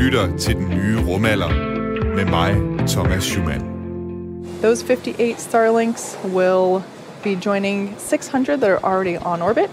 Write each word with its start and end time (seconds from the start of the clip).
lytter 0.00 0.36
til 0.36 0.56
den 0.56 0.68
nye 0.68 0.98
rumalder 1.08 1.48
med 2.16 2.24
mig, 2.24 2.54
Thomas 2.88 3.24
Schumann. 3.24 3.62
Those 4.62 4.84
58 4.84 5.40
Starlinks 5.40 6.18
will 6.24 6.82
be 7.22 7.34
joining 7.44 7.94
600 7.98 8.60
that 8.60 8.70
are 8.70 8.80
already 8.82 9.16
on 9.16 9.42
orbit. 9.42 9.70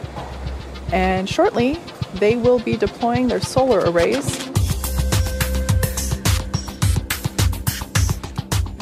And 0.94 1.29
shortly, 1.29 1.79
they 2.20 2.36
will 2.36 2.60
be 2.60 2.76
deploying 2.76 3.29
their 3.29 3.40
solar 3.40 3.79
arrays. 3.90 4.50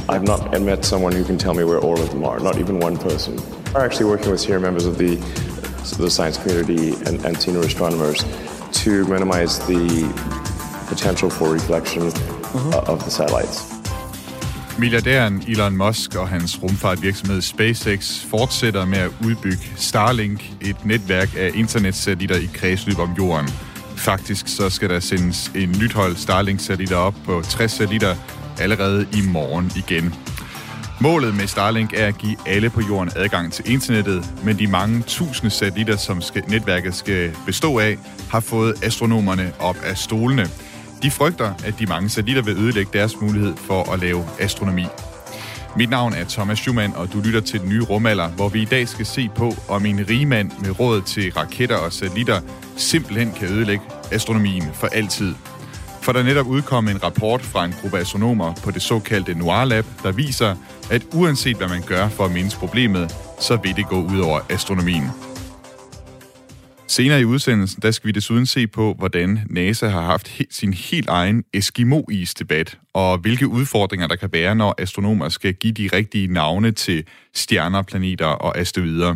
I've 0.10 0.24
not 0.24 0.62
met 0.62 0.86
someone 0.86 1.14
who 1.14 1.24
can 1.24 1.38
tell 1.38 1.54
me 1.54 1.64
where 1.64 1.80
all 1.80 2.00
of 2.00 2.10
them 2.10 2.24
are, 2.24 2.40
not 2.40 2.58
even 2.58 2.80
one 2.80 2.98
person. 2.98 3.36
We're 3.74 3.86
actually 3.86 4.10
working 4.10 4.32
with 4.32 4.46
here 4.46 4.60
members 4.60 4.86
of 4.86 4.98
the, 4.98 5.16
the 6.04 6.10
science 6.10 6.38
community 6.38 6.96
and, 7.06 7.26
and 7.26 7.38
senior 7.38 7.62
astronomers 7.62 8.26
to 8.84 9.06
minimize 9.06 9.60
the 9.68 10.06
potential 10.88 11.30
for 11.32 11.54
reflection 11.54 12.04
uh, 12.04 12.92
of 12.92 13.00
the 13.00 13.12
satellites. 13.12 13.76
Milliardæren 14.78 15.44
Elon 15.48 15.78
Musk 15.78 16.16
og 16.16 16.28
hans 16.30 16.64
rumfartvirksomhed 16.64 17.42
SpaceX 17.42 18.26
fortsætter 18.30 18.86
med 18.86 18.98
at 18.98 19.12
udbygge 19.26 19.70
Starlink, 19.76 20.52
et 20.62 20.86
netværk 20.86 21.30
af 21.38 21.52
internetsatellitter 21.54 22.36
i 22.36 22.50
kredsløb 22.54 23.00
om 23.00 23.14
jorden. 23.18 23.50
Faktisk 23.98 24.48
så 24.48 24.70
skal 24.70 24.90
der 24.90 25.00
sendes 25.00 25.52
en 25.56 25.76
nyt 25.82 25.94
hold 25.94 26.16
Starlink-satellitter 26.16 26.98
op 26.98 27.16
på 27.26 27.42
60 27.42 27.72
satellitter 27.72 28.16
allerede 28.60 29.08
i 29.14 29.22
morgen 29.22 29.72
igen. 29.76 30.14
Målet 31.02 31.36
med 31.36 31.48
Starlink 31.48 31.94
er 31.94 32.08
at 32.08 32.18
give 32.18 32.36
alle 32.46 32.70
på 32.70 32.82
jorden 32.82 33.12
adgang 33.16 33.54
til 33.54 33.72
internettet, 33.72 34.34
men 34.44 34.60
de 34.60 34.68
mange 34.68 35.02
tusinde 35.02 35.50
satellitter, 35.50 35.98
som 35.98 36.22
skal, 36.22 36.44
netværket 36.48 36.96
skal 36.96 37.36
bestå 37.46 37.80
af, 37.80 37.98
har 38.30 38.40
fået 38.40 38.84
astronomerne 38.84 39.54
op 39.60 39.78
af 39.84 39.98
stolene. 39.98 40.50
De 41.06 41.12
frygter, 41.12 41.54
at 41.66 41.80
de 41.80 41.86
mange 41.86 42.10
satellitter 42.10 42.42
vil 42.42 42.58
ødelægge 42.58 42.92
deres 42.94 43.22
mulighed 43.22 43.56
for 43.58 43.92
at 43.94 44.00
lave 44.00 44.26
astronomi. 44.40 44.86
Mit 45.76 45.90
navn 45.90 46.14
er 46.14 46.26
Thomas 46.30 46.60
Schumann, 46.60 46.94
og 46.96 47.14
du 47.14 47.20
lytter 47.20 47.42
til 47.42 47.60
den 47.60 47.70
nye 47.70 47.84
rumalder, 47.84 48.28
hvor 48.28 48.50
vi 48.50 48.62
i 48.62 48.66
dag 48.66 48.88
skal 48.88 49.06
se 49.06 49.30
på, 49.36 49.54
om 49.68 49.86
en 49.86 50.10
rigmand 50.10 50.52
med 50.62 50.80
råd 50.80 51.02
til 51.02 51.32
raketter 51.32 51.78
og 51.78 51.94
satellitter 51.94 52.42
simpelthen 52.78 53.32
kan 53.32 53.48
ødelægge 53.48 53.84
astronomien 54.12 54.64
for 54.74 54.88
altid. 54.88 55.36
For 56.02 56.12
der 56.12 56.20
er 56.20 56.24
netop 56.24 56.48
udkom 56.48 56.88
en 56.88 57.04
rapport 57.04 57.42
fra 57.42 57.66
en 57.66 57.76
gruppe 57.82 57.98
astronomer 57.98 58.54
på 58.54 58.72
det 58.72 58.82
såkaldte 58.82 59.34
Noir 59.34 59.66
Lab, 59.66 59.86
der 60.04 60.12
viser, 60.12 60.56
at 60.92 61.02
uanset 61.14 61.58
hvad 61.58 61.68
man 61.68 61.82
gør 61.82 62.10
for 62.10 62.26
at 62.26 62.32
mindske 62.32 62.60
problemet, 62.60 63.16
så 63.40 63.56
vil 63.56 63.76
det 63.76 63.88
gå 63.88 64.02
ud 64.02 64.20
over 64.20 64.40
astronomien. 64.50 65.25
Senere 66.88 67.22
i 67.22 67.26
udsendelsen, 67.26 67.82
der 67.82 67.92
skal 67.92 68.08
vi 68.08 68.12
desuden 68.12 68.46
se 68.46 68.68
på, 68.68 68.96
hvordan 68.98 69.40
NASA 69.50 69.88
har 69.88 70.02
haft 70.02 70.42
sin 70.50 70.74
helt 70.74 71.10
egen 71.10 71.44
Eskimo-is-debat, 71.54 72.80
og 72.94 73.18
hvilke 73.18 73.48
udfordringer 73.48 74.08
der 74.08 74.16
kan 74.16 74.30
være, 74.34 74.56
når 74.56 74.76
astronomer 74.78 75.30
skal 75.30 75.54
give 75.54 75.74
de 75.74 75.90
rigtige 75.94 76.28
navne 76.28 76.72
til 76.72 77.04
stjerner, 77.34 77.82
planeter 77.82 78.26
og 78.26 78.58
asteroider. 78.58 79.16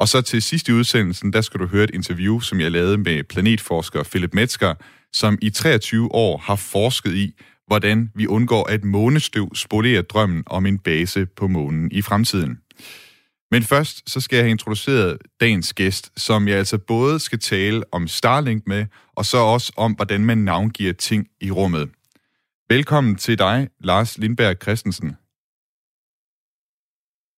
Og 0.00 0.08
så 0.08 0.20
til 0.20 0.42
sidst 0.42 0.68
i 0.68 0.72
udsendelsen, 0.72 1.32
der 1.32 1.40
skal 1.40 1.60
du 1.60 1.66
høre 1.66 1.84
et 1.84 1.90
interview, 1.94 2.40
som 2.40 2.60
jeg 2.60 2.70
lavede 2.70 2.98
med 2.98 3.24
planetforsker 3.24 4.02
Philip 4.02 4.34
Metzger, 4.34 4.74
som 5.12 5.38
i 5.42 5.50
23 5.50 6.14
år 6.14 6.38
har 6.38 6.56
forsket 6.56 7.14
i, 7.14 7.34
hvordan 7.66 8.10
vi 8.14 8.26
undgår, 8.26 8.66
at 8.70 8.84
månestøv 8.84 9.54
spolerer 9.54 10.02
drømmen 10.02 10.42
om 10.46 10.66
en 10.66 10.78
base 10.78 11.26
på 11.36 11.48
månen 11.48 11.92
i 11.92 12.02
fremtiden. 12.02 12.58
Men 13.50 13.62
først 13.62 14.10
så 14.10 14.20
skal 14.20 14.36
jeg 14.36 14.44
have 14.44 14.50
introduceret 14.50 15.18
dagens 15.40 15.74
gæst, 15.74 16.12
som 16.16 16.48
jeg 16.48 16.58
altså 16.58 16.78
både 16.78 17.20
skal 17.20 17.38
tale 17.38 17.82
om 17.92 18.08
Starlink 18.08 18.66
med, 18.66 18.86
og 19.16 19.24
så 19.24 19.38
også 19.38 19.72
om, 19.76 19.92
hvordan 19.92 20.24
man 20.24 20.38
navngiver 20.38 20.92
ting 20.92 21.26
i 21.40 21.50
rummet. 21.50 21.90
Velkommen 22.68 23.16
til 23.16 23.38
dig, 23.38 23.68
Lars 23.80 24.18
Lindberg 24.18 24.56
Christensen. 24.62 25.16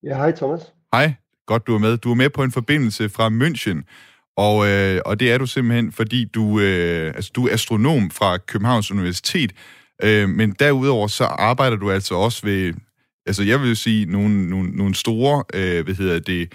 Ja, 0.02 0.17
hej 0.17 0.33
Thomas. 0.33 0.61
Hej, 0.92 1.14
godt 1.46 1.67
du 1.67 1.74
er 1.74 1.79
med. 1.79 1.96
Du 1.98 2.11
er 2.11 2.14
med 2.14 2.30
på 2.30 2.42
en 2.42 2.52
forbindelse 2.52 3.08
fra 3.08 3.29
München, 3.29 3.83
og, 4.36 4.68
øh, 4.68 5.01
og 5.07 5.20
det 5.20 5.33
er 5.33 5.39
du 5.39 5.46
simpelthen, 5.46 5.92
fordi 5.92 6.24
du, 6.24 6.61
øh, 6.61 7.07
altså, 7.07 7.30
du 7.34 7.46
er 7.46 7.52
astronom 7.52 8.11
fra 8.11 8.39
Københavns 8.39 8.90
Universitet, 8.90 9.52
øh, 10.02 10.29
men 10.29 10.52
derudover 10.52 11.07
så 11.07 11.24
arbejder 11.24 11.77
du 11.77 11.90
altså 11.90 12.14
også 12.14 12.46
ved 12.46 12.74
altså 13.30 13.42
jeg 13.42 13.63
vil 13.63 13.77
sige, 13.77 14.07
nogle, 14.07 14.51
nogle, 14.51 14.70
nogle 14.70 14.95
store, 14.95 15.45
øh, 15.55 15.85
hvad 15.85 15.95
hedder 15.95 16.18
det, 16.18 16.52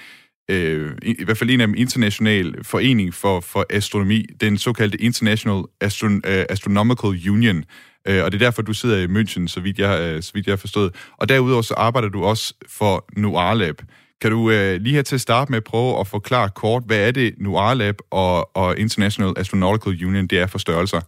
øh, 0.51 0.91
i, 1.01 1.15
i 1.19 1.23
hvert 1.23 1.37
fald 1.37 1.49
en 1.49 1.61
af 1.61 1.67
dem 1.67 1.75
international 1.77 2.63
forening 2.63 3.13
for, 3.13 3.39
for 3.39 3.65
astronomi, 3.69 4.25
den 4.41 4.57
såkaldte 4.57 5.01
International 5.01 5.63
Astron, 5.81 6.21
øh, 6.25 6.45
Astronomical 6.49 7.29
Union, 7.29 7.63
øh, 8.07 8.23
og 8.23 8.31
det 8.31 8.41
er 8.41 8.45
derfor, 8.45 8.61
du 8.61 8.73
sidder 8.73 8.97
i 8.97 9.05
München, 9.05 9.47
så 9.47 9.59
vidt 9.59 9.79
jeg, 9.79 10.01
øh, 10.01 10.23
så 10.23 10.31
vidt 10.33 10.47
jeg 10.47 10.51
har 10.51 10.57
forstået. 10.57 10.95
Og 11.17 11.29
derudover 11.29 11.61
så 11.61 11.73
arbejder 11.73 12.09
du 12.09 12.23
også 12.23 12.53
for 12.69 13.05
Noir 13.17 13.53
Lab. 13.53 13.81
Kan 14.21 14.31
du 14.31 14.51
øh, 14.51 14.81
lige 14.81 14.95
her 14.95 15.01
til 15.01 15.15
at 15.15 15.21
starte 15.21 15.51
med 15.51 15.61
prøve 15.61 15.99
at 15.99 16.07
forklare 16.07 16.49
kort, 16.49 16.83
hvad 16.85 17.07
er 17.07 17.11
det 17.11 17.33
Noir 17.37 17.73
Lab 17.73 17.95
og, 18.11 18.57
og 18.57 18.77
International 18.77 19.33
Astronomical 19.37 20.05
Union, 20.05 20.27
det 20.27 20.39
er 20.39 20.47
for 20.47 20.57
størrelser? 20.57 21.01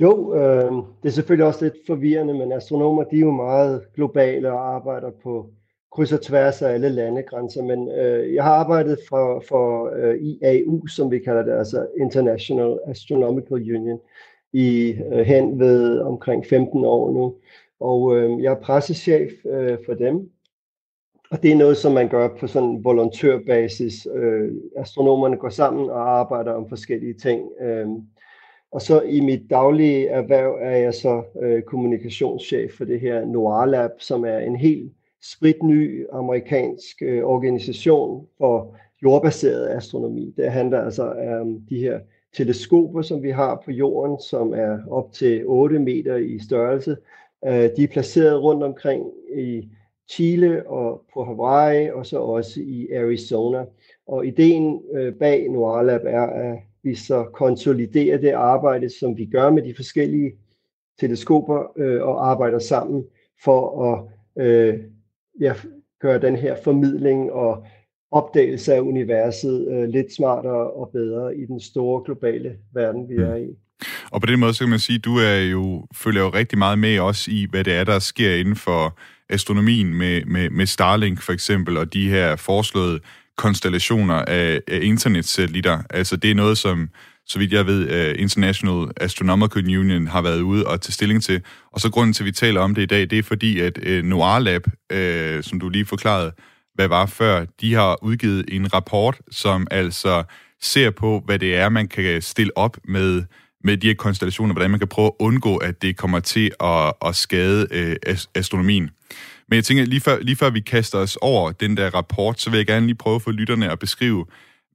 Jo, 0.00 0.34
øh, 0.34 0.72
det 1.02 1.08
er 1.08 1.12
selvfølgelig 1.12 1.46
også 1.46 1.64
lidt 1.64 1.86
forvirrende, 1.86 2.34
men 2.34 2.52
astronomer 2.52 3.04
de 3.04 3.16
er 3.16 3.20
jo 3.20 3.30
meget 3.30 3.82
globale 3.94 4.52
og 4.52 4.74
arbejder 4.74 5.10
på 5.22 5.50
kryds 5.92 6.12
og 6.12 6.22
tværs 6.22 6.62
af 6.62 6.72
alle 6.72 6.88
landegrænser. 6.88 7.62
Men 7.62 7.90
øh, 7.90 8.34
jeg 8.34 8.44
har 8.44 8.54
arbejdet 8.54 8.98
for, 9.08 9.44
for 9.48 9.92
øh, 9.96 10.16
IAU, 10.22 10.86
som 10.86 11.10
vi 11.10 11.18
kalder 11.18 11.42
det, 11.42 11.52
altså 11.52 11.86
International 12.00 12.78
Astronomical 12.86 13.56
Union, 13.76 14.00
i 14.52 14.94
øh, 15.12 15.18
hen 15.18 15.58
ved 15.58 16.00
omkring 16.00 16.46
15 16.46 16.84
år 16.84 17.12
nu. 17.12 17.34
Og 17.80 18.16
øh, 18.16 18.42
jeg 18.42 18.52
er 18.52 18.60
pressechef 18.60 19.32
øh, 19.46 19.78
for 19.86 19.94
dem. 19.94 20.30
Og 21.30 21.42
det 21.42 21.52
er 21.52 21.56
noget, 21.56 21.76
som 21.76 21.92
man 21.92 22.08
gør 22.08 22.28
på 22.40 22.46
sådan 22.46 22.68
en 22.68 22.84
volontørbasis. 22.84 24.06
Øh, 24.14 24.50
astronomerne 24.76 25.36
går 25.36 25.48
sammen 25.48 25.90
og 25.90 26.18
arbejder 26.18 26.52
om 26.52 26.68
forskellige 26.68 27.14
ting. 27.14 27.50
Øh, 27.60 27.86
og 28.72 28.82
så 28.82 29.00
i 29.00 29.20
mit 29.20 29.50
daglige 29.50 30.08
erhverv 30.08 30.58
er 30.60 30.76
jeg 30.76 30.94
så 30.94 31.22
øh, 31.42 31.62
kommunikationschef 31.62 32.72
for 32.72 32.84
det 32.84 33.00
her 33.00 33.24
Noir 33.24 33.66
Lab, 33.66 33.90
som 33.98 34.24
er 34.24 34.38
en 34.38 34.56
helt 34.56 34.92
spritny 35.22 36.06
amerikansk 36.12 37.02
øh, 37.02 37.24
organisation 37.24 38.26
for 38.38 38.76
jordbaseret 39.02 39.68
astronomi. 39.68 40.34
Det 40.36 40.50
handler 40.50 40.80
altså 40.80 41.14
øh, 41.14 41.40
om 41.40 41.60
de 41.68 41.78
her 41.78 42.00
teleskoper, 42.36 43.02
som 43.02 43.22
vi 43.22 43.30
har 43.30 43.62
på 43.64 43.70
jorden, 43.70 44.20
som 44.20 44.52
er 44.52 44.78
op 44.90 45.12
til 45.12 45.42
8 45.46 45.78
meter 45.78 46.16
i 46.16 46.38
størrelse. 46.38 46.96
Øh, 47.46 47.70
de 47.76 47.84
er 47.84 47.88
placeret 47.92 48.42
rundt 48.42 48.62
omkring 48.62 49.06
i 49.36 49.68
Chile 50.10 50.68
og 50.68 51.02
på 51.14 51.24
Hawaii, 51.24 51.90
og 51.90 52.06
så 52.06 52.18
også 52.18 52.60
i 52.60 52.92
Arizona. 52.92 53.64
Og 54.06 54.26
ideen 54.26 54.82
øh, 54.94 55.14
bag 55.14 55.50
Noir 55.50 55.82
Lab 55.82 56.00
er 56.04 56.26
at 56.26 56.58
vi 56.84 56.94
så 56.94 57.24
konsoliderer 57.24 58.18
det 58.18 58.30
arbejde, 58.30 58.98
som 58.98 59.16
vi 59.16 59.26
gør 59.26 59.50
med 59.50 59.62
de 59.62 59.74
forskellige 59.76 60.32
teleskoper 61.00 61.78
øh, 61.78 62.02
og 62.02 62.30
arbejder 62.30 62.58
sammen 62.58 63.04
for 63.44 63.92
at 63.92 64.04
øh, 64.44 64.78
ja, 65.40 65.54
gøre 66.00 66.20
den 66.20 66.36
her 66.36 66.56
formidling 66.64 67.32
og 67.32 67.66
opdagelse 68.10 68.74
af 68.74 68.80
universet 68.80 69.68
øh, 69.72 69.88
lidt 69.88 70.14
smartere 70.14 70.70
og 70.70 70.90
bedre 70.92 71.36
i 71.36 71.46
den 71.46 71.60
store 71.60 72.02
globale 72.04 72.56
verden, 72.74 73.08
vi 73.08 73.14
er 73.14 73.36
i. 73.36 73.48
Og 74.10 74.20
på 74.20 74.26
den 74.26 74.40
måde, 74.40 74.54
så 74.54 74.58
kan 74.58 74.70
man 74.70 74.78
sige, 74.78 74.96
at 74.96 75.04
du 75.04 75.16
er 75.16 75.50
jo, 75.50 75.86
følger 75.94 76.22
jo 76.22 76.28
rigtig 76.28 76.58
meget 76.58 76.78
med 76.78 76.98
også 76.98 77.30
i, 77.30 77.46
hvad 77.50 77.64
det 77.64 77.74
er, 77.74 77.84
der 77.84 77.98
sker 77.98 78.34
inden 78.34 78.56
for 78.56 78.98
astronomien 79.28 79.94
med, 79.94 80.24
med, 80.24 80.50
med 80.50 80.66
Starlink 80.66 81.22
for 81.22 81.32
eksempel, 81.32 81.76
og 81.76 81.92
de 81.92 82.10
her 82.10 82.36
foreslåede 82.36 83.00
konstellationer 83.36 84.14
af, 84.14 84.60
af 84.68 84.78
internetsatellitter. 84.82 85.82
Altså 85.90 86.16
det 86.16 86.30
er 86.30 86.34
noget, 86.34 86.58
som, 86.58 86.88
så 87.26 87.38
vidt 87.38 87.52
jeg 87.52 87.66
ved, 87.66 88.10
uh, 88.14 88.22
International 88.22 88.90
Astronomical 88.96 89.78
Union 89.78 90.06
har 90.06 90.22
været 90.22 90.40
ude 90.40 90.66
og 90.66 90.80
tage 90.80 90.92
stilling 90.92 91.22
til. 91.22 91.42
Og 91.72 91.80
så 91.80 91.90
grunden 91.90 92.12
til, 92.12 92.22
at 92.22 92.26
vi 92.26 92.32
taler 92.32 92.60
om 92.60 92.74
det 92.74 92.82
i 92.82 92.86
dag, 92.86 93.10
det 93.10 93.18
er 93.18 93.22
fordi, 93.22 93.60
at 93.60 93.78
uh, 93.78 94.04
Noir 94.04 94.38
Lab, 94.38 94.66
uh, 94.66 95.44
som 95.44 95.60
du 95.60 95.68
lige 95.68 95.84
forklarede, 95.84 96.32
hvad 96.74 96.88
var 96.88 97.06
før, 97.06 97.44
de 97.60 97.74
har 97.74 98.04
udgivet 98.04 98.44
en 98.48 98.74
rapport, 98.74 99.18
som 99.30 99.66
altså 99.70 100.22
ser 100.62 100.90
på, 100.90 101.22
hvad 101.24 101.38
det 101.38 101.56
er, 101.56 101.68
man 101.68 101.88
kan 101.88 102.22
stille 102.22 102.56
op 102.56 102.76
med, 102.84 103.22
med 103.64 103.76
de 103.76 103.86
her 103.86 103.94
konstellationer, 103.94 104.54
hvordan 104.54 104.70
man 104.70 104.80
kan 104.80 104.88
prøve 104.88 105.06
at 105.06 105.12
undgå, 105.18 105.56
at 105.56 105.82
det 105.82 105.96
kommer 105.96 106.20
til 106.20 106.50
at, 106.60 106.92
at 107.06 107.16
skade 107.16 107.96
uh, 108.08 108.16
astronomien. 108.34 108.90
Men 109.52 109.56
jeg 109.56 109.64
tænker, 109.64 109.84
lige 109.84 110.00
før, 110.00 110.18
lige 110.20 110.36
før 110.36 110.50
vi 110.50 110.60
kaster 110.60 110.98
os 110.98 111.18
over 111.20 111.52
den 111.52 111.76
der 111.76 111.94
rapport, 111.94 112.40
så 112.40 112.50
vil 112.50 112.56
jeg 112.56 112.66
gerne 112.66 112.86
lige 112.86 112.96
prøve 112.96 113.20
for 113.20 113.30
lytterne 113.30 113.70
at 113.70 113.78
beskrive, 113.78 114.26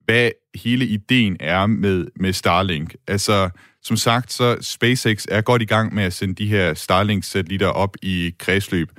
hvad 0.05 0.31
hele 0.55 0.85
ideen 0.85 1.37
er 1.39 1.65
med, 1.65 2.07
med 2.15 2.33
Starlink. 2.33 2.95
Altså, 3.07 3.49
som 3.81 3.97
sagt, 3.97 4.33
så 4.33 4.57
SpaceX 4.61 5.25
er 5.29 5.41
godt 5.41 5.61
i 5.61 5.65
gang 5.65 5.95
med 5.95 6.03
at 6.03 6.13
sende 6.13 6.35
de 6.35 6.47
her 6.47 6.73
Starlink-satellitter 6.73 7.67
op 7.67 7.95
i 8.01 8.33
kredsløb. 8.39 8.89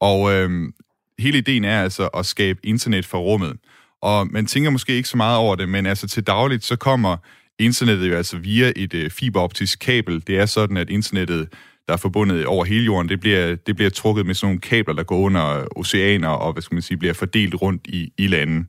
Og 0.00 0.32
øhm, 0.32 0.72
hele 1.18 1.38
ideen 1.38 1.64
er 1.64 1.82
altså 1.82 2.06
at 2.06 2.26
skabe 2.26 2.60
internet 2.64 3.06
for 3.06 3.18
rummet. 3.18 3.56
Og 4.02 4.26
man 4.30 4.46
tænker 4.46 4.70
måske 4.70 4.92
ikke 4.92 5.08
så 5.08 5.16
meget 5.16 5.38
over 5.38 5.56
det, 5.56 5.68
men 5.68 5.86
altså 5.86 6.08
til 6.08 6.26
dagligt, 6.26 6.64
så 6.64 6.76
kommer 6.76 7.16
internettet 7.58 8.10
jo 8.10 8.16
altså 8.16 8.38
via 8.38 8.72
et 8.76 8.94
øh, 8.94 9.10
fiberoptisk 9.10 9.78
kabel. 9.78 10.26
Det 10.26 10.38
er 10.38 10.46
sådan, 10.46 10.76
at 10.76 10.90
internettet, 10.90 11.48
der 11.86 11.92
er 11.92 11.96
forbundet 11.96 12.46
over 12.46 12.64
hele 12.64 12.84
jorden, 12.84 13.08
det 13.08 13.20
bliver, 13.20 13.54
det 13.54 13.76
bliver 13.76 13.90
trukket 13.90 14.26
med 14.26 14.34
sådan 14.34 14.46
nogle 14.46 14.60
kabler, 14.60 14.94
der 14.94 15.02
går 15.02 15.18
under 15.18 15.66
oceaner 15.76 16.28
og, 16.28 16.52
hvad 16.52 16.62
skal 16.62 16.74
man 16.74 16.82
sige, 16.82 16.98
bliver 16.98 17.14
fordelt 17.14 17.54
rundt 17.54 17.86
i, 17.86 18.12
i 18.18 18.26
landet. 18.26 18.66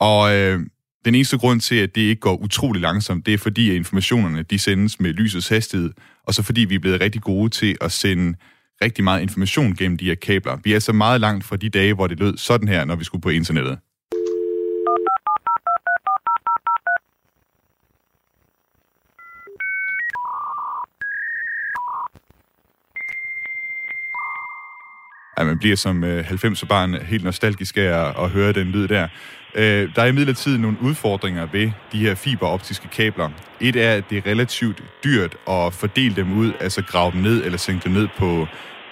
Og 0.00 0.36
øh, 0.36 0.60
den 1.04 1.14
eneste 1.14 1.38
grund 1.38 1.60
til, 1.60 1.74
at 1.74 1.94
det 1.94 2.00
ikke 2.00 2.20
går 2.20 2.36
utrolig 2.36 2.82
langsomt, 2.82 3.26
det 3.26 3.34
er 3.34 3.38
fordi, 3.38 3.70
at 3.70 3.76
informationerne 3.76 4.42
de 4.42 4.58
sendes 4.58 5.00
med 5.00 5.12
lysets 5.12 5.48
hastighed, 5.48 5.90
og 6.24 6.34
så 6.34 6.42
fordi 6.42 6.60
vi 6.60 6.74
er 6.74 6.78
blevet 6.78 7.00
rigtig 7.00 7.22
gode 7.22 7.50
til 7.50 7.76
at 7.80 7.92
sende 7.92 8.38
rigtig 8.82 9.04
meget 9.04 9.22
information 9.22 9.76
gennem 9.76 9.98
de 9.98 10.04
her 10.04 10.14
kabler. 10.14 10.58
Vi 10.64 10.72
er 10.72 10.78
så 10.78 10.92
meget 10.92 11.20
langt 11.20 11.44
fra 11.44 11.56
de 11.56 11.68
dage, 11.68 11.94
hvor 11.94 12.06
det 12.06 12.18
lød 12.18 12.36
sådan 12.36 12.68
her, 12.68 12.84
når 12.84 12.96
vi 12.96 13.04
skulle 13.04 13.22
på 13.22 13.28
internettet. 13.28 13.78
At 25.36 25.46
man 25.46 25.58
bliver 25.58 25.76
som 25.76 26.04
øh, 26.04 26.30
90'er-barn 26.30 26.94
helt 26.94 27.24
nostalgisk 27.24 27.76
af 27.76 27.82
at, 27.82 28.14
at 28.24 28.30
høre 28.30 28.52
den 28.52 28.66
lyd 28.66 28.88
der. 28.88 29.08
Øh, 29.54 29.88
der 29.96 30.02
er 30.02 30.06
imidlertid 30.06 30.58
nogle 30.58 30.76
udfordringer 30.82 31.46
ved 31.52 31.70
de 31.92 31.98
her 31.98 32.14
fiberoptiske 32.14 32.88
kabler. 32.88 33.30
Et 33.60 33.76
er, 33.76 33.92
at 33.92 34.04
det 34.10 34.18
er 34.18 34.26
relativt 34.26 34.82
dyrt 35.04 35.36
at 35.48 35.74
fordele 35.74 36.16
dem 36.16 36.38
ud, 36.38 36.52
altså 36.60 36.82
grave 36.82 37.12
dem 37.12 37.20
ned 37.20 37.44
eller 37.44 37.58
sænke 37.58 37.84
dem 37.84 37.92
ned 37.92 38.08
på 38.18 38.46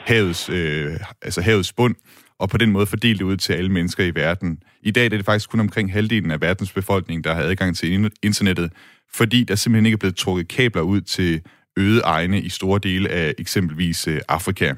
havets, 0.07 0.49
øh, 0.49 0.93
altså 1.23 1.41
havets 1.41 1.73
bund, 1.73 1.95
og 2.39 2.49
på 2.49 2.59
den 2.59 2.71
måde 2.71 2.87
fordele 2.87 3.19
det 3.19 3.25
ud 3.25 3.37
til 3.37 3.53
alle 3.53 3.71
mennesker 3.71 4.05
i 4.05 4.15
verden. 4.15 4.59
I 4.83 4.91
dag 4.91 5.05
er 5.05 5.09
det 5.09 5.25
faktisk 5.25 5.51
kun 5.51 5.61
omkring 5.61 5.93
halvdelen 5.93 6.31
af 6.31 6.41
verdens 6.41 6.73
befolkning, 6.73 7.25
der 7.25 7.35
har 7.35 7.43
adgang 7.43 7.77
til 7.77 8.11
internettet, 8.23 8.73
fordi 9.15 9.45
der 9.45 9.55
simpelthen 9.55 9.87
ikke 9.87 9.97
er 9.97 9.99
blevet 9.99 10.17
trukket 10.17 10.49
kabler 10.49 10.83
ud 10.83 11.01
til 11.01 11.41
øde 11.77 12.01
egne 12.01 12.41
i 12.41 12.49
store 12.49 12.81
dele 12.83 13.09
af 13.09 13.35
eksempelvis 13.39 14.09
øh, 14.09 14.21
Afrika. 14.29 14.73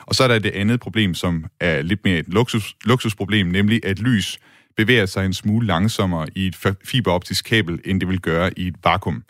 Og 0.00 0.14
så 0.14 0.24
er 0.24 0.28
der 0.28 0.38
det 0.38 0.50
andet 0.50 0.80
problem, 0.80 1.14
som 1.14 1.44
er 1.60 1.82
lidt 1.82 2.00
mere 2.04 2.18
et 2.18 2.28
luksus, 2.28 2.76
luksusproblem, 2.84 3.46
nemlig 3.46 3.80
at 3.84 3.98
lys 3.98 4.38
bevæger 4.76 5.06
sig 5.06 5.26
en 5.26 5.34
smule 5.34 5.66
langsommere 5.66 6.26
i 6.34 6.46
et 6.46 6.76
fiberoptisk 6.84 7.44
kabel, 7.44 7.80
end 7.84 8.00
det 8.00 8.08
vil 8.08 8.20
gøre 8.20 8.58
i 8.58 8.66
et 8.66 8.74
vakuum. 8.84 9.22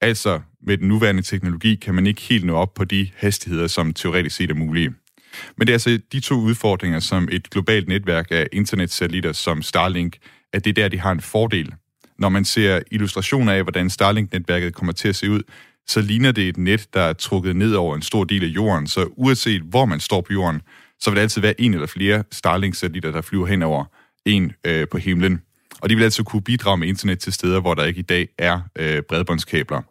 Altså, 0.00 0.40
med 0.66 0.78
den 0.78 0.88
nuværende 0.88 1.22
teknologi 1.22 1.74
kan 1.74 1.94
man 1.94 2.06
ikke 2.06 2.22
helt 2.22 2.44
nå 2.44 2.54
op 2.56 2.74
på 2.74 2.84
de 2.84 3.10
hastigheder, 3.16 3.66
som 3.66 3.94
teoretisk 3.94 4.36
set 4.36 4.50
er 4.50 4.54
mulige. 4.54 4.92
Men 5.56 5.66
det 5.66 5.72
er 5.72 5.74
altså 5.74 6.00
de 6.12 6.20
to 6.20 6.34
udfordringer, 6.34 7.00
som 7.00 7.28
et 7.32 7.50
globalt 7.50 7.88
netværk 7.88 8.26
af 8.30 8.48
internetsatellitter 8.52 9.32
som 9.32 9.62
Starlink, 9.62 10.16
at 10.52 10.64
det 10.64 10.70
er 10.70 10.74
der, 10.74 10.88
de 10.88 11.00
har 11.00 11.12
en 11.12 11.20
fordel. 11.20 11.74
Når 12.18 12.28
man 12.28 12.44
ser 12.44 12.80
illustrationer 12.90 13.52
af, 13.52 13.62
hvordan 13.62 13.90
Starlink-netværket 13.90 14.74
kommer 14.74 14.92
til 14.92 15.08
at 15.08 15.16
se 15.16 15.30
ud, 15.30 15.42
så 15.86 16.00
ligner 16.00 16.32
det 16.32 16.48
et 16.48 16.56
net, 16.56 16.88
der 16.94 17.00
er 17.00 17.12
trukket 17.12 17.56
ned 17.56 17.74
over 17.74 17.96
en 17.96 18.02
stor 18.02 18.24
del 18.24 18.44
af 18.44 18.48
jorden. 18.48 18.86
Så 18.86 19.08
uanset 19.16 19.62
hvor 19.62 19.84
man 19.84 20.00
står 20.00 20.20
på 20.20 20.32
jorden, 20.32 20.62
så 21.00 21.10
vil 21.10 21.16
der 21.16 21.22
altid 21.22 21.40
være 21.40 21.60
en 21.60 21.74
eller 21.74 21.86
flere 21.86 22.24
Starlink-satellitter, 22.32 23.12
der 23.12 23.20
flyver 23.20 23.46
hen 23.46 23.62
over 23.62 23.84
en 24.24 24.52
øh, 24.66 24.88
på 24.88 24.98
himlen. 24.98 25.42
Og 25.80 25.88
de 25.90 25.96
vil 25.96 26.04
altså 26.04 26.22
kunne 26.22 26.42
bidrage 26.42 26.76
med 26.76 26.88
internet 26.88 27.18
til 27.18 27.32
steder, 27.32 27.60
hvor 27.60 27.74
der 27.74 27.84
ikke 27.84 27.98
i 27.98 28.02
dag 28.02 28.28
er 28.38 28.60
øh, 28.78 29.02
bredbåndskabler. 29.02 29.82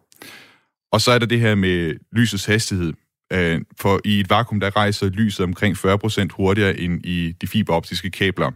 Og 0.92 1.02
så 1.02 1.12
er 1.12 1.20
der 1.20 1.26
det 1.26 1.40
her 1.40 1.56
med 1.56 1.96
lysets 2.12 2.46
hastighed. 2.46 2.94
Øh, 3.34 3.62
for 3.80 4.02
i 4.06 4.20
et 4.20 4.30
vakuum, 4.30 4.60
der 4.60 4.76
rejser 4.76 5.10
lyset 5.10 5.44
omkring 5.44 5.78
40% 5.78 6.28
hurtigere 6.32 6.80
end 6.80 7.06
i 7.06 7.32
de 7.42 7.48
fiberoptiske 7.48 8.10
kabler. 8.10 8.52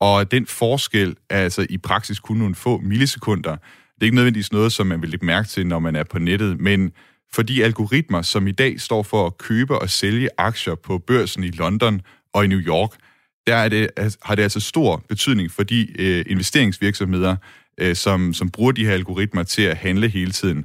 Og 0.00 0.30
den 0.30 0.46
forskel 0.46 1.16
er 1.30 1.38
altså 1.38 1.66
i 1.70 1.78
praksis 1.78 2.20
kun 2.20 2.36
nogle 2.36 2.54
få 2.54 2.78
millisekunder. 2.78 3.56
Det 3.96 4.02
er 4.02 4.06
ikke 4.06 4.14
nødvendigvis 4.14 4.52
noget, 4.52 4.72
som 4.72 4.86
man 4.86 5.02
vil 5.02 5.10
lægge 5.10 5.26
mærke 5.26 5.48
til, 5.48 5.66
når 5.66 5.78
man 5.78 5.96
er 5.96 6.04
på 6.04 6.18
nettet, 6.18 6.60
men 6.60 6.92
for 7.34 7.42
de 7.42 7.64
algoritmer, 7.64 8.22
som 8.22 8.46
i 8.46 8.52
dag 8.52 8.80
står 8.80 9.02
for 9.02 9.26
at 9.26 9.38
købe 9.38 9.78
og 9.78 9.90
sælge 9.90 10.28
aktier 10.38 10.74
på 10.74 10.98
børsen 10.98 11.44
i 11.44 11.50
London 11.50 12.00
og 12.34 12.44
i 12.44 12.48
New 12.48 12.60
York, 12.60 12.90
der 13.46 13.56
er 13.56 13.68
det, 13.68 13.90
har 14.22 14.34
det 14.34 14.42
altså 14.42 14.60
stor 14.60 15.04
betydning 15.08 15.50
for 15.50 15.62
de 15.62 16.00
øh, 16.00 16.24
investeringsvirksomheder, 16.28 17.36
øh, 17.78 17.96
som, 17.96 18.34
som 18.34 18.50
bruger 18.50 18.72
de 18.72 18.86
her 18.86 18.92
algoritmer 18.92 19.42
til 19.42 19.62
at 19.62 19.76
handle 19.76 20.08
hele 20.08 20.32
tiden. 20.32 20.64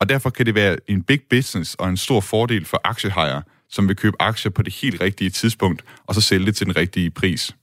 Og 0.00 0.08
derfor 0.08 0.30
kan 0.30 0.46
det 0.46 0.54
være 0.54 0.76
en 0.88 1.02
big 1.02 1.20
business 1.30 1.74
og 1.74 1.88
en 1.88 1.96
stor 1.96 2.20
fordel 2.20 2.64
for 2.64 2.80
aktiehajer, 2.84 3.42
som 3.70 3.88
vil 3.88 3.96
købe 3.96 4.16
aktier 4.20 4.50
på 4.50 4.62
det 4.62 4.74
helt 4.74 5.00
rigtige 5.00 5.30
tidspunkt, 5.30 5.84
og 6.06 6.14
så 6.14 6.20
sælge 6.20 6.46
det 6.46 6.56
til 6.56 6.66
den 6.66 6.76
rigtige 6.76 7.10
pris. 7.10 7.56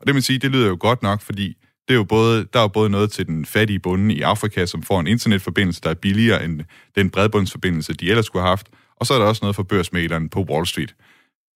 Og 0.00 0.06
det 0.06 0.14
man 0.14 0.22
sige, 0.22 0.38
det 0.38 0.50
lyder 0.50 0.68
jo 0.68 0.76
godt 0.80 1.02
nok, 1.02 1.22
fordi 1.22 1.56
det 1.88 1.94
er 1.94 1.98
jo 1.98 2.04
både, 2.04 2.46
der 2.52 2.58
er 2.58 2.62
jo 2.62 2.68
både 2.68 2.90
noget 2.90 3.12
til 3.12 3.26
den 3.26 3.44
fattige 3.44 3.78
bunde 3.78 4.14
i 4.14 4.20
Afrika, 4.20 4.66
som 4.66 4.82
får 4.82 5.00
en 5.00 5.06
internetforbindelse, 5.06 5.80
der 5.80 5.90
er 5.90 5.94
billigere 5.94 6.44
end 6.44 6.60
den 6.94 7.10
bredbåndsforbindelse, 7.10 7.92
de 7.92 8.10
ellers 8.10 8.26
skulle 8.26 8.42
have 8.42 8.48
haft, 8.48 8.68
og 8.96 9.06
så 9.06 9.14
er 9.14 9.18
der 9.18 9.26
også 9.26 9.40
noget 9.42 9.56
for 9.56 9.62
børsmaleren 9.62 10.28
på 10.28 10.42
Wall 10.42 10.66
Street. 10.66 10.94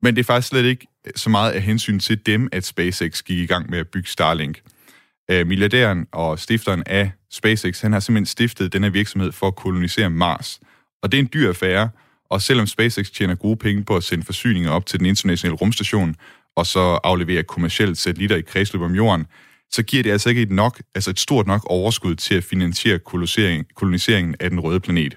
Men 0.02 0.16
det 0.16 0.20
er 0.20 0.24
faktisk 0.24 0.48
slet 0.48 0.64
ikke 0.64 0.86
så 1.16 1.30
meget 1.30 1.52
af 1.52 1.62
hensyn 1.62 1.98
til 1.98 2.26
dem, 2.26 2.48
at 2.52 2.64
SpaceX 2.64 3.22
gik 3.22 3.38
i 3.38 3.46
gang 3.46 3.70
med 3.70 3.78
at 3.78 3.88
bygge 3.88 4.08
Starlink. 4.08 4.60
Øh, 5.30 5.46
milliardæren 5.46 6.06
og 6.12 6.38
stifteren 6.38 6.82
af 6.86 7.10
SpaceX, 7.30 7.80
han 7.80 7.92
har 7.92 8.00
simpelthen 8.00 8.26
stiftet 8.26 8.72
den 8.72 8.82
her 8.82 8.90
virksomhed 8.90 9.32
for 9.32 9.46
at 9.46 9.56
kolonisere 9.56 10.10
Mars. 10.10 10.60
Og 11.02 11.12
det 11.12 11.18
er 11.18 11.22
en 11.22 11.30
dyr 11.34 11.48
affære, 11.48 11.88
og 12.30 12.42
selvom 12.42 12.66
SpaceX 12.66 13.10
tjener 13.10 13.34
gode 13.34 13.56
penge 13.56 13.84
på 13.84 13.96
at 13.96 14.04
sende 14.04 14.24
forsyninger 14.24 14.70
op 14.70 14.86
til 14.86 14.98
den 14.98 15.06
internationale 15.06 15.56
rumstation, 15.56 16.14
og 16.56 16.66
så 16.66 16.80
aflevere 17.04 17.42
kommersielle 17.42 17.96
satellitter 17.96 18.36
i 18.36 18.40
kredsløb 18.40 18.82
om 18.82 18.94
jorden, 18.94 19.26
så 19.70 19.82
giver 19.82 20.02
det 20.02 20.10
altså 20.10 20.28
ikke 20.28 20.42
et, 20.42 20.50
nok, 20.50 20.80
altså 20.94 21.10
et 21.10 21.20
stort 21.20 21.46
nok 21.46 21.62
overskud 21.66 22.14
til 22.14 22.34
at 22.34 22.44
finansiere 22.44 22.98
kolonisering, 22.98 23.66
koloniseringen 23.74 24.34
af 24.40 24.50
den 24.50 24.60
røde 24.60 24.80
planet. 24.80 25.16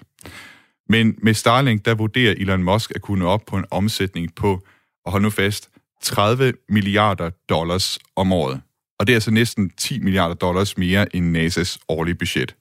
Men 0.89 1.15
med 1.21 1.33
Starlink, 1.33 1.86
der 1.86 1.95
vurderer 1.95 2.33
Elon 2.38 2.63
Musk 2.63 2.92
at 2.95 3.01
kunne 3.01 3.27
op 3.27 3.42
på 3.48 3.57
en 3.57 3.65
omsætning 3.71 4.36
på, 4.36 4.63
og 5.06 5.12
hold 5.12 5.24
nu 5.24 5.30
fast, 5.30 5.69
30 6.01 6.53
milliarder 6.69 7.30
dollars 7.50 8.00
om 8.15 8.33
året. 8.33 8.62
Og 9.00 9.07
det 9.07 9.13
er 9.13 9.15
altså 9.15 9.31
næsten 9.31 9.69
10 9.77 10.00
milliarder 10.00 10.36
dollars 10.36 10.77
mere 10.77 11.15
end 11.15 11.38
NASA's 11.38 11.77
årlige 11.89 12.15
budget. 12.15 12.56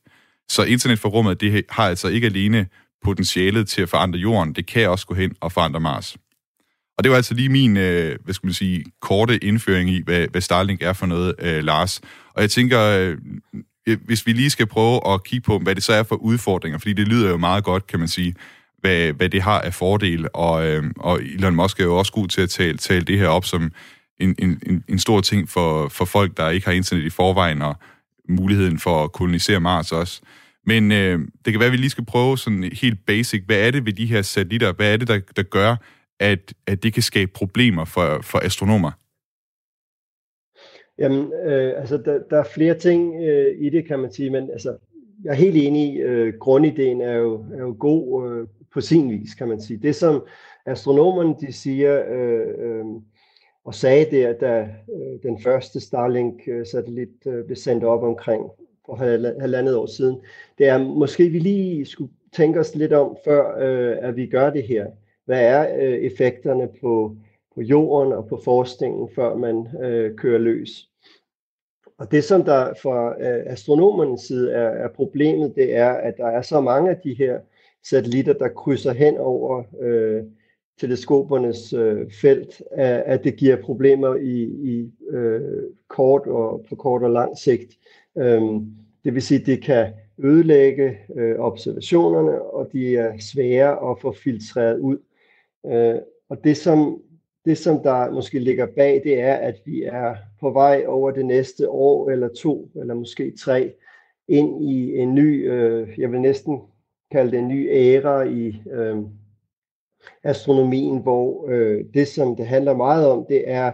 Så 0.48 0.62
internet 0.62 0.98
for 0.98 1.08
rummet, 1.08 1.40
det 1.40 1.64
har 1.69 1.88
altså 1.88 2.08
ikke 2.08 2.26
alene 2.26 2.66
potentialet 3.04 3.69
til 3.69 3.82
at 3.82 3.88
forandre 3.88 4.19
jorden, 4.19 4.52
det 4.52 4.66
kan 4.66 4.88
også 4.88 5.06
gå 5.06 5.14
hen 5.14 5.34
og 5.40 5.52
forandre 5.52 5.81
Mars. 5.81 6.16
Og 7.00 7.05
det 7.05 7.11
var 7.11 7.17
altså 7.17 7.35
lige 7.35 7.49
min, 7.49 7.76
øh, 7.76 8.19
hvad 8.25 8.35
skal 8.35 8.47
man 8.47 8.55
sige, 8.55 8.85
korte 9.00 9.44
indføring 9.44 9.91
i, 9.91 10.02
hvad, 10.05 10.26
hvad 10.31 10.41
Starlink 10.41 10.82
er 10.82 10.93
for 10.93 11.06
noget, 11.06 11.35
øh, 11.38 11.64
Lars. 11.64 12.00
Og 12.35 12.43
jeg 12.43 12.50
tænker, 12.50 12.81
øh, 12.81 13.17
hvis 14.05 14.26
vi 14.26 14.32
lige 14.32 14.50
skal 14.50 14.67
prøve 14.67 15.12
at 15.14 15.25
kigge 15.25 15.44
på, 15.44 15.58
hvad 15.58 15.75
det 15.75 15.82
så 15.82 15.93
er 15.93 16.02
for 16.02 16.17
udfordringer, 16.17 16.79
fordi 16.79 16.93
det 16.93 17.08
lyder 17.08 17.31
jo 17.31 17.37
meget 17.37 17.64
godt, 17.64 17.87
kan 17.87 17.99
man 17.99 18.08
sige, 18.08 18.35
hvad, 18.81 19.12
hvad 19.12 19.29
det 19.29 19.43
har 19.43 19.61
af 19.61 19.74
fordele, 19.74 20.34
og, 20.34 20.67
øh, 20.67 20.84
og 20.96 21.20
Elon 21.22 21.55
Musk 21.55 21.81
er 21.81 21.84
jo 21.84 21.96
også 21.96 22.13
god 22.13 22.29
til 22.29 22.41
at 22.41 22.51
tale, 22.51 22.79
tale 22.79 23.05
det 23.05 23.19
her 23.19 23.29
op 23.29 23.44
som 23.44 23.72
en, 24.19 24.34
en, 24.39 24.84
en 24.89 24.98
stor 24.98 25.20
ting 25.20 25.48
for, 25.48 25.89
for 25.89 26.05
folk, 26.05 26.36
der 26.36 26.51
ikke 26.51 26.67
har 26.67 26.72
internet 26.72 27.05
i 27.05 27.10
forvejen, 27.10 27.63
og 27.63 27.77
muligheden 28.29 28.79
for 28.79 29.05
at 29.05 29.13
kolonisere 29.13 29.60
Mars 29.60 29.93
også. 29.93 30.20
Men 30.67 30.93
øh, 30.93 31.19
det 31.44 31.53
kan 31.53 31.60
være, 31.60 31.67
at 31.67 31.72
vi 31.72 31.77
lige 31.77 31.91
skal 31.91 32.05
prøve 32.05 32.39
sådan 32.39 32.70
helt 32.72 33.06
basic, 33.06 33.43
hvad 33.46 33.67
er 33.67 33.70
det 33.70 33.86
ved 33.86 33.93
de 33.93 34.06
her 34.06 34.22
satellitter, 34.22 34.72
hvad 34.72 34.93
er 34.93 34.96
det, 34.96 35.08
der, 35.08 35.20
der 35.36 35.43
gør, 35.43 35.77
at, 36.20 36.53
at 36.67 36.82
det 36.82 36.93
kan 36.93 37.03
skabe 37.03 37.31
problemer 37.34 37.84
for, 37.84 38.20
for 38.22 38.39
astronomer? 38.39 38.91
Jamen, 40.98 41.32
øh, 41.32 41.81
altså, 41.81 41.96
der, 41.96 42.19
der 42.31 42.39
er 42.39 42.44
flere 42.55 42.79
ting 42.79 43.22
øh, 43.22 43.56
i 43.58 43.70
det, 43.70 43.86
kan 43.86 43.98
man 43.98 44.12
sige, 44.12 44.31
men 44.31 44.50
altså, 44.50 44.77
jeg 45.24 45.31
er 45.31 45.34
helt 45.34 45.56
enig 45.56 45.94
i, 45.94 45.98
øh, 45.98 46.34
grundideen 46.39 47.00
er 47.00 47.17
jo, 47.17 47.44
er 47.55 47.58
jo 47.58 47.77
god 47.79 48.31
øh, 48.31 48.46
på 48.72 48.81
sin 48.81 49.10
vis, 49.10 49.34
kan 49.34 49.48
man 49.48 49.60
sige. 49.60 49.81
Det, 49.82 49.96
som 49.96 50.27
astronomerne 50.67 51.34
de 51.41 51.53
siger, 51.53 52.05
øh, 52.10 52.46
øh, 52.58 52.84
og 53.65 53.74
sagde 53.74 54.17
der, 54.17 54.32
da 54.32 54.60
øh, 54.94 55.22
den 55.22 55.43
første 55.43 55.81
Starlink-satellit 55.81 57.27
øh, 57.27 57.44
blev 57.44 57.56
sendt 57.56 57.84
op 57.84 58.03
omkring 58.03 58.44
for 58.86 58.94
halvandet 59.41 59.77
år 59.77 59.86
siden, 59.86 60.20
det 60.58 60.69
er 60.69 60.79
måske 60.79 61.29
vi 61.29 61.39
lige 61.39 61.86
skulle 61.86 62.12
tænke 62.32 62.60
os 62.60 62.74
lidt 62.74 62.93
om, 62.93 63.17
før 63.24 63.58
øh, 63.58 63.96
at 64.00 64.17
vi 64.17 64.27
gør 64.27 64.50
det 64.50 64.62
her 64.62 64.86
hvad 65.31 65.44
er 65.44 65.77
øh, 65.81 65.99
effekterne 65.99 66.69
på, 66.81 67.17
på 67.55 67.60
jorden 67.60 68.13
og 68.13 68.27
på 68.27 68.41
forskningen, 68.44 69.08
før 69.15 69.37
man 69.37 69.69
øh, 69.82 70.17
kører 70.17 70.39
løs. 70.39 70.89
Og 71.99 72.10
det, 72.10 72.25
som 72.25 72.44
der 72.44 72.75
fra 72.82 73.22
øh, 73.22 73.43
astronomernes 73.46 74.20
side 74.20 74.53
er, 74.53 74.69
er 74.69 74.89
problemet, 74.89 75.53
det 75.55 75.77
er, 75.77 75.91
at 75.91 76.15
der 76.17 76.27
er 76.27 76.43
så 76.43 76.60
mange 76.60 76.91
af 76.91 76.96
de 77.05 77.15
her 77.15 77.41
satellitter, 77.84 78.32
der 78.32 78.49
krydser 78.49 78.93
hen 78.93 79.19
over 79.19 79.63
øh, 79.81 80.22
teleskopernes 80.81 81.72
øh, 81.72 82.10
felt, 82.20 82.63
at, 82.70 83.03
at 83.06 83.25
det 83.25 83.37
giver 83.37 83.63
problemer 83.63 84.15
i, 84.15 84.43
i 84.44 84.93
øh, 85.10 85.63
kort 85.89 86.27
og 86.27 86.65
på 86.69 86.77
kort 86.77 87.03
og 87.03 87.10
lang 87.10 87.39
sigt. 87.39 87.79
Øhm, 88.19 88.67
det 89.05 89.15
vil 89.15 89.22
sige, 89.22 89.41
at 89.41 89.46
det 89.46 89.63
kan 89.63 89.93
ødelægge 90.19 90.99
øh, 91.17 91.39
observationerne, 91.39 92.43
og 92.43 92.69
de 92.72 92.96
er 92.96 93.13
svære 93.19 93.91
at 93.91 94.01
få 94.01 94.13
filtreret 94.13 94.79
ud. 94.79 94.99
Øh, 95.67 95.98
og 96.29 96.44
det 96.44 96.56
som, 96.56 97.02
det, 97.44 97.58
som 97.58 97.82
der 97.82 98.10
måske 98.10 98.38
ligger 98.38 98.67
bag, 98.76 99.00
det 99.05 99.20
er, 99.20 99.34
at 99.34 99.55
vi 99.64 99.82
er 99.82 100.14
på 100.40 100.50
vej 100.50 100.84
over 100.86 101.10
det 101.10 101.26
næste 101.26 101.70
år 101.70 102.10
eller 102.10 102.29
to, 102.29 102.70
eller 102.76 102.94
måske 102.94 103.32
tre, 103.40 103.72
ind 104.29 104.62
i 104.62 104.96
en 104.96 105.14
ny, 105.14 105.50
øh, 105.50 105.88
jeg 105.98 106.12
vil 106.12 106.20
næsten 106.20 106.60
kalde 107.12 107.31
det 107.31 107.38
en 107.38 107.48
ny 107.48 107.69
æra 107.70 108.22
i 108.22 108.62
øh, 108.70 108.96
astronomien, 110.24 110.98
hvor 110.98 111.48
øh, 111.48 111.84
det, 111.94 112.08
som 112.08 112.36
det 112.36 112.46
handler 112.46 112.76
meget 112.76 113.08
om, 113.08 113.26
det 113.29 113.50
er 113.50 113.72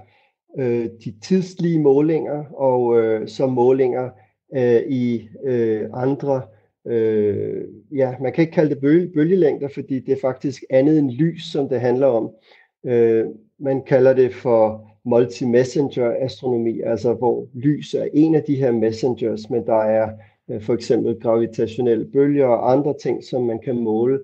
øh, 0.59 0.89
de 1.05 1.15
tidslige 1.23 1.81
målinger 1.81 2.45
og 2.45 3.01
øh, 3.01 3.29
så 3.29 3.47
målinger 3.47 4.11
øh, 4.57 4.83
i 4.89 5.29
øh, 5.45 5.91
andre 5.93 6.43
øh, 6.87 7.65
ja, 7.93 8.15
man 8.21 8.33
kan 8.33 8.43
ikke 8.43 8.55
kalde 8.55 8.71
det 8.71 8.81
bølge, 8.81 9.09
bølgelængder, 9.09 9.69
fordi 9.69 10.01
det 10.01 10.13
er 10.13 10.21
faktisk 10.21 10.65
andet 10.71 10.99
end 10.99 11.11
lys, 11.11 11.45
som 11.45 11.69
det 11.69 11.81
handler 11.81 12.07
om. 12.07 12.31
Øh, 12.87 13.25
man 13.59 13.83
kalder 13.83 14.15
det 14.15 14.35
for 14.35 14.91
multi-messenger 15.05 16.17
astronomi, 16.21 16.81
altså 16.81 17.15
hvor 17.15 17.47
lys 17.55 17.95
er 17.95 18.09
en 18.15 18.35
af 18.35 18.43
de 18.43 18.57
her 18.57 18.73
messengers, 18.73 19.51
men 19.51 19.67
der 19.67 19.83
er 19.83 20.11
øh, 20.51 20.63
for 20.63 20.75
eksempel 20.75 21.21
gravitationelle 21.21 22.05
bølger 22.05 22.47
og 22.47 22.73
andre 22.73 22.95
ting, 23.03 23.25
som 23.25 23.43
man 23.43 23.59
kan 23.59 23.79
måle, 23.79 24.21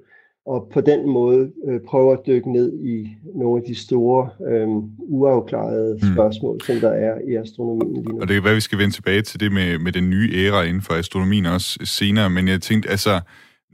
og 0.47 0.69
på 0.73 0.81
den 0.81 1.09
måde 1.09 1.51
øh, 1.69 1.81
prøve 1.89 2.13
at 2.13 2.19
dykke 2.27 2.53
ned 2.53 2.73
i 2.85 3.09
nogle 3.35 3.63
af 3.63 3.69
de 3.69 3.75
store 3.75 4.29
øh, 4.51 4.69
uafklarede 4.99 5.99
mm. 6.03 6.13
spørgsmål, 6.13 6.61
som 6.67 6.77
der 6.77 6.91
er 6.91 7.15
i 7.29 7.35
astronomien 7.37 7.95
lige 7.95 8.15
nu. 8.15 8.21
Og 8.21 8.29
det 8.29 8.35
kan 8.35 8.45
være, 8.45 8.55
vi 8.55 8.61
skal 8.61 8.79
vende 8.79 8.95
tilbage 8.95 9.23
til 9.23 9.41
det 9.41 9.53
med, 9.53 9.79
med 9.79 9.93
den 9.93 10.11
nye 10.11 10.31
æra 10.35 10.63
inden 10.63 10.83
for 10.83 10.95
astronomien 10.95 11.47
også 11.47 11.79
senere, 11.85 12.31
men 12.31 12.49
jeg 12.49 12.61
tænkte, 12.63 12.89
altså, 12.89 13.21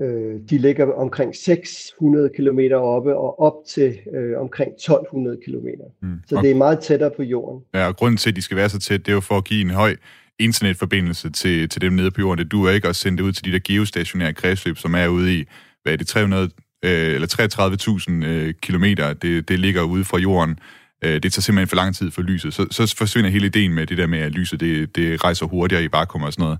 øh, 0.01 0.39
de 0.49 0.57
ligger 0.57 0.93
omkring 0.93 1.35
600 1.35 2.29
km 2.29 2.59
oppe 2.73 3.17
og 3.17 3.39
op 3.39 3.65
til 3.67 3.99
øh, 4.13 4.39
omkring 4.39 4.71
1200 4.71 5.37
km. 5.45 5.67
Mm. 6.01 6.19
Så 6.27 6.39
det 6.41 6.51
er 6.51 6.55
meget 6.55 6.79
tættere 6.79 7.11
på 7.11 7.23
jorden. 7.23 7.65
Ja, 7.73 7.87
og 7.87 7.95
grunden 7.95 8.17
til, 8.17 8.29
at 8.29 8.35
de 8.35 8.41
skal 8.41 8.57
være 8.57 8.69
så 8.69 8.79
tæt, 8.79 8.99
det 8.99 9.07
er 9.07 9.13
jo 9.15 9.19
for 9.19 9.35
at 9.35 9.45
give 9.45 9.61
en 9.61 9.69
høj 9.69 9.95
internetforbindelse 10.39 11.29
til, 11.29 11.69
til 11.69 11.81
dem 11.81 11.93
nede 11.93 12.11
på 12.11 12.21
jorden. 12.21 12.43
Det 12.43 12.51
duer 12.51 12.71
ikke 12.71 12.87
at 12.87 12.95
sende 12.95 13.17
det 13.17 13.23
ud 13.23 13.31
til 13.31 13.45
de 13.45 13.51
der 13.51 13.59
geostationære 13.63 14.33
kredsløb, 14.33 14.77
som 14.77 14.95
er 14.95 15.07
ude 15.07 15.39
i, 15.39 15.45
hvad 15.83 15.93
er 15.93 15.97
det, 15.97 16.07
300, 16.07 16.49
øh, 16.85 17.13
eller 17.13 18.17
33.000 18.23 18.25
øh, 18.25 18.53
kilometer, 18.61 19.13
det, 19.13 19.49
det 19.49 19.59
ligger 19.59 19.81
ude 19.81 20.05
fra 20.05 20.17
jorden. 20.17 20.59
Øh, 21.03 21.23
det 21.23 21.33
tager 21.33 21.41
simpelthen 21.41 21.67
for 21.67 21.75
lang 21.75 21.95
tid 21.95 22.11
for 22.11 22.21
lyset. 22.21 22.53
Så, 22.53 22.67
så 22.71 22.95
forsvinder 22.97 23.29
hele 23.29 23.45
ideen 23.45 23.73
med 23.73 23.87
det 23.87 23.97
der 23.97 24.07
med, 24.07 24.19
at 24.19 24.31
lyset 24.31 24.59
det, 24.59 24.95
det 24.95 25.23
rejser 25.23 25.45
hurtigere 25.45 25.83
i 25.83 25.89
vakuum 25.91 26.23
og 26.23 26.33
sådan 26.33 26.43
noget. 26.43 26.59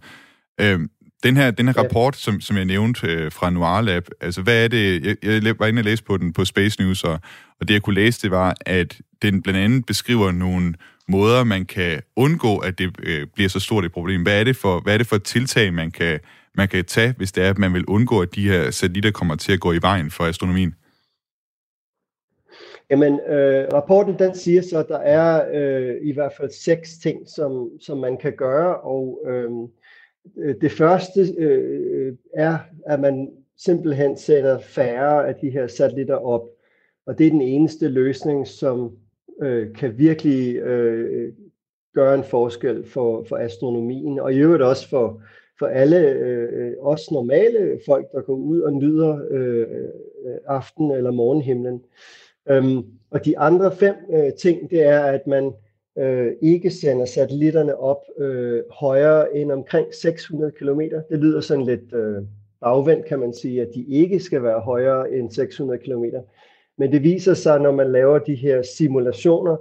Øh, 0.62 0.79
den 1.24 1.38
her, 1.38 1.52
den 1.52 1.68
her 1.68 1.78
rapport, 1.78 2.16
som, 2.16 2.42
som 2.42 2.58
jeg 2.58 2.66
nævnte 2.66 3.08
øh, 3.08 3.32
fra 3.32 3.50
Noir 3.50 3.82
Lab, 3.82 4.08
altså 4.22 4.42
hvad 4.42 4.64
er 4.64 4.68
det, 4.68 5.06
jeg, 5.06 5.44
jeg 5.44 5.60
var 5.60 5.68
inde 5.68 5.80
og 5.80 5.84
læse 5.84 6.04
på 6.04 6.18
den 6.18 6.34
på 6.34 6.46
Space 6.46 6.82
News, 6.82 7.04
og, 7.04 7.20
og 7.60 7.68
det 7.68 7.74
jeg 7.74 7.82
kunne 7.82 7.96
læse, 7.96 8.22
det 8.22 8.32
var, 8.32 8.56
at 8.66 9.02
den 9.22 9.42
blandt 9.42 9.60
andet 9.60 9.86
beskriver 9.86 10.32
nogle 10.32 10.74
måder, 11.08 11.44
man 11.44 11.66
kan 11.66 12.02
undgå, 12.16 12.58
at 12.58 12.78
det 12.80 12.96
øh, 13.04 13.28
bliver 13.36 13.50
så 13.50 13.60
stort 13.60 13.86
et 13.86 13.92
problem? 13.92 14.24
Hvad 14.24 14.40
er 14.40 14.44
det 14.44 14.56
for, 14.56 14.80
hvad 14.80 14.94
er 14.94 14.98
det 14.98 15.08
for 15.08 15.18
tiltag, 15.18 15.74
man 15.74 15.92
kan, 15.92 16.20
man 16.56 16.68
kan 16.68 16.86
tage, 16.86 17.14
hvis 17.18 17.32
det 17.32 17.44
er, 17.44 17.50
at 17.50 17.58
man 17.58 17.74
vil 17.74 17.86
undgå, 17.86 18.22
at 18.22 18.36
de 18.36 18.50
her 18.50 18.72
satellitter 18.72 19.12
kommer 19.12 19.36
til 19.36 19.52
at 19.52 19.60
gå 19.60 19.74
i 19.74 19.82
vejen 19.82 20.12
for 20.12 20.24
astronomien? 20.24 20.76
Jamen, 22.92 23.20
øh, 23.30 23.68
rapporten 23.74 24.20
den 24.20 24.36
siger 24.36 24.62
så, 24.62 24.78
at 24.78 24.88
der 24.88 24.98
er 24.98 25.46
øh, 25.54 25.96
i 26.02 26.14
hvert 26.14 26.34
fald 26.38 26.52
seks 26.52 26.98
ting, 26.98 27.30
som, 27.36 27.70
som 27.82 27.98
man 27.98 28.18
kan 28.18 28.34
gøre, 28.38 28.78
og 28.78 29.20
øh, 29.28 29.50
Øh, 30.38 30.55
det 30.62 30.71
første 30.71 31.21
øh, 31.38 32.15
er, 32.33 32.57
at 32.86 33.00
man 33.00 33.31
simpelthen 33.57 34.17
sætter 34.17 34.59
færre 34.59 35.27
af 35.27 35.36
de 35.36 35.50
her 35.50 35.67
satellitter 35.67 36.15
op, 36.15 36.48
og 37.05 37.17
det 37.17 37.27
er 37.27 37.31
den 37.31 37.41
eneste 37.41 37.88
løsning, 37.88 38.48
som 38.48 38.98
øh, 39.41 39.74
kan 39.74 39.98
virkelig 39.98 40.55
øh, 40.55 41.33
gøre 41.93 42.15
en 42.15 42.24
forskel 42.24 42.86
for, 42.86 43.24
for 43.24 43.38
astronomien, 43.38 44.19
og 44.19 44.33
i 44.33 44.38
øvrigt 44.38 44.63
også 44.63 44.89
for, 44.89 45.21
for 45.59 45.65
alle 45.65 46.09
øh, 46.09 46.74
os 46.81 47.12
normale 47.12 47.79
folk, 47.86 48.12
der 48.12 48.21
går 48.21 48.36
ud 48.36 48.59
og 48.59 48.74
nyder 48.74 49.19
øh, 49.31 49.67
aften- 50.45 50.91
eller 50.91 51.12
morgenhimlen. 51.12 51.81
Øhm, 52.50 52.86
og 53.12 53.25
de 53.25 53.38
andre 53.38 53.71
fem 53.71 53.95
øh, 54.13 54.33
ting, 54.33 54.69
det 54.69 54.83
er, 54.83 55.01
at 55.01 55.27
man 55.27 55.53
øh, 56.00 56.32
ikke 56.41 56.70
sender 56.70 57.06
satellitterne 57.06 57.79
op 57.79 58.01
øh, 58.18 58.63
højere 58.72 59.38
end 59.38 59.51
omkring 59.51 59.94
600 59.94 60.51
km. 60.51 60.79
Det 61.10 61.20
lyder 61.20 61.41
sådan 61.41 61.65
lidt 61.65 61.94
øh, 61.94 62.24
bagvendt, 62.62 63.06
kan 63.06 63.20
man 63.20 63.34
sige, 63.34 63.62
at 63.62 63.70
de 63.75 63.86
ikke 63.88 64.20
skal 64.20 64.44
være 64.44 64.60
højere 64.60 65.12
end 65.12 65.32
600 65.32 65.79
km. 65.79 66.03
Men 66.77 66.91
det 66.91 67.03
viser 67.03 67.34
sig, 67.34 67.60
når 67.60 67.72
man 67.72 67.91
laver 67.91 68.20
de 68.20 68.36
her 68.36 68.62
simulationer, 68.62 69.58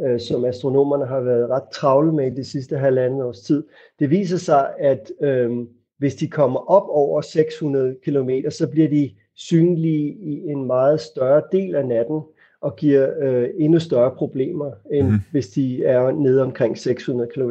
øh, 0.00 0.20
som 0.20 0.44
astronomerne 0.44 1.06
har 1.06 1.20
været 1.20 1.50
ret 1.50 1.68
travle 1.72 2.12
med 2.12 2.32
i 2.32 2.34
de 2.34 2.44
sidste 2.44 2.76
halvanden 2.76 3.20
års 3.20 3.40
tid, 3.40 3.64
det 3.98 4.10
viser 4.10 4.38
sig, 4.38 4.70
at 4.78 5.12
øh, 5.22 5.50
hvis 5.98 6.14
de 6.14 6.28
kommer 6.28 6.70
op 6.70 6.88
over 6.88 7.20
600 7.20 7.96
km, 8.04 8.30
så 8.50 8.68
bliver 8.70 8.88
de 8.88 9.10
synlige 9.34 10.08
i 10.08 10.48
en 10.48 10.64
meget 10.64 11.00
større 11.00 11.42
del 11.52 11.74
af 11.74 11.86
natten 11.86 12.20
og 12.60 12.76
giver 12.76 13.10
øh, 13.20 13.48
endnu 13.58 13.78
større 13.78 14.10
problemer, 14.16 14.72
end 14.92 15.08
mm. 15.08 15.20
hvis 15.30 15.48
de 15.48 15.84
er 15.84 16.10
nede 16.10 16.42
omkring 16.42 16.78
600 16.78 17.30
km. 17.34 17.50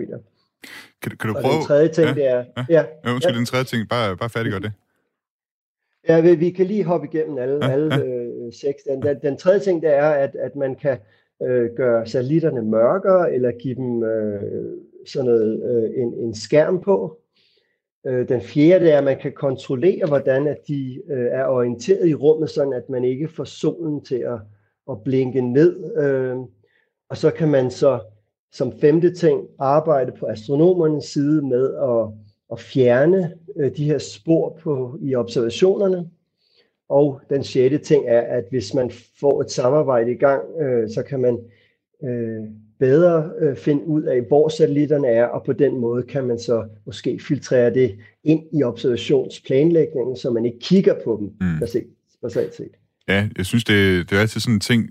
Kan, 1.01 1.17
kan 1.17 1.29
du 1.29 1.35
og 1.35 1.41
prøve? 1.41 1.53
den 1.53 1.63
tredje 1.63 1.87
ting, 1.87 2.07
ja, 2.07 2.13
det 2.13 2.27
er... 2.27 2.43
Ja, 2.57 2.65
ja, 2.69 2.85
ja 3.05 3.13
undskyld, 3.13 3.33
ja. 3.33 3.37
den 3.37 3.45
tredje 3.45 3.65
ting, 3.65 3.89
bare, 3.89 4.17
bare 4.17 4.29
færdiggør 4.29 4.59
det. 4.59 4.71
Ja, 6.07 6.21
vi, 6.21 6.35
vi 6.35 6.49
kan 6.49 6.65
lige 6.65 6.83
hoppe 6.83 7.07
igennem 7.13 7.37
alle, 7.37 7.65
ja, 7.65 7.71
alle 7.71 7.95
ja. 7.95 8.03
Øh, 8.03 8.53
seks. 8.53 8.83
Den, 8.83 9.01
den, 9.01 9.17
den 9.21 9.37
tredje 9.37 9.59
ting, 9.59 9.81
det 9.81 9.93
er, 9.93 10.09
at, 10.09 10.35
at 10.35 10.55
man 10.55 10.75
kan 10.75 10.97
øh, 11.43 11.69
gøre 11.75 12.07
satellitterne 12.07 12.61
mørkere, 12.61 13.33
eller 13.33 13.51
give 13.51 13.75
dem 13.75 14.03
øh, 14.03 14.41
sådan 15.07 15.25
noget, 15.25 15.63
øh, 15.63 16.01
en, 16.01 16.13
en 16.13 16.35
skærm 16.35 16.81
på. 16.81 17.19
Øh, 18.07 18.29
den 18.29 18.41
fjerde, 18.41 18.89
er, 18.89 18.97
at 18.97 19.03
man 19.03 19.19
kan 19.19 19.31
kontrollere, 19.31 20.07
hvordan 20.07 20.47
at 20.47 20.57
de 20.67 21.01
øh, 21.09 21.27
er 21.31 21.45
orienteret 21.45 22.07
i 22.07 22.13
rummet, 22.15 22.49
sådan 22.49 22.73
at 22.73 22.89
man 22.89 23.03
ikke 23.03 23.27
får 23.27 23.43
solen 23.43 24.03
til 24.03 24.15
at, 24.15 24.39
at 24.91 25.03
blinke 25.03 25.41
ned. 25.41 25.97
Øh, 25.97 26.37
og 27.09 27.17
så 27.17 27.31
kan 27.31 27.49
man 27.49 27.71
så 27.71 27.99
som 28.51 28.71
femte 28.81 29.13
ting 29.13 29.47
arbejde 29.59 30.11
på 30.19 30.25
astronomernes 30.25 31.05
side 31.05 31.41
med 31.41 31.75
at 31.75 32.29
at 32.51 32.59
fjerne 32.59 33.33
øh, 33.55 33.77
de 33.77 33.85
her 33.85 33.97
spor 33.97 34.57
på, 34.61 34.97
i 35.01 35.15
observationerne. 35.15 36.09
Og 36.89 37.21
den 37.29 37.43
sjette 37.43 37.77
ting 37.77 38.05
er, 38.07 38.21
at 38.21 38.43
hvis 38.49 38.73
man 38.73 38.91
får 39.19 39.41
et 39.41 39.51
samarbejde 39.51 40.11
i 40.11 40.15
gang, 40.15 40.41
øh, 40.61 40.89
så 40.89 41.03
kan 41.03 41.19
man 41.19 41.39
øh, 42.03 42.43
bedre 42.79 43.31
øh, 43.39 43.55
finde 43.55 43.85
ud 43.87 44.03
af, 44.03 44.21
hvor 44.21 44.49
satellitterne 44.49 45.07
er, 45.07 45.25
og 45.25 45.43
på 45.43 45.53
den 45.53 45.77
måde 45.77 46.03
kan 46.03 46.23
man 46.23 46.39
så 46.39 46.67
måske 46.85 47.19
filtrere 47.27 47.73
det 47.73 47.95
ind 48.23 48.43
i 48.51 48.63
observationsplanlægningen, 48.63 50.15
så 50.15 50.29
man 50.29 50.45
ikke 50.45 50.59
kigger 50.59 50.95
på 51.03 51.17
dem 51.19 51.47
mm. 51.47 51.59
basalt 52.21 52.55
set. 52.55 52.71
Ja, 53.09 53.27
jeg 53.37 53.45
synes, 53.45 53.63
det, 53.63 54.09
det 54.09 54.17
er 54.17 54.21
altid 54.21 54.39
sådan 54.39 54.53
en 54.53 54.59
ting, 54.59 54.89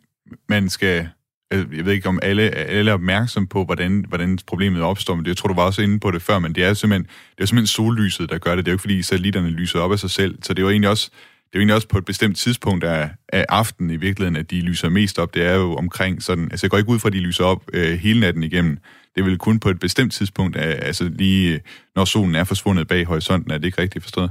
man 0.48 0.68
skal... 0.68 1.08
Jeg 1.50 1.84
ved 1.84 1.92
ikke, 1.92 2.08
om 2.08 2.18
alle, 2.22 2.42
alle 2.50 2.90
er 2.90 2.94
opmærksom 2.94 3.46
på, 3.46 3.64
hvordan, 3.64 4.04
hvordan 4.08 4.38
problemet 4.46 4.82
opstår, 4.82 5.14
men 5.14 5.24
det, 5.24 5.28
jeg 5.28 5.36
tror, 5.36 5.48
du 5.48 5.54
var 5.54 5.62
også 5.62 5.82
inde 5.82 6.00
på 6.00 6.10
det 6.10 6.22
før, 6.22 6.38
men 6.38 6.54
det 6.54 6.64
er 6.64 6.74
simpelthen, 6.74 7.06
det 7.36 7.42
er 7.42 7.46
simpelthen 7.46 7.66
sollyset, 7.66 8.30
der 8.30 8.38
gør 8.38 8.56
det. 8.56 8.64
Det 8.64 8.70
er 8.70 8.72
jo 8.72 8.74
ikke, 8.74 8.80
fordi 8.80 9.02
satellitterne 9.02 9.50
lyser 9.50 9.80
op 9.80 9.92
af 9.92 9.98
sig 9.98 10.10
selv, 10.10 10.38
så 10.42 10.54
det 10.54 10.58
er 10.58 10.62
jo 10.62 10.70
egentlig 10.70 10.90
også 10.90 11.10
det 11.48 11.54
er 11.54 11.58
jo 11.58 11.60
egentlig 11.60 11.74
også 11.74 11.88
på 11.88 11.98
et 11.98 12.04
bestemt 12.04 12.36
tidspunkt 12.36 12.84
af, 12.84 13.10
af 13.28 13.46
aftenen 13.48 13.90
i 13.90 13.96
virkeligheden, 13.96 14.36
at 14.36 14.50
de 14.50 14.60
lyser 14.60 14.88
mest 14.88 15.18
op. 15.18 15.34
Det 15.34 15.42
er 15.42 15.54
jo 15.54 15.74
omkring 15.74 16.22
sådan, 16.22 16.48
altså 16.50 16.66
jeg 16.66 16.70
går 16.70 16.78
ikke 16.78 16.90
ud 16.90 16.98
fra, 16.98 17.08
at 17.08 17.12
de 17.12 17.20
lyser 17.20 17.44
op 17.44 17.62
øh, 17.72 17.98
hele 17.98 18.20
natten 18.20 18.42
igennem. 18.42 18.78
Det 19.14 19.20
er 19.20 19.24
vel 19.24 19.38
kun 19.38 19.60
på 19.60 19.70
et 19.70 19.78
bestemt 19.78 20.12
tidspunkt, 20.12 20.56
af, 20.56 20.86
altså 20.86 21.04
lige 21.04 21.60
når 21.96 22.04
solen 22.04 22.34
er 22.34 22.44
forsvundet 22.44 22.88
bag 22.88 23.04
horisonten. 23.04 23.50
Er 23.50 23.58
det 23.58 23.64
ikke 23.64 23.82
rigtigt 23.82 24.04
forstået? 24.04 24.30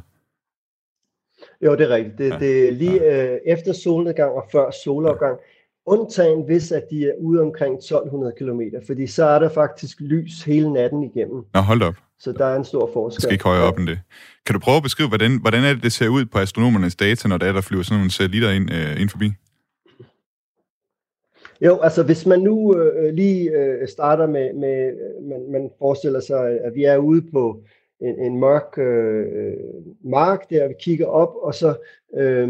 Jo, 1.66 1.76
det 1.76 1.82
er 1.82 1.90
rigtigt. 1.90 2.18
Det, 2.18 2.30
ja. 2.30 2.38
det 2.40 2.68
er 2.68 2.72
lige 2.72 3.04
ja. 3.04 3.34
øh, 3.34 3.40
efter 3.46 3.74
solnedgang 3.74 4.32
og 4.32 4.46
før 4.52 4.72
solopgang. 4.84 5.38
Undtagen 5.86 6.46
hvis, 6.46 6.72
at 6.72 6.84
de 6.92 7.06
er 7.06 7.14
ude 7.20 7.42
omkring 7.42 7.76
1200 7.76 8.34
km, 8.38 8.62
fordi 8.88 9.08
så 9.08 9.26
er 9.26 9.40
der 9.40 9.50
faktisk 9.50 10.00
lys 10.00 10.44
hele 10.44 10.74
natten 10.74 11.04
igennem. 11.04 11.44
Nå, 11.54 11.60
hold 11.60 11.82
op. 11.82 11.96
Så 12.20 12.32
der 12.32 12.46
er 12.46 12.56
en 12.56 12.66
stor 12.66 12.90
forskel. 12.94 13.22
Skal 13.22 13.34
ikke 13.34 13.44
højere 13.44 13.64
op 13.64 13.80
end 13.80 13.88
det. 13.88 14.00
Kan 14.46 14.54
du 14.54 14.60
prøve 14.60 14.78
at 14.78 14.84
beskrive, 14.84 15.10
hvordan, 15.10 15.42
hvordan 15.42 15.64
er 15.64 15.74
det, 15.74 15.84
det 15.84 15.92
ser 15.92 16.08
ud 16.08 16.26
på 16.26 16.40
astronomernes 16.40 16.96
data, 16.96 17.28
når 17.28 17.38
der, 17.38 17.46
er, 17.48 17.54
der 17.54 17.62
flyver 17.62 17.84
sådan 17.84 17.98
nogle 17.98 18.12
satellitter 18.12 18.52
ind, 18.52 18.72
øh, 18.74 19.02
ind 19.02 19.10
forbi? 19.10 19.32
Jo, 21.62 21.80
altså 21.80 22.04
hvis 22.04 22.26
man 22.26 22.40
nu 22.40 22.78
øh, 22.78 23.14
lige 23.14 23.52
øh, 23.52 23.88
starter 23.88 24.28
med, 24.28 24.54
med 24.54 24.94
man, 25.30 25.52
man 25.52 25.70
forestiller 25.80 26.20
sig, 26.20 26.60
at 26.64 26.76
vi 26.76 26.84
er 26.84 26.98
ude 26.98 27.22
på 27.34 27.62
en, 28.02 28.20
en 28.20 28.40
mørk 28.40 28.78
øh, 28.78 29.54
mark, 30.04 30.50
der 30.50 30.68
vi 30.68 30.74
kigger 30.80 31.06
op, 31.06 31.36
og 31.36 31.56
så 31.56 31.76
øh, 32.14 32.50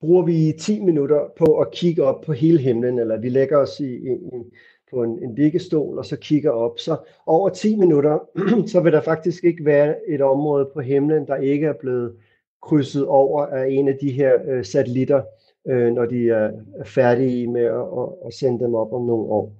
bruger 0.00 0.22
vi 0.22 0.52
10 0.60 0.80
minutter 0.80 1.20
på 1.38 1.58
at 1.58 1.70
kigge 1.70 2.02
op 2.04 2.20
på 2.20 2.32
hele 2.32 2.58
himlen, 2.58 2.98
eller 2.98 3.18
vi 3.18 3.28
lægger 3.28 3.56
os 3.56 3.80
i, 3.80 3.94
i, 3.94 4.16
på 4.90 5.02
en, 5.02 5.22
en 5.22 5.34
liggestol 5.34 5.98
og 5.98 6.06
så 6.06 6.16
kigger 6.16 6.50
op, 6.50 6.78
så 6.78 6.96
over 7.26 7.48
10 7.48 7.76
minutter, 7.76 8.18
så 8.72 8.80
vil 8.80 8.92
der 8.92 9.00
faktisk 9.00 9.44
ikke 9.44 9.64
være 9.64 9.94
et 10.08 10.20
område 10.20 10.70
på 10.74 10.80
himlen, 10.80 11.26
der 11.26 11.36
ikke 11.36 11.66
er 11.66 11.72
blevet 11.80 12.16
krydset 12.62 13.06
over 13.06 13.46
af 13.46 13.68
en 13.68 13.88
af 13.88 13.98
de 14.00 14.12
her 14.12 14.32
øh, 14.48 14.64
satellitter, 14.64 15.22
øh, 15.68 15.92
når 15.92 16.06
de 16.06 16.28
er 16.28 16.50
færdige 16.84 17.46
med 17.46 17.64
at, 17.64 17.74
at, 17.74 18.08
at 18.26 18.34
sende 18.34 18.64
dem 18.64 18.74
op 18.74 18.92
om 18.92 19.06
nogle 19.06 19.24
år. 19.24 19.52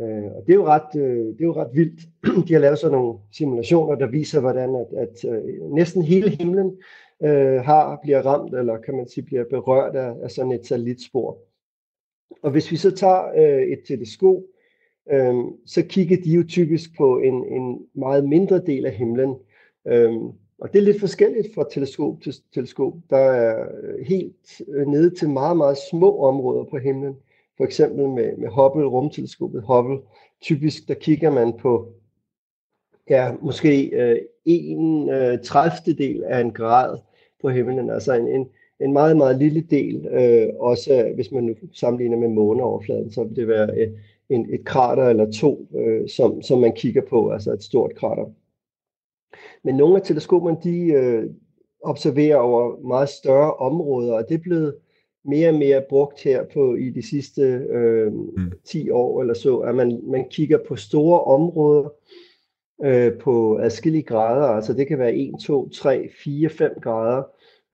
Øh, 0.00 0.24
og 0.24 0.42
det 0.46 0.52
er 0.52 0.56
jo 0.56 0.66
ret, 0.66 1.00
øh, 1.00 1.26
det 1.26 1.40
er 1.40 1.44
jo 1.44 1.56
ret 1.56 1.70
vildt. 1.74 2.00
De 2.48 2.52
har 2.52 2.60
lavet 2.60 2.78
sådan 2.78 2.98
nogle 2.98 3.18
simulationer, 3.32 3.94
der 3.94 4.06
viser, 4.06 4.40
hvordan 4.40 4.74
at, 4.76 4.98
at 4.98 5.24
øh, 5.24 5.72
næsten 5.72 6.02
hele 6.02 6.30
himlen 6.30 6.76
øh, 7.22 7.60
har 7.60 7.98
bliver 8.02 8.22
ramt, 8.22 8.54
eller 8.54 8.76
kan 8.76 8.96
man 8.96 9.08
sige 9.08 9.24
bliver 9.24 9.44
berørt 9.44 9.96
af, 9.96 10.14
af 10.22 10.30
sådan 10.30 10.52
et 10.52 10.66
satellitspor. 10.66 11.38
Og 12.42 12.50
hvis 12.50 12.70
vi 12.70 12.76
så 12.76 12.90
tager 12.90 13.28
øh, 13.36 13.62
et 13.62 13.80
teleskop, 13.88 14.42
øh, 15.12 15.34
så 15.66 15.82
kigger 15.82 16.16
de 16.24 16.30
jo 16.30 16.44
typisk 16.48 16.96
på 16.96 17.18
en, 17.18 17.44
en 17.44 17.86
meget 17.94 18.28
mindre 18.28 18.58
del 18.58 18.86
af 18.86 18.92
himlen. 18.92 19.34
Øh, 19.86 20.12
og 20.58 20.72
det 20.72 20.78
er 20.78 20.82
lidt 20.82 21.00
forskelligt 21.00 21.54
fra 21.54 21.64
teleskop 21.72 22.20
til 22.22 22.34
teleskop. 22.54 22.94
Der 23.10 23.16
er 23.16 23.66
øh, 23.82 24.06
helt 24.06 24.62
øh, 24.68 24.86
nede 24.86 25.10
til 25.14 25.30
meget, 25.30 25.56
meget 25.56 25.76
små 25.90 26.18
områder 26.18 26.64
på 26.64 26.78
himlen. 26.78 27.16
For 27.58 27.64
eksempel 27.64 28.08
med, 28.08 28.36
med 28.36 28.48
Hubble, 28.48 28.84
rumteleskopet 28.84 29.62
Hubble. 29.62 29.98
Typisk 30.40 30.88
der 30.88 30.94
kigger 30.94 31.30
man 31.30 31.52
på 31.52 31.92
ja, 33.10 33.32
måske 33.42 33.86
øh, 33.86 34.18
en 34.44 35.10
øh, 35.10 35.38
30. 35.44 35.96
del 35.98 36.24
af 36.24 36.40
en 36.40 36.52
grad 36.52 36.98
på 37.42 37.48
himlen. 37.48 37.90
Altså 37.90 38.14
en, 38.14 38.28
en, 38.28 38.48
en 38.80 38.92
meget, 38.92 39.16
meget 39.16 39.38
lille 39.38 39.60
del. 39.60 40.06
Øh, 40.06 40.48
også 40.58 41.12
hvis 41.14 41.32
man 41.32 41.44
nu 41.44 41.54
sammenligner 41.72 42.16
med 42.16 42.28
måneoverfladen, 42.28 43.12
så 43.12 43.24
vil 43.24 43.36
det 43.36 43.48
være 43.48 43.70
øh, 43.76 43.88
en, 44.28 44.54
et 44.54 44.64
krater 44.64 45.04
eller 45.04 45.32
to, 45.32 45.68
øh, 45.76 46.08
som, 46.08 46.42
som 46.42 46.60
man 46.60 46.72
kigger 46.72 47.02
på, 47.10 47.30
altså 47.30 47.52
et 47.52 47.62
stort 47.62 47.94
krater. 47.94 48.24
Men 49.62 49.74
nogle 49.74 49.96
af 49.96 50.02
teleskoperne, 50.02 50.56
de 50.62 50.92
øh, 50.92 51.30
observerer 51.82 52.36
over 52.36 52.88
meget 52.88 53.08
større 53.08 53.54
områder, 53.54 54.14
og 54.14 54.28
det 54.28 54.34
er 54.34 54.38
blevet 54.38 54.74
mere 55.28 55.48
og 55.48 55.54
mere 55.54 55.82
brugt 55.88 56.22
her 56.22 56.44
på 56.44 56.74
i 56.74 56.90
de 56.90 57.02
sidste 57.02 57.42
øh, 57.70 58.12
mm. 58.12 58.52
10 58.64 58.90
år 58.90 59.20
eller 59.20 59.34
så, 59.34 59.56
at 59.56 59.74
man, 59.74 60.00
man 60.02 60.24
kigger 60.30 60.58
på 60.68 60.76
store 60.76 61.20
områder 61.20 61.92
øh, 62.84 63.18
på 63.18 63.58
adskillige 63.58 64.02
grader, 64.02 64.46
altså 64.46 64.72
det 64.72 64.86
kan 64.86 64.98
være 64.98 65.14
1, 65.14 65.34
2, 65.40 65.68
3, 65.68 66.08
4, 66.24 66.48
5 66.48 66.70
grader, 66.82 67.22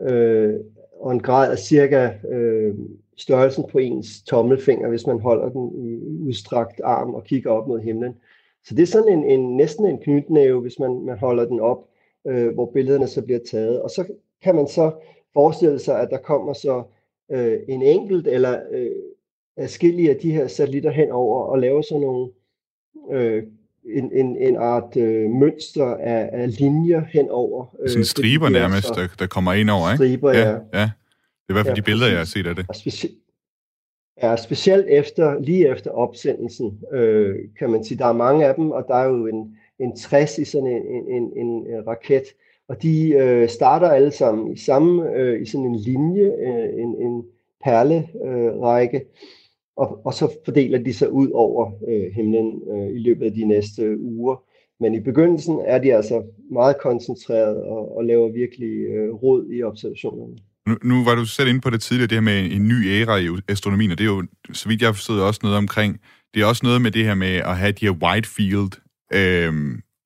øh, 0.03 0.55
og 1.01 1.13
en 1.13 1.21
grad 1.21 1.53
er 1.53 1.57
cirka 1.57 2.11
øh, 2.31 2.75
størrelsen 3.17 3.65
på 3.73 3.79
ens 3.79 4.23
tommelfinger, 4.23 4.89
hvis 4.89 5.07
man 5.07 5.21
holder 5.21 5.49
den 5.49 5.73
i 5.87 6.01
udstrakt 6.29 6.81
arm 6.85 7.15
og 7.15 7.25
kigger 7.25 7.51
op 7.51 7.69
mod 7.69 7.81
himlen. 7.81 8.15
Så 8.65 8.75
det 8.75 8.83
er 8.83 8.87
sådan 8.87 9.19
en, 9.19 9.25
en 9.25 9.57
næsten 9.57 9.87
en 9.87 9.99
knytnæve, 9.99 10.61
hvis 10.61 10.79
man, 10.79 11.01
man 11.05 11.19
holder 11.19 11.45
den 11.45 11.61
op, 11.61 11.79
øh, 12.27 12.55
hvor 12.55 12.71
billederne 12.75 13.07
så 13.07 13.23
bliver 13.23 13.41
taget. 13.51 13.83
Og 13.83 13.91
så 13.91 14.05
kan 14.43 14.55
man 14.55 14.67
så 14.67 14.93
forestille 15.33 15.79
sig, 15.79 16.01
at 16.01 16.11
der 16.11 16.19
kommer 16.19 16.53
så 16.53 16.83
øh, 17.33 17.59
en 17.69 17.83
enkelt 17.83 18.27
eller 18.27 18.61
øh, 18.73 18.91
adskillige 19.57 20.11
af 20.11 20.17
de 20.17 20.33
her 20.33 20.47
satellitter 20.47 20.91
henover 20.91 21.43
og 21.43 21.59
laver 21.59 21.83
sådan 21.83 22.01
nogle 22.01 22.31
øh, 23.13 23.43
en, 23.85 24.13
en, 24.13 24.37
en 24.37 24.57
art 24.57 24.97
øh, 24.97 25.31
mønster 25.31 25.87
af, 25.87 26.31
af 26.33 26.59
linjer 26.59 27.01
henover. 27.01 27.77
Øh, 27.83 27.89
sådan 27.89 28.05
striber 28.05 28.49
nærmest, 28.49 28.89
der, 28.89 29.09
der 29.19 29.27
kommer 29.27 29.53
ind 29.53 29.71
over, 29.71 29.93
ikke? 29.93 30.05
Striber, 30.05 30.33
ja. 30.33 30.51
ja. 30.51 30.57
ja. 30.73 30.91
Det 31.47 31.49
er 31.49 31.53
i 31.53 31.53
hvert 31.53 31.67
fald 31.67 31.77
ja, 31.77 31.81
de 31.81 31.85
billeder, 31.85 32.09
jeg 32.09 32.19
har 32.19 32.25
set 32.25 32.47
af 32.47 32.57
det. 32.57 32.67
Og 32.69 32.75
speci- 32.75 33.25
ja, 34.23 34.37
specielt 34.37 34.87
efter, 34.89 35.41
lige 35.41 35.69
efter 35.69 35.91
opsendelsen, 35.91 36.81
øh, 36.93 37.37
kan 37.59 37.71
man 37.71 37.85
sige, 37.85 37.99
der 37.99 38.07
er 38.07 38.13
mange 38.13 38.47
af 38.47 38.55
dem, 38.55 38.71
og 38.71 38.85
der 38.89 38.95
er 38.95 39.05
jo 39.09 39.27
en, 39.27 39.57
en 39.79 39.97
60 39.97 40.39
i 40.39 40.45
sådan 40.45 40.67
en, 40.69 40.83
en, 40.83 41.05
en, 41.09 41.47
en 41.47 41.87
raket, 41.87 42.25
og 42.69 42.83
de 42.83 43.09
øh, 43.09 43.49
starter 43.49 43.89
alle 43.89 44.11
sammen 44.11 44.53
i 44.53 44.57
samme, 44.57 45.11
øh, 45.17 45.43
i 45.43 45.47
sådan 45.47 45.67
en 45.67 45.77
linje, 45.77 46.25
øh, 46.25 46.83
en, 46.83 46.97
en 47.07 47.25
perlerække, 47.65 48.99
øh, 48.99 49.05
og, 49.77 50.07
og 50.07 50.15
så 50.15 50.37
fordeler 50.45 50.79
de 50.79 50.95
sig 50.95 51.13
ud 51.13 51.31
over 51.31 51.73
øh, 51.89 52.13
himlen 52.13 52.63
øh, 52.73 52.97
i 52.97 52.99
løbet 52.99 53.27
af 53.27 53.33
de 53.33 53.45
næste 53.45 53.83
øh, 53.83 54.01
uger. 54.01 54.43
Men 54.81 54.95
i 54.95 55.01
begyndelsen 55.01 55.61
er 55.67 55.79
de 55.79 55.95
altså 55.95 56.23
meget 56.53 56.77
koncentreret 56.83 57.63
og, 57.63 57.97
og 57.97 58.05
laver 58.05 58.33
virkelig 58.33 58.71
øh, 58.71 59.15
råd 59.15 59.51
i 59.53 59.63
observationerne. 59.63 60.37
Nu, 60.69 60.75
nu 60.83 61.05
var 61.05 61.15
du 61.15 61.27
selv 61.27 61.49
inde 61.49 61.61
på 61.61 61.71
det 61.71 61.83
tidligere, 61.83 62.09
det 62.09 62.17
her 62.17 62.31
med 62.33 62.51
en 62.57 62.69
ny 62.69 62.79
æra 62.87 63.17
i 63.17 63.29
astronomien, 63.49 63.91
og 63.91 63.99
det 63.99 64.05
er 64.05 64.09
jo, 64.15 64.25
så 64.53 64.69
vidt 64.69 64.81
jeg 64.81 64.89
har 64.89 64.93
forstået, 64.93 65.23
også 65.23 65.41
noget 65.43 65.59
omkring, 65.59 66.01
det 66.35 66.43
er 66.43 66.47
også 66.47 66.67
noget 66.67 66.83
med 66.83 66.91
det 66.91 67.05
her 67.05 67.15
med 67.15 67.35
at 67.37 67.57
have 67.57 67.73
de 67.73 67.87
her 67.87 67.97
wide 68.03 68.29
field 68.37 68.73
øh, 69.15 69.53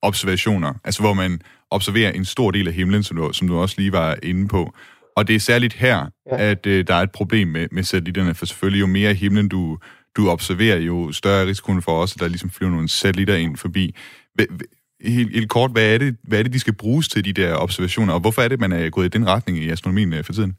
observationer, 0.01 0.73
altså 0.83 1.01
hvor 1.01 1.13
man 1.13 1.41
observerer 1.71 2.11
en 2.11 2.25
stor 2.25 2.51
del 2.51 2.67
af 2.67 2.73
himlen, 2.73 3.03
som 3.03 3.17
du, 3.17 3.33
som 3.33 3.47
du 3.47 3.57
også 3.57 3.75
lige 3.77 3.91
var 3.91 4.17
inde 4.23 4.47
på. 4.47 4.73
Og 5.15 5.27
det 5.27 5.35
er 5.35 5.39
særligt 5.39 5.73
her, 5.73 6.09
ja. 6.31 6.49
at 6.51 6.65
øh, 6.65 6.87
der 6.87 6.93
er 6.95 7.01
et 7.01 7.11
problem 7.11 7.47
med, 7.47 7.67
med 7.71 7.83
satellitterne, 7.83 8.35
for 8.35 8.45
selvfølgelig 8.45 8.81
jo 8.81 8.87
mere 8.87 9.13
himlen 9.13 9.49
du, 9.49 9.77
du 10.17 10.29
observerer, 10.29 10.77
jo 10.77 11.11
større 11.11 11.41
er 11.41 11.45
risikoen 11.45 11.81
for 11.81 12.01
os, 12.01 12.15
at 12.15 12.19
der 12.19 12.27
ligesom 12.27 12.49
flyver 12.49 12.71
nogle 12.71 12.89
satellitter 12.89 13.35
ind 13.35 13.57
forbi. 13.57 13.95
Helt, 15.01 15.35
helt 15.35 15.49
kort, 15.49 15.71
hvad 15.71 15.93
er, 15.93 15.97
det, 15.97 16.17
hvad 16.23 16.39
er 16.39 16.43
det, 16.43 16.53
de 16.53 16.59
skal 16.59 16.75
bruges 16.75 17.09
til, 17.09 17.25
de 17.25 17.33
der 17.33 17.55
observationer, 17.55 18.13
og 18.13 18.19
hvorfor 18.19 18.41
er 18.41 18.47
det, 18.47 18.59
man 18.59 18.71
er 18.71 18.89
gået 18.89 19.05
i 19.05 19.09
den 19.09 19.27
retning 19.27 19.57
i 19.57 19.69
astronomien 19.69 20.13
øh, 20.13 20.23
for 20.23 20.33
tiden? 20.33 20.57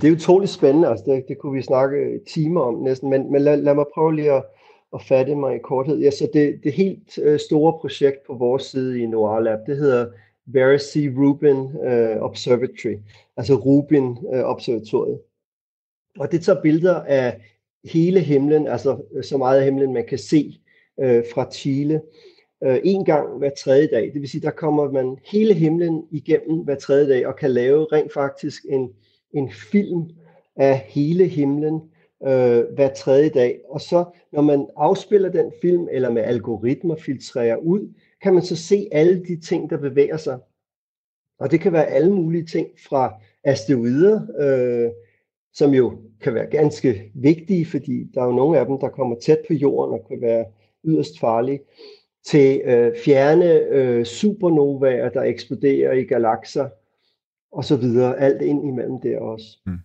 Det 0.00 0.08
er 0.08 0.12
utroligt 0.12 0.52
spændende, 0.52 0.88
altså 0.88 1.04
det, 1.06 1.24
det 1.28 1.36
kunne 1.40 1.56
vi 1.56 1.62
snakke 1.62 2.20
timer 2.28 2.60
om 2.60 2.74
næsten, 2.74 3.10
men, 3.10 3.32
men 3.32 3.42
lad, 3.42 3.62
lad 3.62 3.74
mig 3.74 3.84
prøve 3.94 4.16
lige 4.16 4.32
at, 4.32 4.42
at 4.94 5.02
fatte 5.02 5.34
mig 5.34 5.56
i 5.56 5.58
korthed. 5.58 5.98
Ja, 5.98 6.10
så 6.10 6.28
det, 6.32 6.60
det 6.64 6.72
helt 6.72 7.18
øh, 7.18 7.38
store 7.38 7.72
projekt 7.80 8.26
på 8.26 8.34
vores 8.34 8.62
side 8.62 9.00
i 9.00 9.06
Noir 9.06 9.40
Lab, 9.40 9.58
det 9.66 9.76
hedder 9.76 10.06
Vera 10.46 10.78
C. 10.78 11.12
Rubin 11.18 11.86
øh, 11.86 12.22
Observatory, 12.22 12.96
altså 13.36 13.54
Rubin 13.54 14.18
øh, 14.34 14.44
Observatoriet. 14.44 15.18
Og 16.18 16.32
det 16.32 16.42
tager 16.42 16.62
billeder 16.62 16.94
af 16.94 17.40
hele 17.84 18.20
himlen, 18.20 18.66
altså 18.66 18.98
øh, 19.14 19.24
så 19.24 19.36
meget 19.36 19.58
af 19.58 19.64
himlen, 19.64 19.92
man 19.92 20.06
kan 20.06 20.18
se 20.18 20.60
øh, 21.00 21.24
fra 21.34 21.50
Chile, 21.52 22.00
øh, 22.64 22.78
en 22.84 23.04
gang 23.04 23.38
hver 23.38 23.50
tredje 23.58 23.86
dag. 23.86 24.10
Det 24.12 24.20
vil 24.20 24.28
sige, 24.28 24.40
der 24.40 24.50
kommer 24.50 24.90
man 24.90 25.18
hele 25.24 25.54
himlen 25.54 26.04
igennem 26.10 26.58
hver 26.58 26.74
tredje 26.74 27.08
dag 27.08 27.26
og 27.26 27.36
kan 27.36 27.50
lave 27.50 27.86
rent 27.92 28.12
faktisk 28.12 28.66
en, 28.68 28.90
en 29.34 29.50
film 29.52 30.10
af 30.56 30.78
hele 30.78 31.26
himlen 31.26 31.80
øh, 32.26 32.74
hver 32.74 32.94
tredje 32.94 33.28
dag. 33.28 33.60
Og 33.68 33.80
så 33.80 34.04
når 34.32 34.42
man 34.42 34.66
afspiller 34.76 35.28
den 35.28 35.52
film, 35.62 35.88
eller 35.90 36.10
med 36.10 36.22
algoritmer 36.22 36.96
filtrerer 36.96 37.56
ud, 37.56 37.94
kan 38.22 38.34
man 38.34 38.42
så 38.42 38.56
se 38.56 38.88
alle 38.92 39.24
de 39.24 39.40
ting, 39.40 39.70
der 39.70 39.76
bevæger 39.76 40.16
sig. 40.16 40.38
Og 41.38 41.50
det 41.50 41.60
kan 41.60 41.72
være 41.72 41.86
alle 41.86 42.14
mulige 42.14 42.46
ting 42.46 42.68
fra 42.88 43.14
asteroider, 43.44 44.20
øh, 44.38 44.90
som 45.52 45.70
jo 45.70 45.98
kan 46.20 46.34
være 46.34 46.46
ganske 46.46 47.12
vigtige, 47.14 47.66
fordi 47.66 48.04
der 48.14 48.22
er 48.22 48.26
jo 48.26 48.32
nogle 48.32 48.58
af 48.58 48.66
dem, 48.66 48.78
der 48.78 48.88
kommer 48.88 49.16
tæt 49.16 49.38
på 49.46 49.54
jorden 49.54 50.00
og 50.00 50.08
kan 50.08 50.20
være 50.20 50.44
yderst 50.84 51.20
farlige, 51.20 51.60
til 52.26 52.60
øh, 52.64 52.96
fjerne 53.04 53.52
øh, 53.52 54.04
supernovaer, 54.04 55.08
der 55.08 55.22
eksploderer 55.22 55.92
i 55.92 56.02
galakser 56.02 56.68
og 57.52 57.64
så 57.64 57.76
videre, 57.76 58.20
alt 58.20 58.42
ind 58.42 58.68
imellem 58.68 59.00
der 59.00 59.18
også. 59.18 59.46
Mm. 59.66 59.78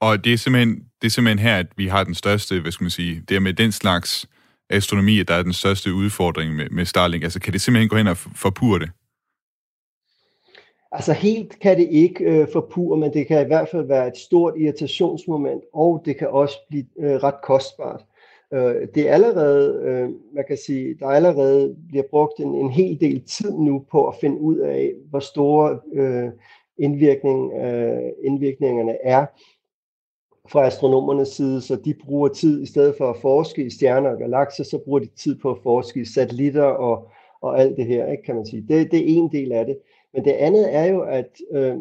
Og 0.00 0.24
det 0.24 0.32
er, 0.32 0.36
simpelthen, 0.36 0.74
det 1.00 1.06
er 1.06 1.10
simpelthen 1.10 1.38
her, 1.38 1.56
at 1.56 1.66
vi 1.76 1.86
har 1.86 2.04
den 2.04 2.14
største, 2.14 2.60
hvad 2.60 2.72
skal 2.72 2.84
man 2.84 2.90
sige, 2.90 3.22
det 3.28 3.36
er 3.36 3.40
med 3.40 3.52
den 3.52 3.72
slags 3.72 4.28
astronomi, 4.70 5.20
at 5.20 5.28
der 5.28 5.34
er 5.34 5.42
den 5.42 5.52
største 5.52 5.94
udfordring 5.94 6.54
med, 6.54 6.70
med 6.70 6.84
Starlink. 6.84 7.22
Altså 7.24 7.40
kan 7.40 7.52
det 7.52 7.60
simpelthen 7.60 7.88
gå 7.88 7.96
hen 7.96 8.06
og 8.06 8.16
forpure 8.16 8.78
det? 8.78 8.90
Altså 10.92 11.12
helt 11.12 11.58
kan 11.60 11.78
det 11.78 11.88
ikke 11.90 12.24
øh, 12.24 12.48
forpure, 12.52 12.98
men 12.98 13.12
det 13.12 13.26
kan 13.26 13.42
i 13.42 13.46
hvert 13.46 13.68
fald 13.68 13.86
være 13.86 14.08
et 14.08 14.16
stort 14.16 14.54
irritationsmoment, 14.58 15.62
og 15.72 16.02
det 16.04 16.18
kan 16.18 16.28
også 16.28 16.54
blive 16.68 16.86
øh, 17.00 17.10
ret 17.10 17.34
kostbart. 17.42 18.00
Øh, 18.54 18.74
det 18.94 19.08
er 19.08 19.12
allerede, 19.12 19.82
øh, 19.84 20.08
man 20.34 20.44
kan 20.48 20.58
sige, 20.66 20.96
der 21.00 21.06
er 21.06 21.10
allerede 21.10 21.76
bliver 21.88 22.04
brugt 22.10 22.38
en, 22.38 22.54
en 22.54 22.70
hel 22.70 23.00
del 23.00 23.22
tid 23.22 23.50
nu 23.50 23.84
på 23.90 24.08
at 24.08 24.14
finde 24.20 24.40
ud 24.40 24.56
af, 24.58 24.92
hvor 25.10 25.20
store 25.20 25.80
øh, 25.94 26.30
indvirkning, 26.78 27.52
øh, 27.52 28.10
indvirkningerne 28.24 28.96
er 29.04 29.26
fra 30.52 30.66
astronomernes 30.66 31.28
side, 31.28 31.60
så 31.60 31.76
de 31.76 31.94
bruger 31.94 32.28
tid, 32.28 32.62
i 32.62 32.66
stedet 32.66 32.94
for 32.98 33.10
at 33.10 33.16
forske 33.16 33.64
i 33.64 33.70
stjerner 33.70 34.10
og 34.10 34.18
galakser, 34.18 34.64
så 34.64 34.78
bruger 34.78 34.98
de 34.98 35.06
tid 35.06 35.38
på 35.38 35.50
at 35.50 35.58
forske 35.62 36.00
i 36.00 36.04
satellitter 36.04 36.62
og, 36.62 37.08
og 37.40 37.60
alt 37.60 37.76
det 37.76 37.86
her, 37.86 38.06
ikke, 38.06 38.22
kan 38.22 38.34
man 38.34 38.46
sige. 38.46 38.64
Det, 38.68 38.90
det 38.90 38.98
er 38.98 39.04
en 39.06 39.32
del 39.32 39.52
af 39.52 39.66
det. 39.66 39.78
Men 40.14 40.24
det 40.24 40.30
andet 40.30 40.74
er 40.74 40.84
jo, 40.84 41.00
at 41.00 41.30
øh, 41.52 41.76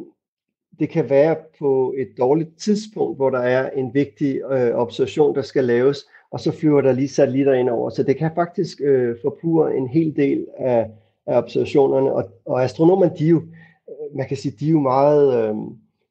det 0.80 0.90
kan 0.90 1.10
være 1.10 1.36
på 1.60 1.94
et 1.98 2.08
dårligt 2.18 2.58
tidspunkt, 2.58 3.18
hvor 3.18 3.30
der 3.30 3.40
er 3.40 3.70
en 3.70 3.94
vigtig 3.94 4.42
øh, 4.52 4.76
observation, 4.76 5.36
der 5.36 5.42
skal 5.42 5.64
laves, 5.64 5.98
og 6.32 6.40
så 6.40 6.52
flyver 6.52 6.82
der 6.82 6.92
lige 6.92 7.08
satellitter 7.08 7.54
ind 7.54 7.70
over. 7.70 7.90
Så 7.90 8.04
det 8.04 8.18
kan 8.18 8.32
faktisk 8.36 8.82
øh, 8.82 9.16
forpure 9.22 9.76
en 9.76 9.88
hel 9.88 10.16
del 10.16 10.46
af, 10.58 10.90
af 11.28 11.38
observationerne. 11.38 12.14
Og, 12.14 12.24
og 12.46 12.64
astronomerne, 12.64 13.12
de 13.20 13.26
er 13.26 13.30
jo, 13.30 13.42
øh, 13.90 14.18
man 14.18 14.28
kan 14.28 14.38
sige, 14.38 14.56
de 14.60 14.68
er 14.68 14.72
jo 14.72 14.80
meget... 14.80 15.50
Øh, 15.50 15.56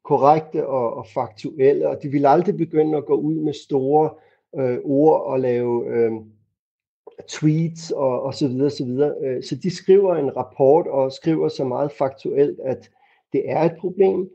korrekte 0.08 0.66
og, 0.66 0.96
og 0.96 1.06
faktuelle, 1.06 1.88
og 1.88 2.02
de 2.02 2.08
vil 2.08 2.26
aldrig 2.26 2.56
begynde 2.56 2.98
at 2.98 3.06
gå 3.06 3.14
ud 3.14 3.34
med 3.34 3.52
store 3.52 4.10
øh, 4.58 4.78
ord 4.84 5.22
og 5.22 5.40
lave 5.40 5.86
øh, 5.86 6.12
tweets 7.28 7.90
og, 7.90 8.22
og 8.22 8.34
så 8.34 8.48
videre, 8.48 8.70
så 8.70 8.84
videre. 8.84 9.14
Øh, 9.22 9.42
så 9.42 9.54
de 9.54 9.76
skriver 9.76 10.14
en 10.14 10.36
rapport 10.36 10.86
og 10.86 11.12
skriver 11.12 11.48
så 11.48 11.64
meget 11.64 11.92
faktuelt, 11.92 12.60
at 12.60 12.90
det 13.32 13.42
er 13.50 13.62
et 13.62 13.76
problem, 13.80 14.30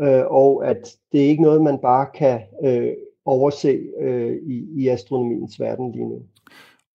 øh, 0.00 0.24
og 0.26 0.66
at 0.68 0.96
det 1.12 1.24
er 1.24 1.28
ikke 1.28 1.42
noget, 1.42 1.62
man 1.62 1.78
bare 1.78 2.06
kan 2.14 2.40
øh, 2.64 2.92
overse 3.24 3.80
øh, 4.00 4.36
i, 4.42 4.66
i 4.76 4.88
astronomiens 4.88 5.60
verden 5.60 5.92
lige 5.92 6.08
nu. 6.08 6.22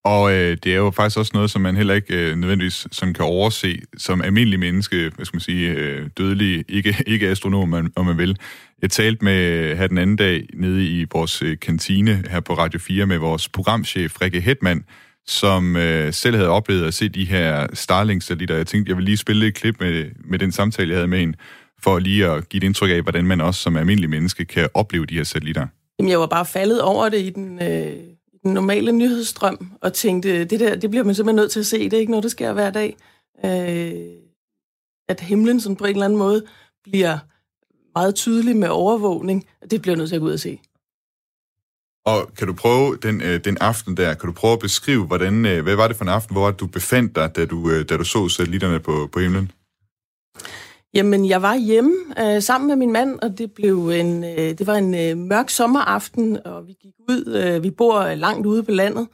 Og 0.04 0.32
øh, 0.32 0.56
det 0.64 0.72
er 0.72 0.76
jo 0.76 0.90
faktisk 0.90 1.18
også 1.18 1.30
noget, 1.34 1.50
som 1.50 1.62
man 1.62 1.76
heller 1.76 1.94
ikke 1.94 2.14
øh, 2.14 2.36
nødvendigvis 2.36 2.86
som 2.92 3.14
kan 3.14 3.24
overse 3.24 3.82
som 3.96 4.22
almindelig 4.22 4.60
menneske, 4.60 5.12
hvad 5.16 5.24
skal 5.24 5.36
man 5.36 5.40
sige, 5.40 5.70
øh, 5.70 6.08
dødelig, 6.18 6.64
ikke, 6.68 6.96
ikke 7.12 7.28
astronom, 7.28 7.68
man, 7.68 7.92
om 7.96 8.06
man 8.06 8.18
vil. 8.18 8.36
Jeg 8.82 8.90
talte 8.90 9.24
med 9.24 9.76
her 9.76 9.86
den 9.86 9.98
anden 9.98 10.16
dag 10.16 10.46
nede 10.54 10.86
i 10.86 11.06
vores 11.12 11.42
øh, 11.42 11.58
kantine 11.58 12.24
her 12.30 12.40
på 12.40 12.54
Radio 12.54 12.78
4 12.80 13.06
med 13.06 13.18
vores 13.18 13.48
programchef 13.48 14.20
Rikke 14.20 14.40
Hetman, 14.40 14.84
som 15.26 15.76
øh, 15.76 16.12
selv 16.12 16.36
havde 16.36 16.48
oplevet 16.48 16.86
at 16.86 16.94
se 16.94 17.08
de 17.08 17.24
her 17.24 17.66
Starlink-satellitter. 17.74 18.56
Jeg 18.56 18.66
tænkte, 18.66 18.90
jeg 18.90 18.96
vil 18.96 19.04
lige 19.04 19.16
spille 19.16 19.46
et 19.46 19.54
klip 19.54 19.80
med, 19.80 20.04
med 20.24 20.38
den 20.38 20.52
samtale, 20.52 20.90
jeg 20.90 20.96
havde 20.96 21.08
med 21.08 21.18
hende, 21.18 21.38
for 21.82 21.98
lige 21.98 22.26
at 22.26 22.48
give 22.48 22.58
et 22.58 22.64
indtryk 22.64 22.90
af, 22.90 23.02
hvordan 23.02 23.26
man 23.26 23.40
også 23.40 23.60
som 23.60 23.76
almindelig 23.76 24.10
menneske 24.10 24.44
kan 24.44 24.68
opleve 24.74 25.06
de 25.06 25.14
her 25.14 25.24
satellitter. 25.24 25.66
Jamen, 25.98 26.10
jeg 26.10 26.20
var 26.20 26.26
bare 26.26 26.46
faldet 26.46 26.82
over 26.82 27.08
det 27.08 27.20
i 27.20 27.30
den... 27.30 27.62
Øh 27.62 28.12
den 28.42 28.54
normale 28.54 28.92
nyhedsstrøm, 28.92 29.72
og 29.80 29.92
tænkte, 29.92 30.44
det 30.44 30.60
der, 30.60 30.76
det 30.76 30.90
bliver 30.90 31.04
man 31.04 31.14
simpelthen 31.14 31.36
nødt 31.36 31.50
til 31.50 31.60
at 31.60 31.66
se, 31.66 31.84
det 31.84 31.92
er 31.92 32.00
ikke 32.00 32.12
noget, 32.12 32.22
der 32.22 32.28
sker 32.28 32.52
hver 32.52 32.70
dag. 32.70 32.96
Øh, 33.44 34.22
at 35.08 35.20
himlen 35.20 35.60
sådan 35.60 35.76
på 35.76 35.84
en 35.84 35.90
eller 35.90 36.04
anden 36.04 36.18
måde 36.18 36.46
bliver 36.84 37.18
meget 37.94 38.14
tydelig 38.14 38.56
med 38.56 38.68
overvågning, 38.68 39.46
det 39.70 39.82
bliver 39.82 39.96
nødt 39.96 40.08
til 40.08 40.16
at 40.16 40.20
gå 40.20 40.26
ud 40.26 40.32
og 40.32 40.40
se. 40.40 40.60
Og 42.04 42.30
kan 42.36 42.46
du 42.46 42.52
prøve 42.52 42.96
den, 42.96 43.20
øh, 43.20 43.44
den 43.44 43.58
aften 43.60 43.96
der, 43.96 44.14
kan 44.14 44.26
du 44.26 44.32
prøve 44.32 44.52
at 44.52 44.58
beskrive, 44.58 45.06
hvordan, 45.06 45.46
øh, 45.46 45.62
hvad 45.62 45.76
var 45.76 45.88
det 45.88 45.96
for 45.96 46.04
en 46.04 46.08
aften, 46.08 46.34
hvor 46.34 46.50
du 46.50 46.66
befandt 46.66 47.16
dig, 47.16 47.36
da 47.36 47.44
du, 47.44 47.70
øh, 47.70 47.88
da 47.88 47.96
du 47.96 48.04
så 48.04 48.28
satellitterne 48.28 48.80
på, 48.80 49.08
på 49.12 49.20
himlen? 49.20 49.52
Jamen, 50.94 51.28
jeg 51.28 51.42
var 51.42 51.56
hjemme 51.56 51.94
øh, 52.20 52.42
sammen 52.42 52.68
med 52.68 52.76
min 52.76 52.92
mand, 52.92 53.18
og 53.22 53.38
det 53.38 53.52
blev 53.52 53.88
en, 53.88 54.24
øh, 54.24 54.58
det 54.58 54.66
var 54.66 54.74
en 54.74 54.94
øh, 54.94 55.16
mørk 55.16 55.50
sommeraften, 55.50 56.38
og 56.46 56.66
vi 56.66 56.72
gik 56.82 56.94
ud. 57.08 57.34
Øh, 57.34 57.62
vi 57.62 57.70
bor 57.70 58.14
langt 58.14 58.46
ude 58.46 58.62
på 58.62 58.70
landet, 58.70 59.06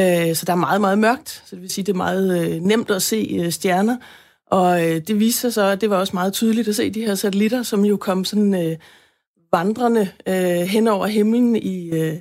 øh, 0.00 0.34
så 0.34 0.44
der 0.46 0.52
er 0.52 0.56
meget, 0.56 0.80
meget 0.80 0.98
mørkt. 0.98 1.28
Så 1.28 1.56
det 1.56 1.62
vil 1.62 1.70
sige, 1.70 1.84
det 1.84 1.92
er 1.92 1.96
meget 1.96 2.54
øh, 2.54 2.60
nemt 2.60 2.90
at 2.90 3.02
se 3.02 3.38
øh, 3.40 3.50
stjerner. 3.52 3.96
Og 4.46 4.88
øh, 4.88 5.00
det 5.06 5.20
viste 5.20 5.40
sig 5.40 5.52
så, 5.52 5.62
at 5.62 5.80
det 5.80 5.90
var 5.90 5.96
også 5.96 6.16
meget 6.16 6.32
tydeligt 6.32 6.68
at 6.68 6.76
se 6.76 6.90
de 6.90 7.04
her 7.06 7.14
satellitter, 7.14 7.62
som 7.62 7.84
jo 7.84 7.96
kom 7.96 8.24
sådan 8.24 8.54
øh, 8.54 8.76
vandrende 9.52 10.08
øh, 10.28 10.66
hen 10.66 10.88
over 10.88 11.06
himlen 11.06 11.56
i, 11.56 11.90
øh, 11.90 12.14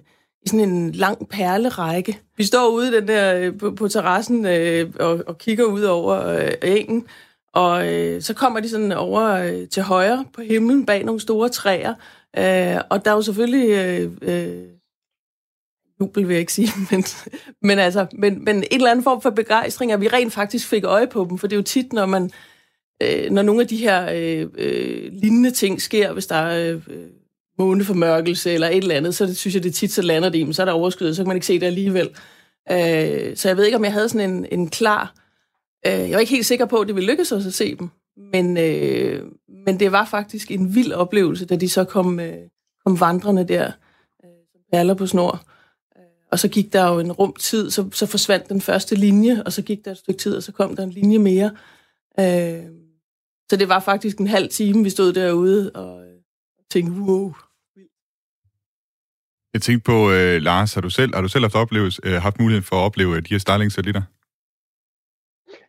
i 0.43 0.49
sådan 0.49 0.69
en 0.69 0.91
lang 0.91 1.29
perlerække. 1.29 2.19
Vi 2.37 2.43
står 2.43 2.67
ude 2.67 2.91
den 2.91 3.07
der, 3.07 3.35
øh, 3.35 3.57
på, 3.57 3.71
på 3.71 3.87
terrassen 3.87 4.45
øh, 4.45 4.91
og, 4.99 5.23
og 5.27 5.37
kigger 5.37 5.63
ud 5.63 5.81
over 5.81 6.27
øh, 6.27 6.51
engen, 6.63 7.05
og 7.53 7.93
øh, 7.93 8.21
så 8.21 8.33
kommer 8.33 8.59
de 8.59 8.69
sådan 8.69 8.91
over 8.91 9.29
øh, 9.31 9.67
til 9.67 9.83
højre 9.83 10.25
på 10.33 10.41
himlen 10.41 10.85
bag 10.85 11.03
nogle 11.03 11.21
store 11.21 11.49
træer. 11.49 11.93
Øh, 12.37 12.81
og 12.89 13.05
der 13.05 13.11
er 13.11 13.15
jo 13.15 13.21
selvfølgelig... 13.21 13.69
Øh, 13.69 14.11
øh, 14.21 14.63
jubel 16.01 16.27
vil 16.27 16.33
jeg 16.33 16.39
ikke 16.39 16.53
sige, 16.53 16.69
men, 16.91 17.03
men, 17.61 17.79
altså, 17.79 18.07
men, 18.13 18.43
men 18.43 18.55
en 18.55 18.63
eller 18.71 18.91
anden 18.91 19.03
form 19.03 19.21
for 19.21 19.29
begejstring, 19.29 19.91
at 19.91 20.01
vi 20.01 20.07
rent 20.07 20.33
faktisk 20.33 20.67
fik 20.67 20.83
øje 20.83 21.07
på 21.07 21.27
dem, 21.29 21.37
for 21.37 21.47
det 21.47 21.55
er 21.55 21.59
jo 21.59 21.63
tit, 21.63 21.93
når 21.93 22.05
man 22.05 22.31
øh, 23.03 23.31
når 23.31 23.41
nogle 23.41 23.61
af 23.61 23.67
de 23.67 23.77
her 23.77 24.11
øh, 24.13 24.47
øh, 24.57 25.13
lignende 25.13 25.51
ting 25.51 25.81
sker, 25.81 26.13
hvis 26.13 26.27
der 26.27 26.35
er 26.35 26.75
øh, 26.75 26.81
måneformørkelse 27.59 28.51
eller 28.51 28.67
et 28.67 28.77
eller 28.77 28.95
andet, 28.95 29.15
så 29.15 29.25
det, 29.25 29.37
synes 29.37 29.55
jeg, 29.55 29.63
det 29.63 29.73
tit, 29.73 29.91
så 29.91 30.01
lander 30.01 30.29
det, 30.29 30.45
men 30.45 30.53
så 30.53 30.61
er 30.61 30.65
der 30.65 30.73
overskyet, 30.73 31.15
så 31.15 31.23
kan 31.23 31.27
man 31.27 31.37
ikke 31.37 31.47
se 31.47 31.59
det 31.59 31.65
alligevel. 31.65 32.09
Øh, 32.71 33.35
så 33.37 33.47
jeg 33.49 33.57
ved 33.57 33.65
ikke, 33.65 33.77
om 33.77 33.83
jeg 33.83 33.93
havde 33.93 34.09
sådan 34.09 34.31
en, 34.31 34.45
en 34.51 34.69
klar 34.69 35.13
Øh, 35.87 35.91
jeg 35.93 36.11
var 36.11 36.19
ikke 36.19 36.31
helt 36.31 36.45
sikker 36.45 36.65
på, 36.65 36.79
at 36.79 36.87
det 36.87 36.95
ville 36.95 37.11
lykkes 37.11 37.31
os 37.31 37.45
at 37.45 37.53
se 37.53 37.75
dem, 37.75 37.89
men, 38.17 38.57
øh, 38.57 39.25
men 39.65 39.79
det 39.79 39.91
var 39.91 40.05
faktisk 40.05 40.51
en 40.51 40.75
vild 40.75 40.91
oplevelse, 40.93 41.45
da 41.45 41.55
de 41.55 41.69
så 41.69 41.83
kom, 41.83 42.19
øh, 42.19 42.37
kom 42.85 42.99
vandrende 42.99 43.47
der, 43.47 43.65
øh, 44.23 44.29
som 44.51 44.61
perler 44.73 44.93
på 44.93 45.07
snor. 45.07 45.45
Øh, 45.97 46.03
og 46.31 46.39
så 46.39 46.47
gik 46.47 46.73
der 46.73 46.87
jo 46.87 46.99
en 46.99 47.11
rum 47.11 47.33
tid, 47.39 47.71
så, 47.71 47.89
så 47.93 48.05
forsvandt 48.05 48.49
den 48.49 48.61
første 48.61 48.95
linje, 48.95 49.43
og 49.43 49.53
så 49.53 49.61
gik 49.61 49.85
der 49.85 49.91
et 49.91 49.97
stykke 49.97 50.19
tid, 50.19 50.35
og 50.35 50.43
så 50.43 50.51
kom 50.51 50.75
der 50.75 50.83
en 50.83 50.91
linje 50.91 51.17
mere. 51.17 51.51
Øh, 52.19 52.65
så 53.49 53.55
det 53.55 53.69
var 53.69 53.79
faktisk 53.79 54.17
en 54.17 54.27
halv 54.27 54.49
time, 54.49 54.83
vi 54.83 54.89
stod 54.89 55.13
derude 55.13 55.71
og 55.71 56.01
øh, 56.07 56.13
tænkte, 56.71 57.01
wow. 57.01 57.33
Jeg 59.53 59.61
tænkte 59.61 59.83
på, 59.83 60.11
øh, 60.11 60.41
Lars, 60.41 60.73
har 60.73 60.81
du 60.81 60.89
selv, 60.89 61.15
har 61.15 61.21
du 61.21 61.27
selv 61.27 61.43
haft, 61.43 61.55
oplevelse, 61.55 62.01
øh, 62.03 62.21
haft 62.21 62.39
mulighed 62.39 62.63
for 62.63 62.75
at 62.75 62.79
opleve 62.79 63.15
øh, 63.15 63.21
de 63.21 63.27
her 63.29 63.39
Starlink-satellitter? 63.39 64.01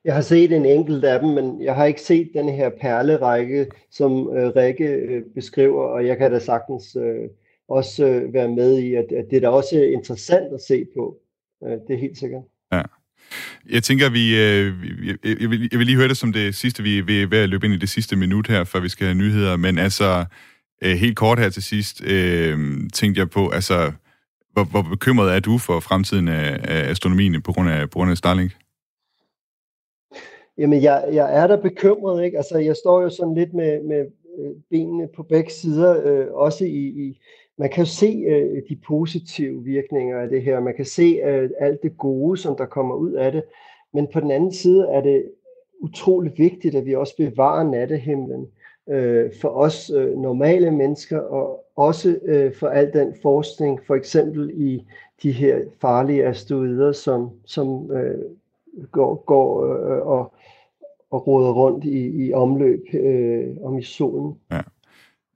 Jeg 0.04 0.14
har 0.14 0.20
set 0.20 0.52
en 0.52 0.66
enkelt 0.66 1.04
af 1.04 1.20
dem, 1.20 1.28
men 1.28 1.62
jeg 1.62 1.74
har 1.74 1.84
ikke 1.84 2.00
set 2.00 2.30
den 2.34 2.48
her 2.48 2.70
perlerække, 2.80 3.66
som 3.90 4.12
øh, 4.12 4.56
Rikke 4.56 4.84
øh, 4.84 5.22
beskriver, 5.34 5.82
og 5.82 6.06
jeg 6.06 6.18
kan 6.18 6.32
da 6.32 6.38
sagtens 6.38 6.96
øh, 6.96 7.28
også 7.68 8.06
øh, 8.06 8.34
være 8.34 8.48
med 8.48 8.78
i, 8.78 8.94
at, 8.94 9.04
at 9.12 9.24
det 9.30 9.36
er 9.36 9.40
da 9.40 9.48
også 9.48 9.76
interessant 9.76 10.54
at 10.54 10.60
se 10.68 10.86
på. 10.96 11.16
Øh, 11.64 11.70
det 11.70 11.94
er 11.94 11.98
helt 11.98 12.18
sikkert. 12.18 12.42
Ja. 12.72 12.82
Jeg 13.70 13.82
tænker, 13.82 14.10
vi, 14.10 14.40
øh, 14.40 14.72
jeg, 15.06 15.16
jeg, 15.40 15.50
vil, 15.50 15.68
jeg 15.72 15.78
vil 15.78 15.86
lige 15.86 15.96
høre 15.96 16.08
det 16.08 16.16
som 16.16 16.32
det 16.32 16.54
sidste. 16.54 16.82
Vi 16.82 16.98
er 16.98 17.26
ved 17.26 17.38
at 17.38 17.48
løbe 17.48 17.66
ind 17.66 17.74
i 17.74 17.78
det 17.78 17.88
sidste 17.88 18.16
minut 18.16 18.46
her, 18.46 18.64
før 18.64 18.80
vi 18.80 18.88
skal 18.88 19.06
have 19.06 19.18
nyheder. 19.18 19.56
Men 19.56 19.78
altså, 19.78 20.24
øh, 20.82 20.96
helt 20.96 21.16
kort 21.16 21.38
her 21.38 21.48
til 21.48 21.62
sidst, 21.62 22.02
øh, 22.04 22.58
tænkte 22.92 23.18
jeg 23.18 23.30
på, 23.30 23.48
altså, 23.48 23.92
hvor, 24.52 24.64
hvor 24.64 24.82
bekymret 24.82 25.34
er 25.34 25.40
du 25.40 25.58
for 25.58 25.80
fremtiden 25.80 26.28
af, 26.28 26.60
af 26.64 26.90
astronomien 26.90 27.42
på 27.42 27.52
grund 27.52 27.70
af, 27.70 27.90
på 27.90 27.98
grund 27.98 28.10
af 28.10 28.16
Starlink? 28.16 28.52
Jamen, 30.58 30.82
jeg, 30.82 31.08
jeg 31.12 31.42
er 31.42 31.46
da 31.46 31.56
bekymret, 31.56 32.24
ikke? 32.24 32.36
Altså, 32.36 32.58
jeg 32.58 32.76
står 32.76 33.02
jo 33.02 33.10
sådan 33.10 33.34
lidt 33.34 33.54
med, 33.54 33.82
med 33.82 34.06
øh, 34.38 34.50
benene 34.70 35.08
på 35.08 35.22
begge 35.22 35.50
sider, 35.50 36.02
øh, 36.06 36.26
også 36.32 36.64
i, 36.64 36.86
i, 36.86 37.20
man 37.58 37.70
kan 37.70 37.84
jo 37.84 37.90
se 37.90 38.24
øh, 38.28 38.62
de 38.68 38.76
positive 38.86 39.64
virkninger 39.64 40.20
af 40.20 40.28
det 40.28 40.42
her, 40.42 40.60
man 40.60 40.74
kan 40.74 40.84
se 40.84 41.20
øh, 41.24 41.50
alt 41.58 41.82
det 41.82 41.98
gode, 41.98 42.36
som 42.36 42.56
der 42.56 42.66
kommer 42.66 42.94
ud 42.94 43.12
af 43.12 43.32
det, 43.32 43.42
men 43.94 44.06
på 44.12 44.20
den 44.20 44.30
anden 44.30 44.52
side 44.52 44.86
er 44.88 45.00
det 45.00 45.24
utrolig 45.80 46.32
vigtigt, 46.36 46.74
at 46.74 46.86
vi 46.86 46.94
også 46.94 47.16
bevarer 47.16 47.70
nattehimlen 47.70 48.46
øh, 48.88 49.30
for 49.40 49.48
os 49.48 49.90
øh, 49.90 50.18
normale 50.18 50.70
mennesker, 50.70 51.18
og 51.18 51.64
også 51.76 52.18
øh, 52.24 52.54
for 52.54 52.68
al 52.68 52.92
den 52.92 53.14
forskning, 53.22 53.80
for 53.86 53.94
eksempel 53.94 54.50
i 54.54 54.84
de 55.22 55.32
her 55.32 55.60
farlige 55.80 56.24
asteroider, 56.24 56.92
som, 56.92 57.30
som 57.44 57.92
øh, 57.92 58.20
går, 58.92 59.14
går 59.26 59.64
øh, 59.64 60.06
og, 60.06 60.32
og 61.12 61.26
råder 61.26 61.50
rundt 61.50 61.84
i, 61.84 62.26
i 62.26 62.32
omløb 62.32 62.80
øh, 62.94 63.44
om 63.64 63.78
i 63.78 63.82
solen. 63.82 64.34
Ja. 64.52 64.60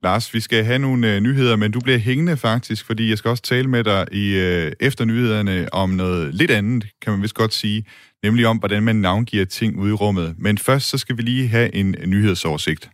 Lars, 0.03 0.33
vi 0.33 0.39
skal 0.39 0.63
have 0.63 0.79
nogle 0.79 1.15
øh, 1.15 1.21
nyheder, 1.21 1.55
men 1.55 1.71
du 1.71 1.79
bliver 1.79 1.97
hængende 1.97 2.37
faktisk, 2.37 2.85
fordi 2.85 3.09
jeg 3.09 3.17
skal 3.17 3.29
også 3.29 3.43
tale 3.43 3.67
med 3.67 3.83
dig 3.83 4.07
i 4.11 4.35
øh, 4.35 4.71
efter 4.79 5.05
nyhederne 5.05 5.67
om 5.71 5.89
noget 5.89 6.33
lidt 6.33 6.51
andet, 6.51 6.87
kan 7.01 7.13
man 7.13 7.21
vist 7.21 7.35
godt 7.35 7.53
sige, 7.53 7.85
nemlig 8.23 8.47
om, 8.47 8.57
hvordan 8.57 8.83
man 8.83 8.95
navngiver 8.95 9.45
ting 9.45 9.79
ude 9.79 9.89
i 9.89 9.93
rummet. 9.93 10.35
Men 10.37 10.57
først 10.57 10.89
så 10.89 10.97
skal 10.97 11.17
vi 11.17 11.21
lige 11.21 11.47
have 11.47 11.75
en 11.75 11.95
nyhedsoversigt. 12.05 12.89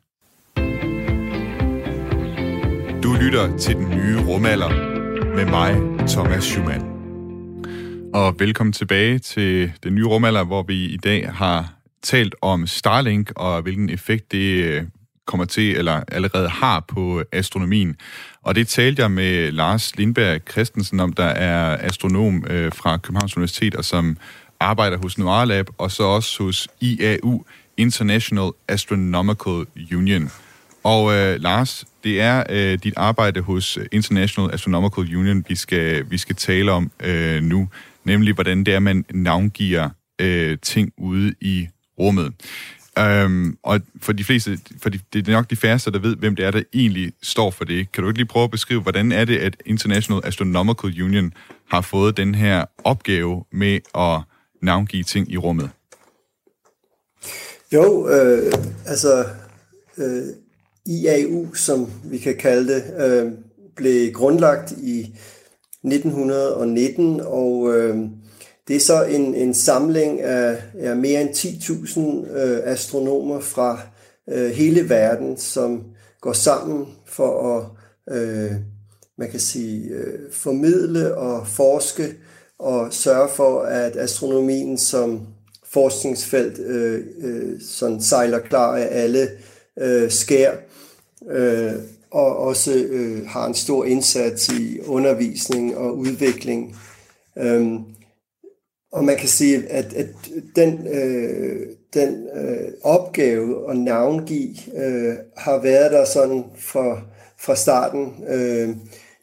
Du 3.03 3.13
lytter 3.21 3.57
til 3.57 3.75
den 3.75 3.89
nye 3.89 4.17
rumalder 4.27 4.69
med 5.35 5.45
mig, 5.45 6.07
Thomas 6.07 6.43
Schumann. 6.43 6.83
Og 8.13 8.35
velkommen 8.39 8.73
tilbage 8.73 9.19
til 9.19 9.71
den 9.83 9.95
nye 9.95 10.05
rumalder, 10.05 10.43
hvor 10.43 10.63
vi 10.63 10.85
i 10.85 10.97
dag 10.97 11.29
har 11.29 11.82
talt 12.03 12.35
om 12.41 12.67
Starlink 12.67 13.31
og 13.35 13.61
hvilken 13.61 13.89
effekt 13.89 14.31
det 14.31 14.63
øh, 14.63 14.83
kommer 15.25 15.45
til, 15.45 15.75
eller 15.77 16.03
allerede 16.07 16.49
har 16.49 16.79
på 16.79 17.23
astronomien. 17.31 17.95
Og 18.41 18.55
det 18.55 18.67
talte 18.67 19.01
jeg 19.01 19.11
med 19.11 19.51
Lars 19.51 19.95
Lindberg 19.95 20.41
Christensen 20.51 20.99
om, 20.99 21.13
der 21.13 21.25
er 21.25 21.77
astronom 21.87 22.45
øh, 22.49 22.71
fra 22.71 22.97
Københavns 22.97 23.37
Universitet, 23.37 23.75
og 23.75 23.85
som 23.85 24.17
arbejder 24.59 24.97
hos 24.97 25.17
Noir 25.17 25.45
Lab, 25.45 25.69
og 25.77 25.91
så 25.91 26.03
også 26.03 26.43
hos 26.43 26.67
IAU, 26.81 27.45
International 27.77 28.49
Astronomical 28.67 29.65
Union. 29.95 30.31
Og 30.83 31.13
øh, 31.13 31.41
Lars, 31.41 31.85
det 32.03 32.21
er 32.21 32.43
øh, 32.49 32.79
dit 32.83 32.93
arbejde 32.97 33.41
hos 33.41 33.79
International 33.91 34.53
Astronomical 34.53 35.15
Union, 35.15 35.45
vi 35.47 35.55
skal, 35.55 36.05
vi 36.09 36.17
skal 36.17 36.35
tale 36.35 36.71
om 36.71 36.91
øh, 37.03 37.41
nu, 37.41 37.69
nemlig 38.03 38.33
hvordan 38.33 38.63
det 38.63 38.73
er, 38.73 38.79
man 38.79 39.05
navngiver 39.13 39.89
øh, 40.21 40.57
ting 40.61 40.91
ude 40.97 41.33
i 41.41 41.67
rummet. 41.99 42.34
Øhm, 42.99 43.58
og 43.63 43.82
for 44.01 44.13
de 44.13 44.23
fleste, 44.23 44.60
for 44.82 44.89
de, 44.89 44.99
det 45.13 45.27
er 45.27 45.32
nok 45.32 45.49
de 45.49 45.56
færreste, 45.56 45.91
der 45.91 45.99
ved, 45.99 46.15
hvem 46.15 46.36
det 46.36 46.45
er, 46.45 46.51
der 46.51 46.62
egentlig 46.73 47.13
står 47.21 47.51
for 47.51 47.65
det. 47.65 47.91
Kan 47.91 48.03
du 48.03 48.10
ikke 48.10 48.19
lige 48.19 48.27
prøve 48.27 48.43
at 48.43 48.51
beskrive, 48.51 48.82
hvordan 48.82 49.12
er 49.12 49.25
det, 49.25 49.38
at 49.38 49.56
International 49.65 50.21
Astronomical 50.23 51.03
Union 51.03 51.34
har 51.71 51.82
fået 51.82 52.17
den 52.17 52.36
her 52.36 52.65
opgave 52.84 53.43
med 53.51 53.79
at 53.95 54.21
navngive 54.62 55.03
ting 55.03 55.32
i 55.32 55.38
rummet? 55.38 55.69
Jo, 57.73 58.10
øh, 58.10 58.53
altså 58.86 59.25
øh, 59.97 60.23
IAU, 60.86 61.53
som 61.53 61.91
vi 62.03 62.17
kan 62.17 62.38
kalde 62.38 62.73
det, 62.73 62.84
øh, 62.99 63.32
blev 63.75 64.12
grundlagt 64.12 64.71
i 64.71 64.99
1919, 65.84 67.21
og 67.21 67.73
øh, 67.75 67.97
det 68.67 68.76
er 68.76 68.80
så 68.80 69.04
en, 69.04 69.36
en 69.36 69.54
samling 69.54 70.21
af, 70.21 70.63
ja, 70.80 70.93
mere 70.95 71.21
end 71.21 71.30
10.000 71.30 72.38
øh, 72.38 72.60
astronomer 72.63 73.39
fra 73.39 73.80
øh, 74.30 74.52
hele 74.52 74.89
verden, 74.89 75.38
som 75.38 75.84
går 76.21 76.34
sammen 76.34 76.88
for 77.06 77.58
at, 77.58 77.65
øh, 78.17 78.52
man 79.17 79.32
kan 79.32 79.39
sige, 79.39 79.89
øh, 79.89 80.32
formidle 80.32 81.15
og 81.15 81.47
forske 81.47 82.15
og 82.60 82.93
sørge 82.93 83.30
for, 83.30 83.62
at 83.62 83.95
astronomien 83.95 84.78
som 84.78 85.28
forskningsfelt 85.73 86.60
øh, 86.60 87.02
øh, 87.21 87.62
sådan 87.62 88.02
sejler 88.02 88.39
klar 88.39 88.76
af 88.78 88.88
alle 88.91 89.30
øh, 89.80 90.12
skær, 90.12 90.52
øh, 91.32 91.73
og 92.12 92.38
også 92.38 92.73
øh, 92.73 93.28
har 93.28 93.47
en 93.47 93.54
stor 93.54 93.86
indsats 93.86 94.49
i 94.49 94.80
undervisning 94.80 95.78
og 95.78 95.97
udvikling. 95.97 96.76
Øh, 97.38 97.73
og 98.93 99.03
man 99.03 99.17
kan 99.17 99.27
sige, 99.27 99.69
at, 99.69 99.93
at 99.93 100.08
den, 100.56 100.88
øh, 100.88 101.67
den 101.93 102.27
øh, 102.36 102.71
opgave 102.82 103.71
at 103.71 103.77
navngive 103.77 104.56
øh, 104.75 105.15
har 105.38 105.62
været 105.62 105.91
der 105.91 106.06
sådan 106.06 106.43
fra, 106.60 107.01
fra 107.39 107.56
starten. 107.56 108.13
Øh, 108.29 108.69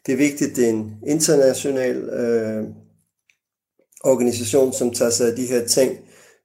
det 0.05 0.13
er 0.13 0.17
vigtigt, 0.17 0.55
det 0.55 0.65
er 0.65 0.69
en 0.69 0.93
international 1.07 1.97
øh, 1.97 2.63
organisation, 4.03 4.73
som 4.73 4.91
tager 4.91 5.11
sig 5.11 5.27
af 5.29 5.35
de 5.35 5.45
her 5.45 5.65
ting, 5.65 5.97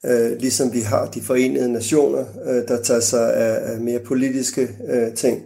øh, 0.05 0.39
ligesom 0.39 0.73
vi 0.73 0.81
har 0.81 1.07
de 1.07 1.23
forenede 1.23 1.73
nationer, 1.73 2.25
øh, 2.47 2.69
der 2.69 2.83
tager 2.83 3.01
sig 3.01 3.35
af, 3.35 3.73
af 3.73 3.81
mere 3.81 4.01
politiske 4.01 4.69
øh, 4.89 5.15
ting. 5.15 5.43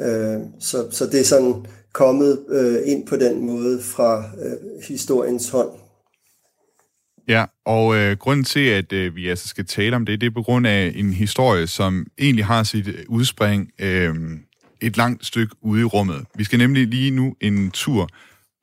Øh, 0.00 0.40
så, 0.60 0.90
så 0.90 1.06
det 1.06 1.20
er 1.20 1.24
sådan 1.24 1.54
kommet 1.92 2.44
øh, 2.48 2.80
ind 2.84 3.06
på 3.06 3.16
den 3.16 3.46
måde 3.46 3.80
fra 3.80 4.24
øh, 4.42 4.82
historiens 4.82 5.48
hånd. 5.48 5.70
Ja, 7.28 7.44
og 7.66 7.96
øh, 7.96 8.16
grunden 8.16 8.44
til, 8.44 8.60
at 8.60 8.92
øh, 8.92 9.16
vi 9.16 9.28
altså 9.28 9.48
skal 9.48 9.66
tale 9.66 9.96
om 9.96 10.06
det, 10.06 10.20
det 10.20 10.26
er 10.26 10.30
på 10.30 10.42
grund 10.42 10.66
af 10.66 10.92
en 10.94 11.12
historie, 11.12 11.66
som 11.66 12.06
egentlig 12.18 12.44
har 12.44 12.62
sit 12.62 12.88
udspring 13.08 13.70
øh, 13.80 14.14
et 14.80 14.96
langt 14.96 15.26
stykke 15.26 15.54
ude 15.60 15.80
i 15.80 15.84
rummet. 15.84 16.24
Vi 16.34 16.44
skal 16.44 16.58
nemlig 16.58 16.86
lige 16.86 17.10
nu 17.10 17.34
en 17.40 17.70
tur 17.70 18.08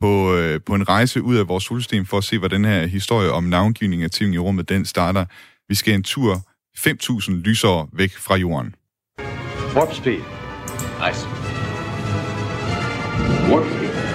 på, 0.02 0.36
øh, 0.36 0.60
på 0.66 0.76
en 0.76 0.90
rejse 0.90 1.22
ud 1.22 1.36
af 1.36 1.48
vores 1.48 1.64
solsystem 1.64 2.06
for 2.06 2.18
at 2.18 2.24
se, 2.24 2.38
hvad 2.40 2.50
den 2.50 2.66
her 2.66 2.88
historie 2.88 3.32
om 3.32 3.44
navngivning 3.44 4.04
af 4.04 4.12
ting 4.12 4.34
i 4.34 4.38
rummet, 4.38 4.70
den 4.70 4.86
starter. 4.86 5.26
Vi 5.70 5.76
skal 5.76 5.94
en 5.94 6.04
tur 6.04 6.42
5.000 6.78 7.32
lysår 7.32 7.90
væk 7.94 8.18
fra 8.18 8.36
jorden. 8.36 8.76
Warp 9.76 9.94
speed. 9.94 10.20
Nice. 11.08 11.28
Warp 13.52 13.66
speed. 13.72 14.09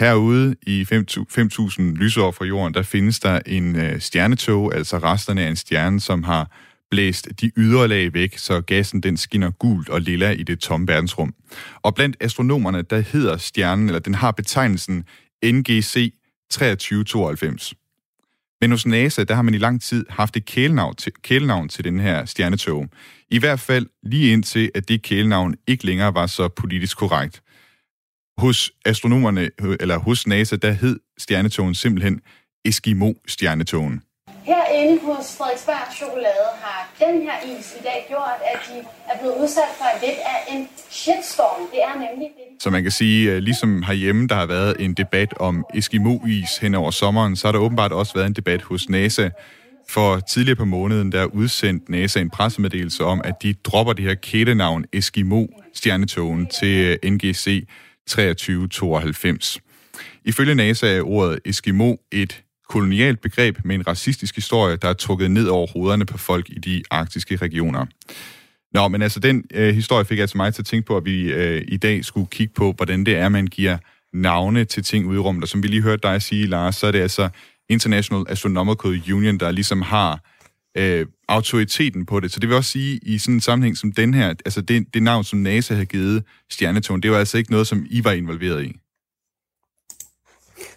Herude 0.00 0.54
i 0.62 0.82
5.000 0.82 1.82
lysår 1.82 2.30
fra 2.30 2.44
jorden, 2.44 2.74
der 2.74 2.82
findes 2.82 3.20
der 3.20 3.40
en 3.46 3.76
øh, 3.76 4.00
stjernetog, 4.00 4.74
altså 4.74 4.98
resterne 4.98 5.42
af 5.42 5.48
en 5.48 5.56
stjerne, 5.56 6.00
som 6.00 6.24
har 6.24 6.56
blæst 6.90 7.28
de 7.40 7.50
ydre 7.56 7.88
lag 7.88 8.14
væk, 8.14 8.38
så 8.38 8.60
gassen 8.60 9.00
den 9.00 9.16
skinner 9.16 9.50
gult 9.50 9.88
og 9.88 10.00
lilla 10.00 10.30
i 10.30 10.42
det 10.42 10.60
tomme 10.60 10.88
verdensrum. 10.88 11.34
Og 11.82 11.94
blandt 11.94 12.16
astronomerne, 12.20 12.82
der 12.82 13.00
hedder 13.00 13.36
stjernen, 13.36 13.86
eller 13.86 13.98
den 13.98 14.14
har 14.14 14.30
betegnelsen 14.30 15.04
NGC 15.44 16.12
2392. 16.50 17.74
Men 18.60 18.70
hos 18.70 18.86
NASA, 18.86 19.24
der 19.24 19.34
har 19.34 19.42
man 19.42 19.54
i 19.54 19.58
lang 19.58 19.82
tid 19.82 20.06
haft 20.08 20.36
et 20.36 20.44
kælenavn 20.44 20.96
til, 20.96 21.12
kælenavn 21.22 21.68
til 21.68 21.84
den 21.84 22.00
her 22.00 22.24
stjernetog. 22.24 22.88
I 23.30 23.38
hvert 23.38 23.60
fald 23.60 23.86
lige 24.02 24.32
indtil, 24.32 24.70
at 24.74 24.88
det 24.88 25.02
kælenavn 25.02 25.54
ikke 25.66 25.86
længere 25.86 26.14
var 26.14 26.26
så 26.26 26.48
politisk 26.48 26.96
korrekt. 26.96 27.42
Hos 28.40 28.72
astronomerne, 28.84 29.50
eller 29.80 29.98
hos 29.98 30.26
NASA, 30.26 30.56
der 30.56 30.70
hed 30.70 31.00
stjernetogen 31.18 31.74
simpelthen 31.74 32.20
Eskimo-stjernetogen. 32.64 34.02
Herinde 34.44 35.00
hos 35.02 35.36
Frederiksberg 35.38 35.94
Chokolade 35.96 36.46
har 36.62 36.92
den 36.98 37.22
her 37.22 37.58
is 37.58 37.74
i 37.80 37.82
dag 37.82 38.06
gjort, 38.08 38.38
at 38.52 38.58
de 38.68 38.78
er 39.12 39.18
blevet 39.20 39.34
udsat 39.42 39.70
for 39.78 40.06
lidt 40.06 40.18
af 40.34 40.54
en 40.54 40.68
shitstorm. 40.90 41.60
Det 41.72 41.82
er 41.82 41.94
nemlig 41.94 42.28
det. 42.38 42.62
Så 42.62 42.70
man 42.70 42.82
kan 42.82 42.92
sige, 42.92 43.32
øh, 43.32 43.38
ligesom 43.38 43.82
herhjemme, 43.82 44.26
der 44.26 44.34
har 44.34 44.46
været 44.46 44.76
en 44.78 44.94
debat 44.94 45.34
om 45.36 45.64
Eskimo-is 45.74 46.58
hen 46.58 46.74
over 46.74 46.90
sommeren, 46.90 47.36
så 47.36 47.46
har 47.46 47.52
der 47.52 47.58
åbenbart 47.58 47.92
også 47.92 48.14
været 48.14 48.26
en 48.26 48.32
debat 48.32 48.62
hos 48.62 48.88
NASA. 48.88 49.28
For 49.88 50.20
tidligere 50.20 50.56
på 50.56 50.64
måneden, 50.64 51.12
der 51.12 51.24
udsendte 51.24 51.92
NASA 51.92 52.20
en 52.20 52.30
pressemeddelelse 52.30 53.04
om, 53.04 53.20
at 53.24 53.34
de 53.42 53.54
dropper 53.64 53.92
det 53.92 54.04
her 54.04 54.14
kælenavn 54.14 54.84
Eskimo-stjernetogen 54.92 56.46
til 56.46 56.98
øh, 57.04 57.10
NGC 57.10 57.66
2392. 58.08 59.60
Ifølge 60.24 60.54
NASA 60.54 60.96
er 60.96 61.02
ordet 61.02 61.40
Eskimo 61.44 61.96
et 62.12 62.42
kolonialt 62.68 63.20
begreb 63.20 63.58
med 63.64 63.74
en 63.74 63.86
racistisk 63.86 64.34
historie, 64.34 64.76
der 64.76 64.88
er 64.88 64.92
trukket 64.92 65.30
ned 65.30 65.46
over 65.46 65.66
hovederne 65.66 66.06
på 66.06 66.18
folk 66.18 66.50
i 66.50 66.58
de 66.58 66.82
arktiske 66.90 67.36
regioner. 67.36 67.86
Nå, 68.74 68.88
men 68.88 69.02
altså 69.02 69.20
den 69.20 69.44
øh, 69.54 69.74
historie 69.74 70.04
fik 70.04 70.18
altså 70.18 70.36
mig 70.36 70.54
til 70.54 70.62
at 70.62 70.66
tænke 70.66 70.86
på, 70.86 70.96
at 70.96 71.04
vi 71.04 71.32
øh, 71.32 71.64
i 71.68 71.76
dag 71.76 72.04
skulle 72.04 72.26
kigge 72.30 72.54
på, 72.54 72.72
hvordan 72.72 73.06
det 73.06 73.16
er, 73.16 73.28
man 73.28 73.46
giver 73.46 73.78
navne 74.12 74.64
til 74.64 74.82
ting 74.82 75.06
ude 75.06 75.16
i 75.16 75.18
rummet. 75.18 75.42
Og 75.42 75.48
som 75.48 75.62
vi 75.62 75.68
lige 75.68 75.82
hørte 75.82 76.08
dig 76.08 76.22
sige, 76.22 76.46
Lars, 76.46 76.76
så 76.76 76.86
er 76.86 76.90
det 76.90 77.00
altså 77.00 77.28
International 77.68 78.24
Astronomical 78.28 79.12
Union, 79.12 79.38
der 79.38 79.50
ligesom 79.50 79.82
har 79.82 80.29
øh, 80.76 81.06
autoriteten 81.28 82.06
på 82.06 82.20
det. 82.20 82.32
Så 82.32 82.40
det 82.40 82.48
vil 82.48 82.56
også 82.56 82.70
sige, 82.70 83.00
i 83.02 83.18
sådan 83.18 83.34
en 83.34 83.40
sammenhæng 83.40 83.76
som 83.76 83.92
den 83.92 84.14
her, 84.14 84.28
altså 84.28 84.60
det, 84.60 84.86
det 84.94 85.02
navn, 85.02 85.24
som 85.24 85.38
NASA 85.38 85.74
har 85.74 85.84
givet 85.84 86.24
stjernetogen, 86.50 87.02
det 87.02 87.10
var 87.10 87.18
altså 87.18 87.38
ikke 87.38 87.50
noget, 87.50 87.66
som 87.66 87.86
I 87.90 88.04
var 88.04 88.12
involveret 88.12 88.64
i. 88.64 88.76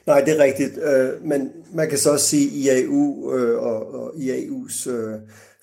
Nej, 0.05 0.21
det 0.21 0.39
er 0.39 0.43
rigtigt. 0.43 0.77
Øh, 0.83 1.23
men 1.25 1.49
man 1.73 1.89
kan 1.89 1.97
så 1.97 2.11
også 2.11 2.27
sige, 2.27 2.71
at 2.71 2.77
IAU 2.77 3.33
øh, 3.33 3.63
og, 3.63 3.93
og 3.93 4.13
IAU's 4.15 4.89
øh, 4.89 5.19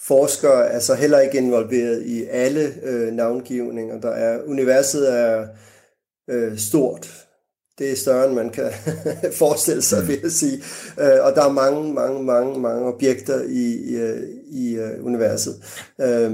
forskere 0.06 0.66
er 0.66 0.78
så 0.78 0.94
heller 0.94 1.20
ikke 1.20 1.38
involveret 1.38 2.06
i 2.06 2.24
alle 2.24 2.72
øh, 2.82 3.12
navngivninger, 3.12 4.00
der 4.00 4.10
er. 4.10 4.42
Universet 4.46 5.14
er 5.14 5.46
øh, 6.30 6.58
stort. 6.58 7.26
Det 7.80 7.92
er 7.92 7.96
større, 7.96 8.26
end 8.26 8.34
man 8.34 8.50
kan 8.50 8.70
forestille 9.42 9.82
sig, 9.82 10.08
vil 10.08 10.18
jeg 10.22 10.30
sige. 10.30 10.56
Øh, 11.00 11.18
og 11.22 11.32
der 11.34 11.44
er 11.44 11.52
mange, 11.52 11.94
mange, 11.94 12.22
mange, 12.22 12.60
mange 12.60 12.86
objekter 12.86 13.42
i, 13.42 13.64
i, 13.72 13.96
i 14.50 14.74
øh, 14.74 15.04
universet. 15.04 15.54
Øh, 16.00 16.30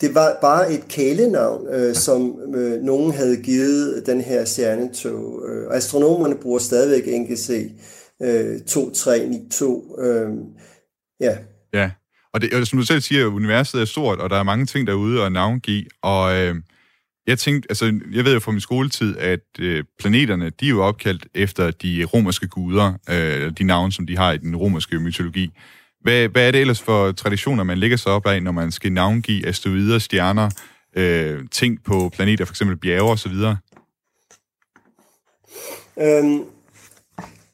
det 0.00 0.14
var 0.14 0.38
bare 0.40 0.72
et 0.72 0.88
kælenavn, 0.88 1.66
øh, 1.74 1.94
som 1.94 2.38
øh, 2.54 2.82
nogen 2.82 3.12
havde 3.12 3.36
givet 3.36 4.02
den 4.06 4.20
her 4.20 4.44
stjernetog. 4.44 5.42
Øh, 5.48 5.76
astronomerne 5.76 6.34
bruger 6.34 6.58
stadigvæk 6.58 7.20
NGC 7.20 7.72
øh, 8.22 8.60
2392. 8.60 9.84
Øh, 9.98 10.28
ja. 11.20 11.36
Ja, 11.72 11.90
Og, 12.34 12.40
det, 12.40 12.54
og 12.54 12.66
som 12.66 12.78
du 12.78 12.86
selv 12.86 13.00
siger, 13.00 13.26
universet 13.26 13.80
er 13.80 13.84
stort, 13.84 14.18
og 14.18 14.30
der 14.30 14.36
er 14.36 14.42
mange 14.42 14.66
ting 14.66 14.86
derude 14.86 15.24
at 15.24 15.32
navngive, 15.32 15.84
og 16.02 16.36
øh, 16.36 16.54
jeg 17.28 17.38
tænkte, 17.38 17.66
altså, 17.70 18.00
jeg 18.12 18.24
ved 18.24 18.34
jo 18.34 18.40
fra 18.40 18.52
min 18.52 18.60
skoletid, 18.60 19.16
at 19.18 19.40
øh, 19.58 19.84
planeterne, 19.98 20.50
de 20.60 20.64
er 20.64 20.70
jo 20.70 20.82
opkaldt 20.82 21.26
efter 21.34 21.70
de 21.70 22.04
romerske 22.04 22.48
guder, 22.48 22.92
øh, 23.10 23.52
de 23.58 23.64
navne, 23.64 23.92
som 23.92 24.06
de 24.06 24.16
har 24.16 24.32
i 24.32 24.36
den 24.36 24.56
romerske 24.56 24.98
mytologi. 24.98 25.50
Hvad, 26.00 26.28
hvad 26.28 26.46
er 26.46 26.50
det 26.50 26.60
ellers 26.60 26.82
for 26.82 27.12
traditioner, 27.12 27.64
man 27.64 27.78
lægger 27.78 27.96
sig 27.96 28.12
op 28.12 28.26
af, 28.26 28.42
når 28.42 28.52
man 28.52 28.72
skal 28.72 28.92
navngive 28.92 29.46
asteroider, 29.46 29.98
stjerner, 29.98 30.50
øh, 30.96 31.38
ting 31.50 31.84
på 31.84 32.10
planeter, 32.14 32.44
for 32.44 32.52
eksempel 32.52 32.76
bjerge 32.76 33.10
osv.? 33.10 33.32
Øhm, 36.00 36.44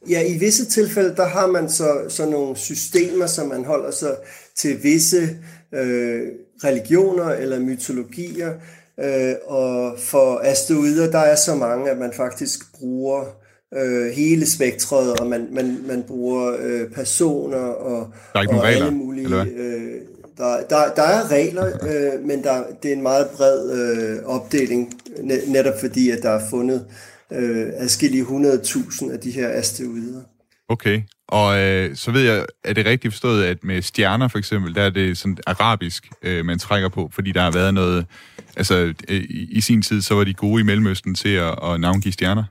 ja, 0.08 0.34
i 0.34 0.38
visse 0.38 0.64
tilfælde, 0.64 1.16
der 1.16 1.28
har 1.28 1.46
man 1.46 1.70
så, 1.70 2.06
så 2.08 2.30
nogle 2.30 2.56
systemer, 2.56 3.26
som 3.26 3.48
man 3.48 3.64
holder 3.64 3.90
sig 3.90 4.16
til 4.56 4.82
visse 4.82 5.38
øh, 5.74 6.22
religioner 6.64 7.28
eller 7.28 7.58
mytologier, 7.58 8.52
øh, 9.00 9.34
og 9.46 9.98
for 9.98 10.40
asteroider, 10.44 11.10
der 11.10 11.18
er 11.18 11.36
så 11.36 11.54
mange, 11.54 11.90
at 11.90 11.98
man 11.98 12.12
faktisk 12.12 12.60
bruger 12.78 13.24
øh, 13.74 14.10
hele 14.10 14.50
spektret, 14.50 15.20
og 15.20 15.26
man, 15.26 15.48
man, 15.50 15.78
man 15.86 16.02
bruger 16.02 16.56
øh, 16.60 16.90
personer 16.90 17.58
og, 17.58 18.08
der 18.32 18.38
er 18.38 18.42
ikke 18.42 18.54
og 18.54 18.62
regler, 18.62 18.86
alle 18.86 18.96
mulige... 18.96 19.42
Øh, 19.56 20.00
der, 20.38 20.66
der, 20.70 20.94
der 20.96 21.02
er 21.02 21.30
regler, 21.30 21.66
øh, 21.66 22.26
men 22.26 22.42
der, 22.42 22.64
det 22.82 22.88
er 22.88 22.96
en 22.96 23.02
meget 23.02 23.28
bred 23.36 23.70
øh, 23.72 24.24
opdeling, 24.24 24.94
netop 25.46 25.80
fordi, 25.80 26.10
at 26.10 26.22
der 26.22 26.30
er 26.30 26.48
fundet 26.50 26.86
øh, 27.32 27.66
adskillige 27.74 28.22
100.000 28.22 29.12
af 29.12 29.20
de 29.20 29.30
her 29.30 29.48
asteroider. 29.48 30.22
Okay, 30.68 31.02
og 31.28 31.58
øh, 31.58 31.96
så 31.96 32.10
ved 32.10 32.22
jeg, 32.22 32.46
er 32.64 32.72
det 32.72 32.86
rigtigt 32.86 33.14
forstået, 33.14 33.44
at 33.44 33.64
med 33.64 33.82
stjerner 33.82 34.28
for 34.28 34.38
eksempel, 34.38 34.74
der 34.74 34.82
er 34.82 34.90
det 34.90 35.18
sådan 35.18 35.38
arabisk, 35.46 36.08
øh, 36.22 36.44
man 36.44 36.58
trækker 36.58 36.88
på, 36.88 37.10
fordi 37.12 37.32
der 37.32 37.40
har 37.40 37.50
været 37.50 37.74
noget, 37.74 38.06
altså 38.56 38.74
øh, 39.08 39.24
i, 39.30 39.48
i 39.50 39.60
sin 39.60 39.82
tid, 39.82 40.02
så 40.02 40.14
var 40.14 40.24
de 40.24 40.34
gode 40.34 40.60
i 40.60 40.64
Mellemøsten 40.64 41.14
til 41.14 41.34
at, 41.34 41.58
at 41.62 41.80
navngive 41.80 42.12
stjerner? 42.12 42.44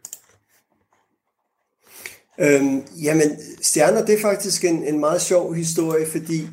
Øhm, 2.39 2.81
jamen, 3.03 3.37
stjerner, 3.61 4.05
det 4.05 4.17
er 4.17 4.21
faktisk 4.21 4.65
en, 4.65 4.83
en 4.83 4.99
meget 4.99 5.21
sjov 5.21 5.55
historie, 5.55 6.05
fordi 6.11 6.47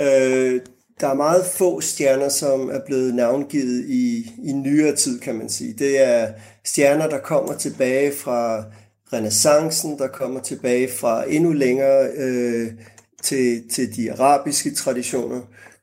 øh, 0.00 0.60
der 1.00 1.08
er 1.08 1.14
meget 1.14 1.46
få 1.46 1.80
stjerner, 1.80 2.28
som 2.28 2.70
er 2.70 2.80
blevet 2.86 3.14
navngivet 3.14 3.84
i, 3.88 4.32
i 4.44 4.52
nyere 4.52 4.96
tid, 4.96 5.20
kan 5.20 5.34
man 5.34 5.48
sige. 5.48 5.74
Det 5.78 6.08
er 6.08 6.28
stjerner, 6.64 7.08
der 7.08 7.18
kommer 7.18 7.54
tilbage 7.54 8.12
fra 8.18 8.64
renaissancen, 9.14 9.98
der 9.98 10.06
kommer 10.06 10.40
tilbage 10.40 10.88
fra 10.88 11.24
endnu 11.28 11.52
længere 11.52 12.08
øh, 12.16 12.70
til, 13.22 13.68
til 13.70 13.96
de 13.96 14.12
arabiske 14.12 14.74
traditioner. 14.74 15.40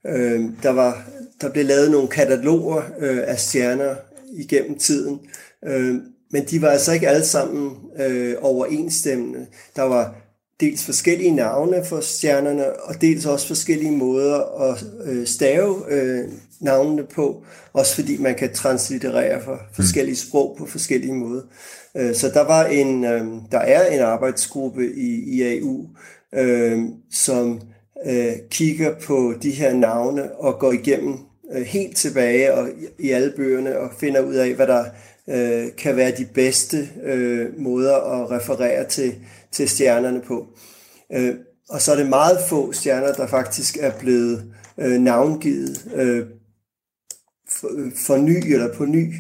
Øh, 0.08 0.42
der, 0.64 0.70
var, 0.70 1.04
der 1.42 1.50
blev 1.50 1.66
lavet 1.66 1.92
nogle 1.92 2.08
kataloger 2.08 2.82
øh, 3.00 3.20
af 3.24 3.40
stjerner 3.40 3.96
igennem 4.34 4.78
tiden, 4.78 5.20
øh, 5.66 5.96
men 6.32 6.46
de 6.46 6.62
var 6.62 6.70
altså 6.70 6.92
ikke 6.92 7.10
alle 7.10 7.26
sammen 7.26 7.78
øh, 8.00 8.36
overensstemmende. 8.42 9.46
Der 9.76 9.84
var 9.84 10.16
dels 10.60 10.86
forskellige 10.86 11.32
navne 11.32 11.86
for 11.86 12.00
stjernerne, 12.00 12.80
og 12.82 13.02
dels 13.02 13.26
også 13.26 13.48
forskellige 13.48 13.92
måder 13.92 14.62
at 14.72 14.84
øh, 15.06 15.28
stave 15.28 15.84
øh, 15.90 16.30
navnene 16.60 17.04
på, 17.04 17.44
også 17.74 17.96
fordi 17.96 18.18
man 18.18 18.36
kan 18.36 18.54
translitterere 18.54 19.42
for 19.44 19.60
forskellige 19.74 20.16
sprog 20.16 20.56
på 20.60 20.66
forskellige 20.66 21.14
måder. 21.14 21.42
Øh, 21.98 22.16
så 22.16 22.30
der 22.34 22.42
var 22.42 22.66
en, 22.66 23.04
øh, 23.04 23.26
der 23.52 23.60
er 23.60 23.96
en 23.96 24.00
arbejdsgruppe 24.00 24.94
i 24.96 25.38
IAU, 25.38 25.88
øh, 26.36 26.80
som 27.12 27.62
kigger 28.50 28.96
på 29.00 29.34
de 29.42 29.52
her 29.52 29.74
navne 29.74 30.36
og 30.36 30.60
går 30.60 30.72
igennem 30.72 31.18
helt 31.66 31.98
tilbage 31.98 32.54
og 32.54 32.70
i 33.00 33.10
alle 33.10 33.34
bøgerne 33.36 33.78
og 33.80 33.90
finder 34.00 34.22
ud 34.22 34.36
af, 34.36 34.54
hvad 34.54 34.68
der 34.68 34.86
kan 35.78 35.96
være 35.96 36.18
de 36.18 36.26
bedste 36.26 36.90
måder 37.58 37.96
at 37.96 38.32
referere 38.32 38.88
til, 38.88 39.16
til 39.52 39.70
stjernerne 39.70 40.22
på. 40.22 40.48
Og 41.70 41.82
så 41.82 41.92
er 41.92 41.96
det 41.96 42.10
meget 42.10 42.38
få 42.50 42.72
stjerner, 42.72 43.14
der 43.14 43.28
faktisk 43.28 43.78
er 43.78 43.92
blevet 44.00 44.54
navngivet 44.78 45.78
for, 47.50 47.70
for 48.08 48.18
ny 48.18 48.54
eller 48.54 48.74
på 48.74 48.86
ny. 48.86 49.14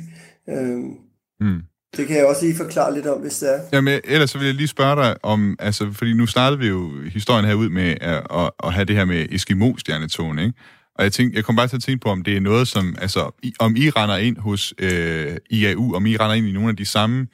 Mm. 1.40 1.62
Det 1.98 2.08
kan 2.08 2.18
jeg 2.18 2.26
også 2.26 2.46
lige 2.46 2.58
forklare 2.58 2.94
lidt 2.94 3.08
om, 3.08 3.22
hvis 3.22 3.38
det 3.38 3.56
er. 3.56 3.60
Jamen, 3.74 4.00
ellers 4.04 4.30
så 4.30 4.38
vil 4.38 4.46
jeg 4.46 4.56
lige 4.56 4.68
spørge 4.68 4.96
dig 4.96 5.16
om, 5.24 5.56
altså, 5.60 5.92
fordi 5.94 6.14
nu 6.14 6.26
startede 6.26 6.60
vi 6.60 6.68
jo 6.68 7.02
historien 7.02 7.46
her 7.46 7.54
ud 7.54 7.70
med 7.70 7.96
at, 8.02 8.28
at, 8.32 8.52
at 8.64 8.74
have 8.74 8.86
det 8.86 8.96
her 8.96 9.06
med 9.06 9.26
Eskimo-stjernetogen, 9.32 10.40
ikke? 10.40 10.54
Og 10.96 11.04
jeg, 11.04 11.14
tænkte, 11.14 11.36
jeg 11.36 11.46
kom 11.46 11.56
bare 11.56 11.68
til 11.68 11.76
at 11.76 11.84
tænke 11.84 12.02
på, 12.02 12.10
om 12.10 12.24
det 12.24 12.38
er 12.38 12.42
noget, 12.42 12.68
som, 12.68 12.96
altså, 13.02 13.32
om 13.60 13.76
I 13.76 13.90
render 13.90 14.18
ind 14.18 14.38
hos 14.38 14.74
øh, 14.78 15.38
IAU, 15.50 15.96
om 15.96 16.06
I 16.06 16.18
render 16.18 16.34
ind 16.34 16.48
i 16.48 16.52
nogle 16.52 16.70
af 16.70 16.76
de 16.76 16.86
samme, 16.86 17.28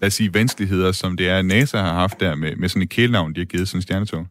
lad 0.00 0.06
os 0.06 0.14
sige, 0.14 0.34
vanskeligheder, 0.34 0.92
som 0.92 1.16
det 1.16 1.28
er, 1.28 1.42
NASA 1.42 1.78
har 1.78 1.94
haft 1.94 2.20
der 2.20 2.34
med, 2.34 2.56
med 2.56 2.68
sådan 2.68 2.82
et 2.82 2.90
kælenavn, 2.90 3.34
de 3.34 3.40
har 3.40 3.44
givet 3.44 3.68
sådan 3.68 3.78
en 3.78 3.82
stjernetog. 3.82 4.26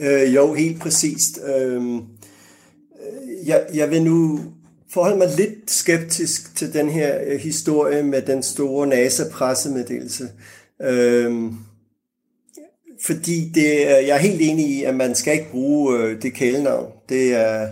Øh, 0.00 0.34
jo, 0.34 0.54
helt 0.54 0.80
præcist. 0.80 1.38
Øh, 1.56 1.82
jeg, 3.46 3.66
jeg 3.74 3.90
vil 3.90 4.02
nu 4.02 4.40
forholde 4.92 5.18
mig 5.18 5.28
lidt 5.36 5.70
skeptisk 5.70 6.56
til 6.56 6.72
den 6.72 6.88
her 6.88 7.18
øh, 7.26 7.40
historie 7.40 8.02
med 8.02 8.22
den 8.22 8.42
store 8.42 8.86
NASA-pressemeddelelse. 8.86 10.28
Øhm, 10.82 11.56
fordi 13.04 13.50
det, 13.54 13.80
jeg 13.80 14.08
er 14.08 14.16
helt 14.16 14.40
enig 14.40 14.66
i, 14.66 14.82
at 14.82 14.94
man 14.94 15.14
skal 15.14 15.32
ikke 15.32 15.50
bruge 15.50 15.98
øh, 15.98 16.22
det 16.22 16.34
kælenavn. 16.34 16.92
Det 17.08 17.34
er, 17.34 17.68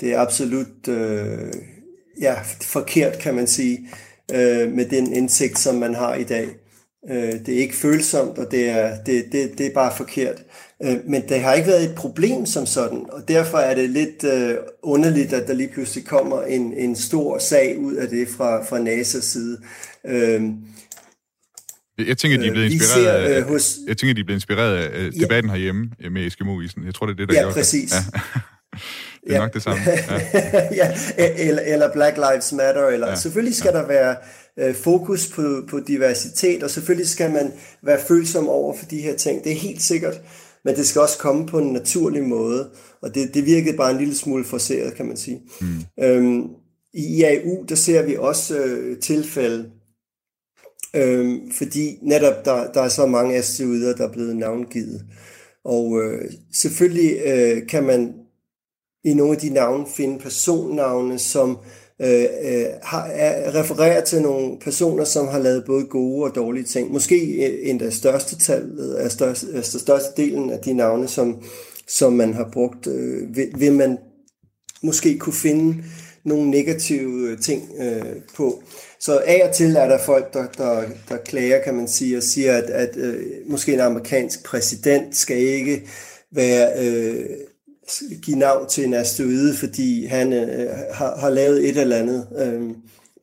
det 0.00 0.12
er 0.12 0.20
absolut 0.20 0.88
øh, 0.88 1.52
ja, 2.20 2.34
forkert, 2.62 3.18
kan 3.18 3.34
man 3.34 3.46
sige, 3.46 3.88
øh, 4.34 4.72
med 4.72 4.84
den 4.84 5.12
indsigt, 5.12 5.58
som 5.58 5.74
man 5.74 5.94
har 5.94 6.14
i 6.14 6.24
dag. 6.24 6.48
Øh, 7.10 7.32
det 7.46 7.48
er 7.48 7.58
ikke 7.58 7.76
følsomt, 7.76 8.38
og 8.38 8.50
det 8.50 8.68
er, 8.68 9.04
det, 9.06 9.24
det, 9.32 9.58
det 9.58 9.66
er 9.66 9.74
bare 9.74 9.96
forkert. 9.96 10.44
Øh, 10.82 10.96
men 11.06 11.28
det 11.28 11.40
har 11.40 11.52
ikke 11.54 11.68
været 11.68 11.84
et 11.84 11.94
problem 11.94 12.46
som 12.46 12.66
sådan, 12.66 13.06
og 13.12 13.28
derfor 13.28 13.58
er 13.58 13.74
det 13.74 13.90
lidt 13.90 14.24
øh, 14.24 14.56
underligt, 14.82 15.32
at 15.32 15.48
der 15.48 15.54
lige 15.54 15.70
pludselig 15.74 16.04
kommer 16.04 16.42
en, 16.42 16.72
en 16.72 16.96
stor 16.96 17.38
sag 17.38 17.78
ud 17.78 17.94
af 17.94 18.08
det 18.08 18.28
fra, 18.28 18.64
fra 18.64 18.78
NASA's 18.78 19.22
side. 19.22 19.58
Øh, 20.06 20.42
jeg 21.98 22.18
tænker, 22.18 22.38
de 22.38 22.46
er 22.46 22.50
blevet 22.50 22.72
inspireret 22.72 23.28
ser, 23.28 23.34
af, 23.34 23.38
øh, 23.38 23.48
hos... 23.48 23.76
jeg 23.86 23.96
tænker, 23.96 24.14
de 24.14 24.20
er 24.20 24.24
blevet 24.24 24.36
inspireret 24.36 24.76
af 24.76 25.10
ja. 25.16 25.20
debatten 25.20 25.50
herhjemme 25.50 25.90
med 26.10 26.26
Eskimo-isen. 26.26 26.86
Jeg 26.86 26.94
tror, 26.94 27.06
det 27.06 27.12
er 27.12 27.16
det, 27.16 27.28
der 27.28 27.34
ja, 27.34 27.42
gør 27.42 27.52
præcis. 27.52 27.90
det. 27.90 27.96
Ja, 27.96 28.20
det 29.24 29.30
er 29.30 29.34
ja. 29.34 29.38
nok 29.38 29.54
det 29.54 29.62
samme. 29.62 29.82
Ja. 30.80 30.98
ja, 31.18 31.30
eller, 31.38 31.62
eller 31.62 31.92
Black 31.92 32.16
Lives 32.16 32.52
Matter. 32.52 32.88
Eller, 32.88 33.08
ja. 33.08 33.16
Selvfølgelig 33.16 33.56
skal 33.56 33.70
ja. 33.74 33.80
der 33.80 33.86
være 33.86 34.16
øh, 34.58 34.74
fokus 34.74 35.28
på, 35.34 35.64
på 35.70 35.80
diversitet, 35.86 36.62
og 36.62 36.70
selvfølgelig 36.70 37.08
skal 37.08 37.30
man 37.30 37.52
være 37.82 37.98
følsom 38.08 38.48
over 38.48 38.76
for 38.78 38.86
de 38.86 39.00
her 39.00 39.16
ting. 39.16 39.44
Det 39.44 39.52
er 39.52 39.56
helt 39.56 39.82
sikkert. 39.82 40.20
Men 40.64 40.76
det 40.76 40.86
skal 40.86 41.00
også 41.00 41.18
komme 41.18 41.46
på 41.46 41.58
en 41.58 41.72
naturlig 41.72 42.22
måde. 42.22 42.70
Og 43.02 43.14
det, 43.14 43.34
det 43.34 43.46
virkede 43.46 43.76
bare 43.76 43.90
en 43.90 43.98
lille 43.98 44.14
smule 44.14 44.44
forseret, 44.44 44.94
kan 44.94 45.06
man 45.06 45.16
sige. 45.16 45.42
Mm. 45.60 46.04
Øhm, 46.04 46.48
I 46.94 47.16
IAU, 47.16 47.64
der 47.68 47.74
ser 47.74 48.02
vi 48.02 48.16
også 48.16 48.58
øh, 48.58 48.98
tilfælde, 49.00 49.70
Øhm, 50.96 51.50
fordi 51.50 51.98
netop 52.02 52.44
der, 52.44 52.72
der 52.72 52.80
er 52.80 52.88
så 52.88 53.06
mange 53.06 53.36
asteroider, 53.36 53.96
der 53.96 54.08
er 54.08 54.12
blevet 54.12 54.36
navngivet. 54.36 55.04
Og 55.64 56.02
øh, 56.02 56.30
selvfølgelig 56.52 57.20
øh, 57.26 57.68
kan 57.68 57.84
man 57.84 58.14
i 59.04 59.14
nogle 59.14 59.32
af 59.32 59.38
de 59.38 59.50
navne 59.50 59.86
finde 59.96 60.18
personnavne, 60.18 61.18
som 61.18 61.50
øh, 61.50 61.56
Øh, 62.02 62.26
øh, 62.44 62.66
har, 62.82 63.06
er, 63.06 63.54
refererer 63.54 64.04
til 64.04 64.22
nogle 64.22 64.58
personer, 64.60 65.04
som 65.04 65.28
har 65.28 65.38
lavet 65.38 65.64
både 65.66 65.84
gode 65.84 66.24
og 66.24 66.34
dårlige 66.34 66.64
ting. 66.64 66.92
Måske 66.92 67.16
øh, 67.16 67.68
endda 67.70 67.90
største 67.90 68.38
tallet, 68.38 68.96
øh, 68.98 69.04
er 69.04 69.08
største, 69.08 69.46
altså 69.54 69.78
største 69.78 70.22
delen 70.22 70.50
af 70.50 70.58
de 70.58 70.72
navne, 70.72 71.08
som, 71.08 71.42
som 71.88 72.12
man 72.12 72.34
har 72.34 72.48
brugt, 72.52 72.86
øh, 72.86 73.36
vil, 73.36 73.48
vil 73.58 73.72
man 73.72 73.98
måske 74.82 75.18
kunne 75.18 75.34
finde 75.34 75.84
nogle 76.24 76.50
negative 76.50 77.36
ting 77.36 77.70
øh, 77.78 78.16
på. 78.36 78.62
Så 79.00 79.22
af 79.26 79.48
og 79.48 79.54
til 79.54 79.76
er 79.76 79.88
der 79.88 79.98
folk, 79.98 80.34
der, 80.34 80.46
der, 80.46 80.82
der 81.08 81.16
klager, 81.16 81.62
kan 81.62 81.74
man 81.74 81.88
sige, 81.88 82.16
og 82.16 82.22
siger, 82.22 82.56
at, 82.56 82.70
at 82.70 82.96
øh, 82.96 83.24
måske 83.46 83.72
en 83.74 83.80
amerikansk 83.80 84.44
præsident 84.44 85.16
skal 85.16 85.38
ikke 85.38 85.82
være... 86.32 86.84
Øh, 86.84 87.26
give 88.22 88.38
navn 88.38 88.68
til 88.68 88.84
en 88.84 88.94
asteroide, 88.94 89.54
fordi 89.54 90.06
han 90.06 90.32
øh, 90.32 90.68
har, 90.92 91.16
har 91.16 91.30
lavet 91.30 91.68
et 91.68 91.80
eller 91.80 91.96
andet 91.96 92.26
øh, 92.38 92.70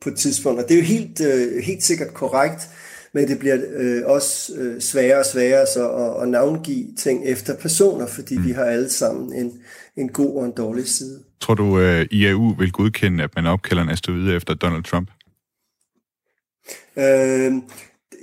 på 0.00 0.08
et 0.08 0.16
tidspunkt. 0.16 0.60
Og 0.60 0.68
det 0.68 0.74
er 0.74 0.78
jo 0.78 0.84
helt, 0.84 1.20
øh, 1.20 1.62
helt 1.62 1.82
sikkert 1.82 2.14
korrekt, 2.14 2.68
men 3.14 3.28
det 3.28 3.38
bliver 3.38 3.58
øh, 3.76 4.02
også 4.06 4.52
øh, 4.56 4.80
sværere 4.80 5.18
og 5.18 5.26
sværere 5.26 5.66
så 5.74 5.88
at, 5.90 6.22
at 6.22 6.28
navngive 6.28 6.86
ting 6.98 7.24
efter 7.24 7.56
personer, 7.56 8.06
fordi 8.06 8.38
mm. 8.38 8.46
vi 8.46 8.50
har 8.50 8.64
alle 8.64 8.90
sammen 8.90 9.32
en, 9.34 9.52
en 9.96 10.08
god 10.08 10.36
og 10.36 10.44
en 10.44 10.52
dårlig 10.56 10.88
side. 10.88 11.22
Tror 11.40 11.54
du, 11.54 11.80
øh, 11.80 12.06
IAU 12.10 12.54
vil 12.58 12.72
godkende, 12.72 13.24
at 13.24 13.30
man 13.36 13.46
opkalder 13.46 13.82
en 13.82 13.88
asteroide 13.88 14.36
efter 14.36 14.54
Donald 14.54 14.84
Trump? 14.84 15.10
Øh, 16.96 17.52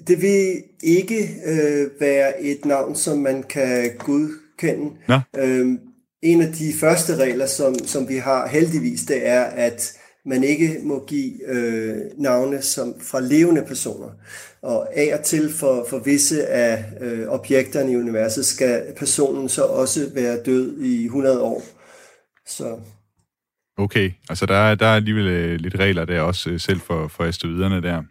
det 0.08 0.22
vil 0.22 0.64
ikke 0.84 1.30
øh, 1.46 1.88
være 2.00 2.44
et 2.44 2.66
navn, 2.66 2.96
som 2.96 3.18
man 3.18 3.44
kan 3.44 3.92
godkende. 3.98 4.92
Nå. 5.08 5.20
Øh, 5.38 5.78
en 6.22 6.42
af 6.42 6.54
de 6.54 6.74
første 6.80 7.16
regler, 7.16 7.46
som, 7.46 7.76
som 7.86 8.10
vi 8.10 8.18
har 8.18 8.48
heldigvis, 8.48 9.02
det 9.02 9.28
er, 9.28 9.44
at 9.44 9.94
man 10.26 10.44
ikke 10.44 10.80
må 10.84 11.06
give 11.08 11.50
øh, 11.50 11.98
navne 12.18 12.62
som 12.62 12.94
fra 13.02 13.20
levende 13.20 13.66
personer. 13.68 14.10
Og 14.62 14.98
af 14.98 15.18
og 15.20 15.26
til 15.26 15.54
for, 15.54 15.86
for 15.90 16.00
visse 16.00 16.48
af 16.48 16.86
øh, 17.02 17.28
objekterne 17.28 17.92
i 17.92 17.98
universet 17.98 18.46
skal 18.46 18.84
personen 18.98 19.50
så 19.50 19.64
også 19.64 20.12
være 20.14 20.44
død 20.44 20.82
i 20.82 21.06
100 21.06 21.42
år. 21.42 21.64
Så 22.48 22.80
Okay, 23.78 24.12
altså 24.30 24.46
der 24.46 24.56
er, 24.56 24.76
der 24.76 24.86
er 24.86 24.96
alligevel 24.96 25.28
øh, 25.28 25.60
lidt 25.60 25.76
regler 25.76 26.06
der 26.06 26.22
også 26.22 26.50
øh, 26.50 26.60
selv 26.60 26.80
for, 26.80 27.08
for 27.08 27.24
asteroiderne 27.24 27.82
der. 27.82 28.04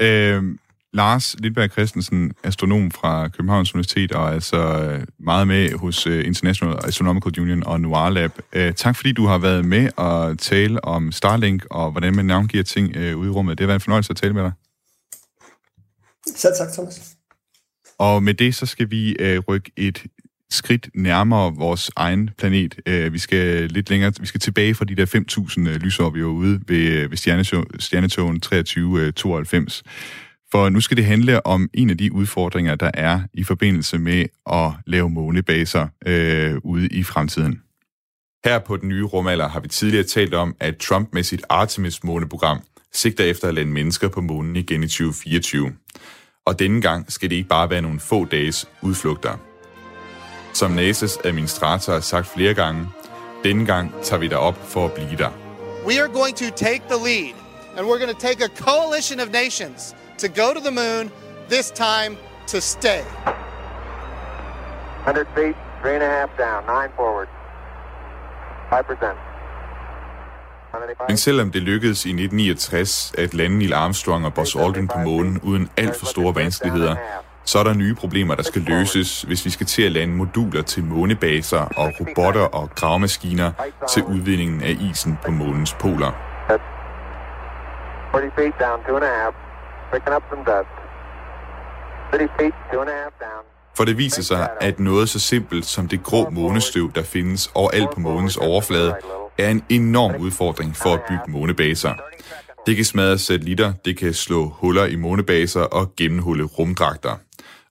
Øh, 0.00 0.44
Lars 0.92 1.36
Lindberg 1.38 1.70
Christensen, 1.70 2.32
astronom 2.44 2.90
fra 2.90 3.28
Københavns 3.28 3.74
Universitet, 3.74 4.12
og 4.12 4.32
altså 4.32 4.56
øh, 4.56 5.06
meget 5.18 5.46
med 5.46 5.72
hos 5.72 6.06
øh, 6.06 6.26
International 6.26 6.78
Astronomical 6.84 7.40
Union 7.40 7.62
og 7.66 7.80
Noir 7.80 8.08
Lab. 8.08 8.32
Øh, 8.52 8.74
tak 8.74 8.96
fordi 8.96 9.12
du 9.12 9.26
har 9.26 9.38
været 9.38 9.64
med 9.64 9.88
og 9.96 10.38
tale 10.38 10.84
om 10.84 11.12
Starlink 11.12 11.66
og 11.70 11.90
hvordan 11.90 12.16
man 12.16 12.24
navngiver 12.24 12.64
ting 12.64 12.96
ude 12.96 13.26
i 13.26 13.30
rummet. 13.30 13.58
Det 13.58 13.64
har 13.64 13.66
været 13.66 13.76
en 13.76 13.80
fornøjelse 13.80 14.10
at 14.10 14.16
tale 14.16 14.34
med 14.34 14.42
dig. 14.42 14.52
Selv 16.36 16.54
tak, 16.58 16.68
Thomas. 16.72 17.16
Og 17.98 18.22
med 18.22 18.34
det, 18.34 18.54
så 18.54 18.66
skal 18.66 18.90
vi 18.90 19.16
øh, 19.18 19.38
rykke 19.48 19.70
et 19.76 20.02
skridt 20.50 20.90
nærmere 20.94 21.54
vores 21.54 21.90
egen 21.96 22.30
planet. 22.38 22.74
Øh, 22.86 23.12
vi 23.12 23.18
skal 23.18 23.70
lidt 23.70 23.90
længere, 23.90 24.12
vi 24.20 24.26
skal 24.26 24.40
tilbage 24.40 24.74
fra 24.74 24.84
de 24.84 24.94
der 24.94 25.06
5.000 25.66 25.68
øh, 25.68 25.76
lysår, 25.76 26.10
vi 26.10 26.24
var 26.24 26.30
ude 26.30 26.60
ved, 26.68 27.08
ved 27.08 27.16
stjernetogen 27.78 28.40
2392. 28.40 29.82
For 30.52 30.68
nu 30.68 30.80
skal 30.80 30.96
det 30.96 31.04
handle 31.04 31.46
om 31.46 31.70
en 31.74 31.90
af 31.90 31.98
de 31.98 32.12
udfordringer, 32.12 32.74
der 32.74 32.90
er 32.94 33.20
i 33.34 33.44
forbindelse 33.44 33.98
med 33.98 34.24
at 34.52 34.70
lave 34.86 35.10
månebaser 35.10 35.88
øh, 36.06 36.56
ude 36.64 36.88
i 36.88 37.02
fremtiden. 37.02 37.62
Her 38.44 38.58
på 38.58 38.76
den 38.76 38.88
nye 38.88 39.04
rumalder 39.04 39.48
har 39.48 39.60
vi 39.60 39.68
tidligere 39.68 40.04
talt 40.04 40.34
om, 40.34 40.56
at 40.60 40.76
Trump 40.76 41.08
med 41.12 41.22
sit 41.22 41.42
Artemis-måneprogram 41.48 42.60
sigter 42.92 43.24
efter 43.24 43.48
at 43.48 43.54
lande 43.54 43.72
mennesker 43.72 44.08
på 44.08 44.20
månen 44.20 44.56
igen 44.56 44.82
i 44.82 44.86
2024. 44.86 45.72
Og 46.46 46.58
denne 46.58 46.82
gang 46.82 47.12
skal 47.12 47.30
det 47.30 47.36
ikke 47.36 47.48
bare 47.48 47.70
være 47.70 47.82
nogle 47.82 48.00
få 48.00 48.24
dages 48.24 48.68
udflugter. 48.82 49.36
Som 50.54 50.78
NASA's 50.78 51.20
administrator 51.24 51.92
har 51.92 52.00
sagt 52.00 52.26
flere 52.26 52.54
gange, 52.54 52.86
denne 53.44 53.66
gang 53.66 53.92
tager 54.02 54.20
vi 54.20 54.28
derop 54.28 54.68
for 54.68 54.84
at 54.84 54.92
blive 54.92 55.16
der. 55.18 55.30
We 55.86 56.02
are 56.02 56.12
going 56.12 56.36
to 56.36 56.44
take 56.56 56.82
the 56.90 56.98
lead, 57.08 57.34
and 57.76 57.86
we're 57.86 58.04
going 58.04 58.14
to 58.16 58.26
take 58.28 58.44
a 58.44 58.48
coalition 58.48 59.20
of 59.20 59.28
nations 59.32 59.94
to 60.20 60.28
go 60.28 60.52
to 60.56 60.60
the 60.68 60.74
moon, 60.82 61.10
this 61.48 61.70
time 61.70 62.16
to 62.46 62.60
stay. 62.60 63.02
100 65.04 65.26
feet, 65.34 65.56
three 65.82 65.94
and 65.94 66.02
a 66.02 66.10
half 66.18 66.30
down, 66.38 66.60
nine 66.66 66.90
forward. 66.96 67.28
5%. 68.70 69.16
Men 71.08 71.16
selvom 71.16 71.50
det 71.50 71.62
lykkedes 71.62 72.06
i 72.06 72.08
1969 72.08 73.12
at 73.18 73.34
lande 73.34 73.58
Neil 73.58 73.72
Armstrong 73.74 74.26
og 74.26 74.34
Buzz 74.34 74.56
Aldrin 74.56 74.88
på 74.88 74.98
månen 74.98 75.40
uden 75.42 75.70
alt 75.76 75.98
for 75.98 76.06
store 76.06 76.34
vanskeligheder, 76.34 76.96
så 77.44 77.58
er 77.58 77.62
der 77.62 77.74
nye 77.74 77.94
problemer, 77.94 78.34
der 78.34 78.42
skal 78.42 78.62
løses, 78.62 79.22
hvis 79.22 79.44
vi 79.44 79.50
skal 79.50 79.66
til 79.66 79.82
at 79.82 79.92
lande 79.92 80.14
moduler 80.14 80.62
til 80.62 80.84
månebaser 80.84 81.60
og 81.60 81.92
robotter 82.00 82.40
og 82.40 82.70
gravemaskiner 82.74 83.52
til 83.88 84.02
udvindingen 84.02 84.62
af 84.62 84.76
isen 84.90 85.18
på 85.24 85.30
månens 85.30 85.74
poler. 85.74 86.12
40 88.12 88.30
feet 88.36 88.54
down, 88.60 88.84
two 88.86 88.96
and 88.96 89.04
a 89.04 89.08
half. 89.08 89.49
Picking 89.92 90.14
up 90.16 90.24
some 90.30 90.44
dust. 90.50 90.72
30 92.12 92.28
feet, 92.38 92.54
two 92.72 92.80
and 92.80 92.90
a 92.90 92.96
half 93.02 93.14
down. 93.20 93.44
For 93.76 93.84
det 93.84 93.98
viser 93.98 94.22
sig, 94.22 94.48
at 94.60 94.80
noget 94.80 95.08
så 95.08 95.18
simpelt 95.18 95.66
som 95.66 95.88
det 95.88 96.02
grå 96.02 96.30
månestøv, 96.30 96.92
der 96.94 97.02
findes 97.02 97.50
overalt 97.54 97.90
på 97.94 98.00
månens 98.00 98.36
overflade, 98.36 98.94
er 99.38 99.50
en 99.50 99.64
enorm 99.68 100.20
udfordring 100.20 100.76
for 100.76 100.94
at 100.94 101.00
bygge 101.08 101.22
månebaser. 101.28 101.94
Det 102.66 102.76
kan 102.76 102.84
smadre 102.84 103.18
satellitter, 103.18 103.72
det 103.84 103.98
kan 103.98 104.14
slå 104.14 104.48
huller 104.48 104.86
i 104.86 104.96
månebaser 104.96 105.60
og 105.60 105.92
gennemhulle 105.96 106.44
rumdragter. 106.44 107.16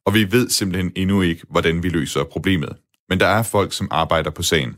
Og 0.05 0.13
vi 0.13 0.31
ved 0.31 0.49
simpelthen 0.49 0.91
endnu 0.95 1.21
ikke, 1.21 1.45
hvordan 1.49 1.83
vi 1.83 1.89
løser 1.89 2.23
problemet. 2.23 2.69
Men 3.09 3.19
der 3.19 3.27
er 3.27 3.43
folk, 3.43 3.73
som 3.73 3.87
arbejder 3.91 4.29
på 4.29 4.43
sagen. 4.43 4.77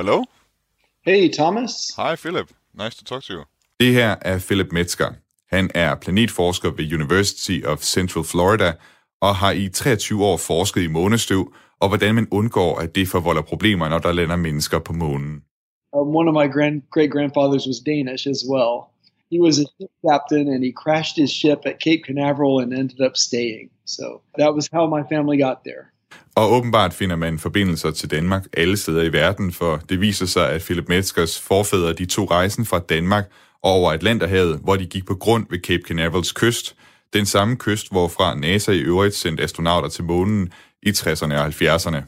Hello? 0.00 0.24
Hey, 1.04 1.28
Thomas. 1.28 1.92
Hi, 1.96 2.16
Philip. 2.16 2.48
Nice 2.74 2.94
to 2.96 3.04
talk 3.04 3.22
to 3.22 3.32
you. 3.32 3.44
Det 3.80 3.92
her 3.92 4.16
er 4.22 4.38
Philip 4.38 4.72
Metzger. 4.72 5.12
Han 5.50 5.70
er 5.74 5.94
planetforsker 5.94 6.70
ved 6.70 6.92
University 6.94 7.64
of 7.66 7.78
Central 7.78 8.24
Florida 8.24 8.72
og 9.20 9.36
har 9.36 9.50
i 9.50 9.68
23 9.68 10.24
år 10.24 10.36
forsket 10.36 10.82
i 10.82 10.86
månestøv 10.86 11.52
og 11.80 11.88
hvordan 11.88 12.14
man 12.14 12.28
undgår, 12.30 12.78
at 12.78 12.94
det 12.94 13.08
forvolder 13.08 13.42
problemer, 13.42 13.88
når 13.88 13.98
der 13.98 14.12
lander 14.12 14.36
mennesker 14.36 14.78
på 14.78 14.92
månen. 14.92 15.42
Um, 15.92 16.16
one 16.16 16.28
of 16.28 16.34
my 16.34 16.52
grand 16.52 16.82
great 16.90 17.10
grandfathers 17.10 17.66
was 17.66 17.78
Danish 17.86 18.28
as 18.28 18.42
well. 18.52 18.74
He 19.32 19.38
was 19.40 19.58
a 19.58 19.66
ship 19.74 19.92
captain 20.08 20.48
and 20.54 20.64
he 20.64 20.72
crashed 20.82 21.16
his 21.22 21.30
ship 21.30 21.58
at 21.64 21.76
Cape 21.84 22.02
Canaveral 22.06 22.60
and 22.62 22.72
ended 22.72 23.00
up 23.06 23.16
staying. 23.16 23.66
So 23.84 24.04
that 24.38 24.54
was 24.56 24.68
how 24.72 24.84
my 24.96 25.02
family 25.12 25.36
got 25.46 25.58
there. 25.64 25.84
Og 26.36 26.52
åbenbart 26.52 26.94
finder 26.94 27.16
man 27.16 27.38
forbindelser 27.38 27.90
til 27.90 28.10
Danmark 28.10 28.46
alle 28.52 28.76
steder 28.76 29.02
i 29.02 29.12
verden, 29.12 29.52
for 29.52 29.76
det 29.76 30.00
viser 30.00 30.26
sig, 30.26 30.50
at 30.50 30.62
Philip 30.62 30.88
Metzgers 30.88 31.40
forfædre 31.40 31.92
de 31.92 32.06
tog 32.06 32.30
rejsen 32.30 32.66
fra 32.66 32.78
Danmark 32.78 33.30
over 33.62 33.92
Atlanterhavet, 33.92 34.60
hvor 34.62 34.76
de 34.76 34.86
gik 34.86 35.06
på 35.06 35.14
grund 35.14 35.46
ved 35.50 35.58
Cape 35.58 35.82
Canaverals 35.82 36.32
kyst, 36.32 36.76
den 37.12 37.26
samme 37.26 37.56
kyst, 37.56 37.90
hvorfra 37.90 38.34
NASA 38.34 38.72
i 38.72 38.80
øvrigt 38.80 39.14
sendte 39.14 39.42
astronauter 39.42 39.88
til 39.88 40.04
månen 40.04 40.52
i 40.82 40.90
60'erne 40.90 41.34
og 41.34 41.46
70'erne. 41.46 42.02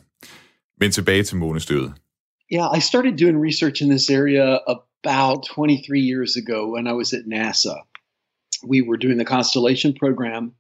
Men 0.81 0.91
tilbage 0.91 1.23
til 1.23 1.37
månestøvet. 1.37 1.93
Yeah, 2.53 2.79
I 2.79 2.81
started 2.81 3.17
doing 3.19 3.47
research 3.49 3.83
in 3.83 3.89
this 3.91 4.11
area 4.11 4.59
about 4.77 5.43
23 5.55 5.99
years 5.99 6.37
ago 6.37 6.75
when 6.75 6.87
I 6.87 6.93
was 6.93 7.13
at 7.13 7.27
NASA. 7.27 7.75
We 8.73 8.83
were 8.89 8.99
doing 9.05 9.19
the 9.19 9.31
Constellation 9.37 9.95
program, 10.03 10.53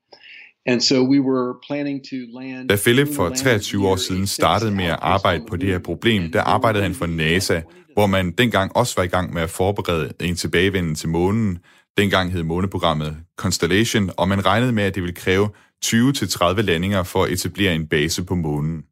da 2.68 2.76
Philip 2.76 3.08
for 3.16 3.28
23 3.28 3.88
år 3.88 3.96
siden 3.96 4.26
startede 4.26 4.70
med 4.70 4.84
at 4.84 4.98
arbejde 5.02 5.44
på 5.48 5.56
det 5.56 5.68
her 5.68 5.78
problem, 5.78 6.32
der 6.32 6.42
arbejdede 6.42 6.82
han 6.82 6.94
for 6.94 7.06
NASA, 7.06 7.60
hvor 7.94 8.06
man 8.06 8.30
dengang 8.30 8.76
også 8.76 8.94
var 8.96 9.02
i 9.02 9.06
gang 9.06 9.34
med 9.34 9.42
at 9.42 9.50
forberede 9.50 10.12
en 10.20 10.36
tilbagevenden 10.36 10.94
til 10.94 11.08
månen. 11.08 11.58
Dengang 11.98 12.32
hed 12.32 12.42
måneprogrammet 12.42 13.16
Constellation, 13.36 14.10
og 14.16 14.28
man 14.28 14.46
regnede 14.46 14.72
med, 14.72 14.84
at 14.84 14.94
det 14.94 15.02
ville 15.02 15.14
kræve 15.14 15.48
20-30 15.84 16.60
landinger 16.60 17.02
for 17.02 17.24
at 17.24 17.32
etablere 17.32 17.74
en 17.74 17.86
base 17.86 18.24
på 18.24 18.34
månen. 18.34 18.82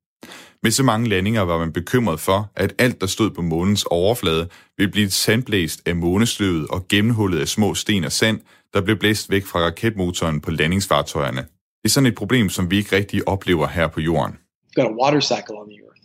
Med 0.62 0.70
så 0.70 0.82
mange 0.82 1.08
landinger 1.08 1.42
var 1.42 1.58
man 1.58 1.72
bekymret 1.72 2.20
for, 2.20 2.52
at 2.56 2.74
alt, 2.78 3.00
der 3.00 3.06
stod 3.06 3.30
på 3.30 3.42
månens 3.42 3.84
overflade, 3.84 4.48
ville 4.78 4.92
blive 4.92 5.10
sandblæst 5.10 5.82
af 5.86 5.96
månestøvet 5.96 6.66
og 6.68 6.88
gennemhullet 6.88 7.40
af 7.40 7.48
små 7.48 7.74
sten 7.74 8.04
og 8.04 8.12
sand, 8.12 8.40
der 8.74 8.80
blev 8.80 8.96
blæst 8.96 9.30
væk 9.30 9.46
fra 9.46 9.60
raketmotoren 9.60 10.40
på 10.40 10.50
landingsfartøjerne. 10.50 11.44
Det 11.82 11.88
er 11.88 11.92
sådan 11.92 12.06
et 12.06 12.14
problem, 12.14 12.48
som 12.48 12.70
vi 12.70 12.76
ikke 12.76 12.96
rigtig 12.96 13.28
oplever 13.28 13.66
her 13.66 13.88
på 13.88 14.00
jorden. 14.00 14.36
Got 14.74 14.84
a 14.84 14.94
water 15.02 15.20
cycle 15.20 15.54
on 15.62 15.66
the 15.72 15.78
Earth, 15.88 16.04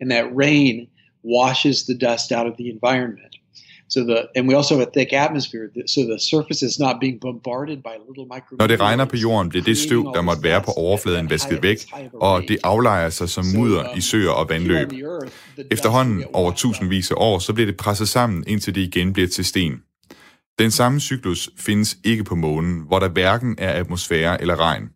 and 0.00 0.10
that 0.10 0.24
rain 0.42 0.86
washes 1.24 1.82
the 1.82 1.96
dust 2.06 2.32
out 2.32 2.46
of 2.50 2.54
the 2.58 2.68
environment. 2.76 3.32
So 3.94 4.00
the, 4.00 4.18
and 4.36 4.48
we 4.48 4.56
also 4.56 4.74
have 4.74 4.86
a 4.88 4.90
thick 4.98 5.12
atmosphere, 5.12 5.66
so 5.86 6.00
the 6.00 6.18
surface 6.18 6.66
is 6.66 6.78
not 6.78 6.94
being 7.00 7.20
bombarded 7.20 7.76
by 7.76 7.94
little 8.08 8.26
micro. 8.34 8.56
Når 8.58 8.66
det 8.66 8.80
regner 8.80 9.04
på 9.04 9.16
jorden, 9.16 9.48
bliver 9.48 9.64
det 9.64 9.78
støv, 9.78 10.12
der 10.14 10.22
måtte 10.22 10.42
være 10.42 10.62
på 10.62 10.70
overfladen, 10.70 11.30
vasket 11.30 11.62
væk, 11.62 11.78
og 12.14 12.42
det 12.48 12.58
aflejer 12.62 13.10
sig 13.10 13.28
som 13.28 13.44
mudder 13.56 13.96
i 13.96 14.00
søer 14.00 14.30
og 14.30 14.48
vandløb. 14.48 14.92
Efterhånden 15.70 16.24
over 16.32 16.52
tusindvis 16.52 17.10
af 17.10 17.14
år, 17.18 17.38
så 17.38 17.52
bliver 17.52 17.66
det 17.66 17.76
presset 17.76 18.08
sammen, 18.08 18.44
indtil 18.46 18.74
det 18.74 18.80
igen 18.80 19.12
bliver 19.12 19.28
til 19.28 19.44
sten. 19.44 19.82
Den 20.58 20.70
samme 20.70 21.00
cyklus 21.00 21.50
findes 21.58 21.98
ikke 22.04 22.24
på 22.24 22.34
månen, 22.34 22.82
hvor 22.86 22.98
der 22.98 23.08
hverken 23.08 23.54
er 23.58 23.70
atmosfære 23.70 24.40
eller 24.40 24.60
regn. 24.60 24.88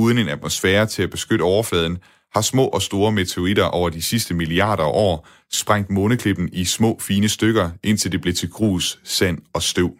Uden 0.00 0.18
en 0.18 0.28
atmosfære 0.28 0.86
til 0.86 1.02
at 1.02 1.10
beskytte 1.10 1.42
overfladen, 1.42 1.98
har 2.34 2.40
små 2.40 2.66
og 2.66 2.82
store 2.82 3.12
meteoritter 3.12 3.64
over 3.64 3.90
de 3.90 4.02
sidste 4.02 4.34
milliarder 4.34 4.84
år 4.84 5.28
sprængt 5.52 5.90
måneklippen 5.90 6.48
i 6.52 6.64
små, 6.64 6.98
fine 7.00 7.28
stykker, 7.28 7.70
indtil 7.82 8.12
det 8.12 8.20
blev 8.20 8.34
til 8.34 8.50
grus, 8.50 9.00
sand 9.04 9.38
og 9.52 9.62
støv. 9.62 9.90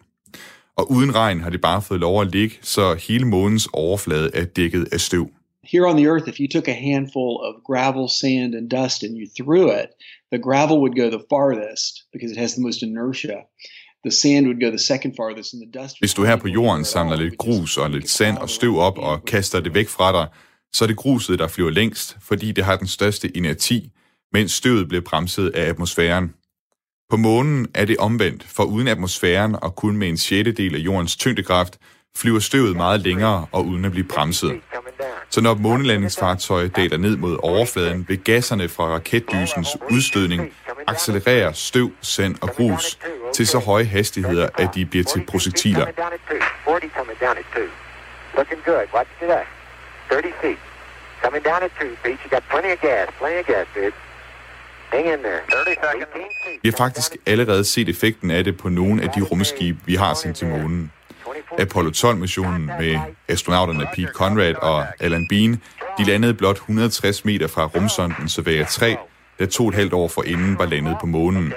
Og 0.75 0.91
uden 0.91 1.15
regn 1.15 1.41
har 1.41 1.49
det 1.49 1.61
bare 1.61 1.81
fået 1.81 1.99
lov 1.99 2.21
at 2.21 2.31
ligge, 2.31 2.55
så 2.61 2.93
hele 3.07 3.25
månens 3.25 3.67
overflade 3.73 4.31
er 4.33 4.45
dækket 4.45 4.87
af 4.91 4.99
støv. 4.99 5.29
Here 5.71 5.85
on 5.85 5.97
the 5.97 6.07
Earth, 6.07 6.29
if 6.29 6.39
you 6.39 6.47
took 6.51 6.67
a 6.67 6.77
handful 6.91 7.31
of 7.47 7.53
gravel, 7.67 8.09
sand, 8.09 8.55
and 8.55 8.69
dust 8.69 9.03
and 9.03 9.13
you 9.21 9.27
threw 9.39 9.65
it, 9.81 9.89
the 10.31 10.41
gravel 10.47 10.77
would 10.83 10.95
go 11.01 11.07
the 11.17 11.25
farthest 11.29 11.93
because 12.13 12.31
it 12.33 12.37
has 12.37 12.53
the 12.53 12.61
most 12.61 12.81
inertia. 12.81 13.39
The 14.05 14.11
sand 14.11 14.45
would 14.45 14.59
go 14.61 14.69
the 14.69 14.79
second 14.79 15.13
farthest, 15.15 15.53
and 15.53 15.61
the 15.61 15.81
dust. 15.81 15.99
Hvis 15.99 16.13
du 16.13 16.23
her 16.23 16.35
på 16.35 16.47
jorden 16.47 16.85
samler 16.85 17.15
lidt 17.15 17.37
grus 17.37 17.77
og 17.77 17.89
lidt 17.89 18.09
sand 18.09 18.37
og 18.37 18.49
støv 18.49 18.77
op 18.77 18.97
og 18.97 19.25
kaster 19.25 19.59
det 19.59 19.73
væk 19.73 19.89
fra 19.89 20.11
dig, 20.11 20.27
så 20.73 20.85
er 20.85 20.87
det 20.87 20.97
gruset, 20.97 21.39
der 21.39 21.47
flyver 21.47 21.69
længst, 21.69 22.17
fordi 22.21 22.51
det 22.51 22.63
har 22.63 22.75
den 22.75 22.87
største 22.87 23.37
inerti, 23.37 23.91
mens 24.33 24.51
støvet 24.51 24.87
bliver 24.87 25.01
bremset 25.01 25.49
af 25.49 25.69
atmosfæren. 25.69 26.33
På 27.09 27.17
månen 27.17 27.67
er 27.73 27.85
det 27.85 27.97
omvendt, 27.97 28.43
for 28.43 28.63
uden 28.63 28.87
atmosfæren 28.87 29.55
og 29.61 29.75
kun 29.75 29.97
med 29.97 30.09
en 30.09 30.17
sjettedel 30.17 30.75
af 30.75 30.79
jordens 30.79 31.15
tyngdekraft, 31.15 31.79
flyver 32.15 32.39
støvet 32.39 32.75
meget 32.75 33.01
længere 33.01 33.45
og 33.51 33.65
uden 33.65 33.85
at 33.85 33.91
blive 33.91 34.07
bremset. 34.07 34.61
Så 35.29 35.41
når 35.41 35.55
månelandingsfartøjet 35.55 36.75
daler 36.75 36.97
ned 36.97 37.17
mod 37.17 37.37
overfladen, 37.43 38.05
vil 38.07 38.19
gasserne 38.19 38.69
fra 38.69 38.83
raketdysens 38.83 39.67
udstødning 39.91 40.53
accelerere 40.87 41.53
støv, 41.53 41.91
sand 42.01 42.35
og 42.41 42.49
grus 42.49 42.97
til 43.35 43.47
så 43.47 43.59
høje 43.59 43.83
hastigheder, 43.83 44.49
at 44.57 44.69
de 44.75 44.85
bliver 44.85 45.03
til 45.03 45.25
projektiler. 45.25 45.85
Looking 48.37 48.61
good. 48.65 48.85
Watch 48.93 49.09
today. 49.19 49.45
30 50.09 50.33
feet. 50.41 50.57
Coming 51.23 51.43
down 51.45 51.63
at 51.63 51.71
2 51.81 51.87
feet. 52.03 52.19
You 52.23 52.29
got 52.29 52.43
plenty 52.49 52.71
of 52.75 52.79
gas. 52.81 53.07
Plenty 53.19 53.39
of 53.39 53.45
gas, 53.45 53.67
dude. 53.75 53.91
There. 54.91 55.39
30 55.51 55.75
seconds. 55.75 56.59
Vi 56.63 56.69
har 56.69 56.77
faktisk 56.77 57.17
allerede 57.25 57.65
set 57.65 57.89
effekten 57.89 58.31
af 58.31 58.43
det 58.43 58.57
på 58.57 58.69
nogle 58.69 59.03
af 59.03 59.09
de 59.09 59.21
rumskibe, 59.21 59.77
vi 59.85 59.95
har 59.95 60.13
sendt 60.13 60.37
til 60.37 60.47
månen. 60.47 60.91
Apollo 61.59 61.89
12-missionen 61.89 62.71
med 62.79 62.99
astronauterne 63.27 63.87
Pete 63.95 64.13
Conrad 64.13 64.55
og 64.55 64.85
Alan 64.99 65.27
Bean, 65.29 65.61
de 65.97 66.03
landede 66.03 66.33
blot 66.33 66.55
160 66.55 67.25
meter 67.25 67.47
fra 67.47 67.65
rumsonden 67.65 68.29
Surveyor 68.29 68.65
3, 68.65 68.97
der 69.39 69.45
to 69.45 69.67
et 69.67 69.75
halvt 69.75 69.93
år 69.93 70.07
forinden 70.07 70.59
var 70.59 70.65
landet 70.65 70.97
på 70.99 71.05
månen. 71.05 71.53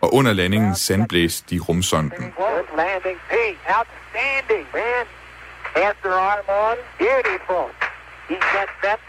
Og 0.00 0.14
under 0.14 0.32
landingen 0.32 0.74
sandblæste 0.74 1.54
de 1.54 1.58
rumsonden. 1.58 2.24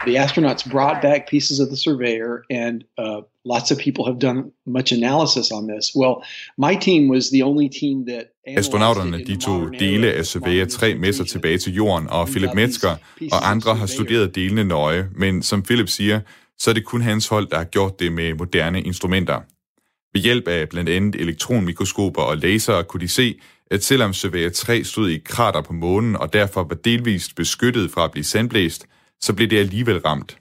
The 0.06 0.18
astronauts 0.18 0.70
brought 0.70 1.02
back 1.02 1.30
pieces 1.30 1.60
of 1.60 1.68
the 1.68 1.76
surveyor, 1.76 2.44
and 2.50 2.82
uh, 2.98 3.22
lots 3.44 3.70
of 3.70 3.78
people 3.78 4.04
have 4.04 4.18
done 4.18 4.38
much 4.66 4.92
analysis 4.92 5.50
on 5.50 5.68
this. 5.68 5.84
Well, 5.96 6.14
my 6.58 6.74
team 6.86 7.08
was 7.08 7.24
the 7.30 7.42
only 7.42 7.68
team 7.80 8.06
that 8.06 8.24
Astronauterne 8.46 9.24
de 9.24 9.36
tog 9.36 9.72
dele 9.78 10.12
af 10.12 10.26
Surveyor 10.26 10.66
3 10.66 10.94
med 10.94 11.12
sig 11.12 11.26
tilbage 11.26 11.58
til 11.58 11.74
jorden, 11.74 12.08
og 12.08 12.28
Philip 12.28 12.54
Metzger 12.54 12.96
og 13.32 13.50
andre 13.50 13.74
har 13.74 13.86
studeret 13.86 14.34
delene 14.34 14.64
nøje, 14.64 15.08
men 15.14 15.42
som 15.42 15.62
Philip 15.62 15.88
siger, 15.88 16.20
så 16.58 16.70
er 16.70 16.74
det 16.74 16.84
kun 16.84 17.02
hans 17.02 17.28
hold, 17.28 17.46
der 17.46 17.56
har 17.56 17.64
gjort 17.64 18.00
det 18.00 18.12
med 18.12 18.34
moderne 18.34 18.82
instrumenter. 18.82 19.40
Ved 20.14 20.22
hjælp 20.22 20.48
af 20.48 20.68
blandt 20.68 20.90
andet 20.90 21.14
elektronmikroskoper 21.20 22.22
og 22.22 22.36
laser 22.36 22.82
kunne 22.82 23.00
de 23.00 23.08
se, 23.08 23.40
at 23.70 23.84
selvom 23.84 24.12
Surveyor 24.12 24.50
3 24.50 24.84
stod 24.84 25.10
i 25.10 25.14
et 25.14 25.24
krater 25.24 25.60
på 25.60 25.72
månen 25.72 26.16
og 26.16 26.32
derfor 26.32 26.62
var 26.62 26.74
delvist 26.74 27.36
beskyttet 27.36 27.90
fra 27.90 28.04
at 28.04 28.10
blive 28.10 28.24
sandblæst, 28.24 28.86
så 29.20 29.32
blev 29.32 29.48
det 29.50 29.58
alligevel 29.58 29.98
ramt. 29.98 30.36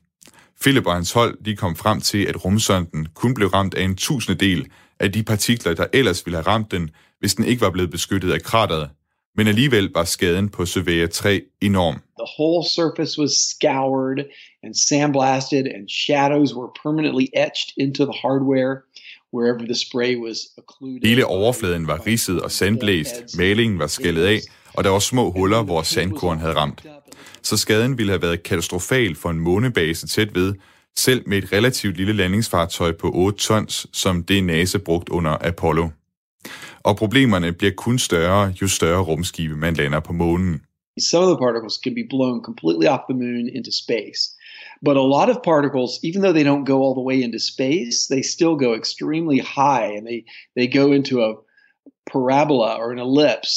Philip 0.61 0.85
og 0.85 0.93
hans 0.93 1.11
hold 1.11 1.43
de 1.45 1.55
kom 1.55 1.75
frem 1.75 2.01
til, 2.01 2.25
at 2.25 2.45
rumsonden 2.45 3.07
kun 3.13 3.33
blev 3.33 3.47
ramt 3.47 3.73
af 3.73 3.83
en 3.83 3.95
tusindedel 3.95 4.67
af 4.99 5.11
de 5.11 5.23
partikler, 5.23 5.73
der 5.73 5.85
ellers 5.93 6.25
ville 6.25 6.37
have 6.37 6.47
ramt 6.47 6.71
den, 6.71 6.89
hvis 7.19 7.35
den 7.35 7.45
ikke 7.45 7.61
var 7.61 7.69
blevet 7.69 7.91
beskyttet 7.91 8.31
af 8.31 8.41
krateret. 8.41 8.89
Men 9.35 9.47
alligevel 9.47 9.91
var 9.93 10.03
skaden 10.03 10.49
på 10.49 10.65
Surveyor 10.65 11.07
3 11.07 11.41
enorm. 11.61 12.01
the 12.21 12.31
whole 12.37 12.63
surface 12.63 13.17
was 13.17 13.35
scoured 13.35 14.29
and 14.63 14.77
sandblasted, 14.77 15.65
and 15.65 15.89
shadows 15.89 16.53
were 16.53 16.67
permanently 16.83 17.29
etched 17.33 17.73
into 17.77 18.05
the 18.05 18.13
hardware 18.21 18.85
Hele 21.03 21.25
overfladen 21.25 21.87
var 21.87 22.07
ridset 22.07 22.41
og 22.41 22.51
sandblæst, 22.51 23.37
malingen 23.37 23.79
var 23.79 23.87
skællet 23.87 24.25
af, 24.25 24.39
og 24.73 24.83
der 24.83 24.89
var 24.89 24.99
små 24.99 25.31
huller, 25.31 25.63
hvor 25.63 25.81
sandkorn 25.81 26.39
havde 26.39 26.53
ramt. 26.53 26.85
Så 27.41 27.57
skaden 27.57 27.97
ville 27.97 28.11
have 28.11 28.21
været 28.21 28.43
katastrofal 28.43 29.15
for 29.15 29.29
en 29.29 29.39
månebase 29.39 30.07
tæt 30.07 30.35
ved, 30.35 30.53
selv 30.97 31.23
med 31.29 31.37
et 31.37 31.53
relativt 31.53 31.97
lille 31.97 32.13
landingsfartøj 32.13 32.91
på 32.91 33.11
8 33.13 33.39
tons, 33.39 33.87
som 33.93 34.23
det 34.23 34.43
NASA 34.43 34.77
brugt 34.77 35.09
under 35.09 35.37
Apollo. 35.41 35.89
Og 36.83 36.97
problemerne 36.97 37.53
bliver 37.53 37.73
kun 37.77 37.99
større, 37.99 38.53
jo 38.61 38.67
større 38.67 39.01
rumskibe 39.01 39.55
man 39.55 39.73
lander 39.73 39.99
på 39.99 40.13
månen. 40.13 40.61
Some 40.99 41.25
of 41.25 41.29
the 41.31 41.41
particles 41.45 41.73
can 41.83 41.95
be 41.95 42.05
blown 42.09 42.43
completely 42.43 42.87
off 42.93 43.03
the 43.09 43.17
moon 43.23 43.45
into 43.57 43.71
space. 43.83 44.21
But 44.81 44.97
a 44.97 45.01
lot 45.01 45.29
of 45.29 45.43
particles, 45.43 45.99
even 46.03 46.21
though 46.21 46.33
they 46.33 46.43
don't 46.43 46.65
go 46.65 46.81
all 46.81 46.95
the 46.95 47.07
way 47.09 47.21
into 47.21 47.39
space, 47.39 48.07
they 48.07 48.21
still 48.23 48.55
go 48.55 48.73
extremely 48.73 49.39
high 49.39 49.85
and 49.95 50.07
they, 50.07 50.25
they 50.57 50.67
go 50.79 50.91
into 50.91 51.21
a 51.21 51.35
parabola 52.11 52.75
or 52.79 52.91
an 52.91 52.99
ellipse 52.99 53.53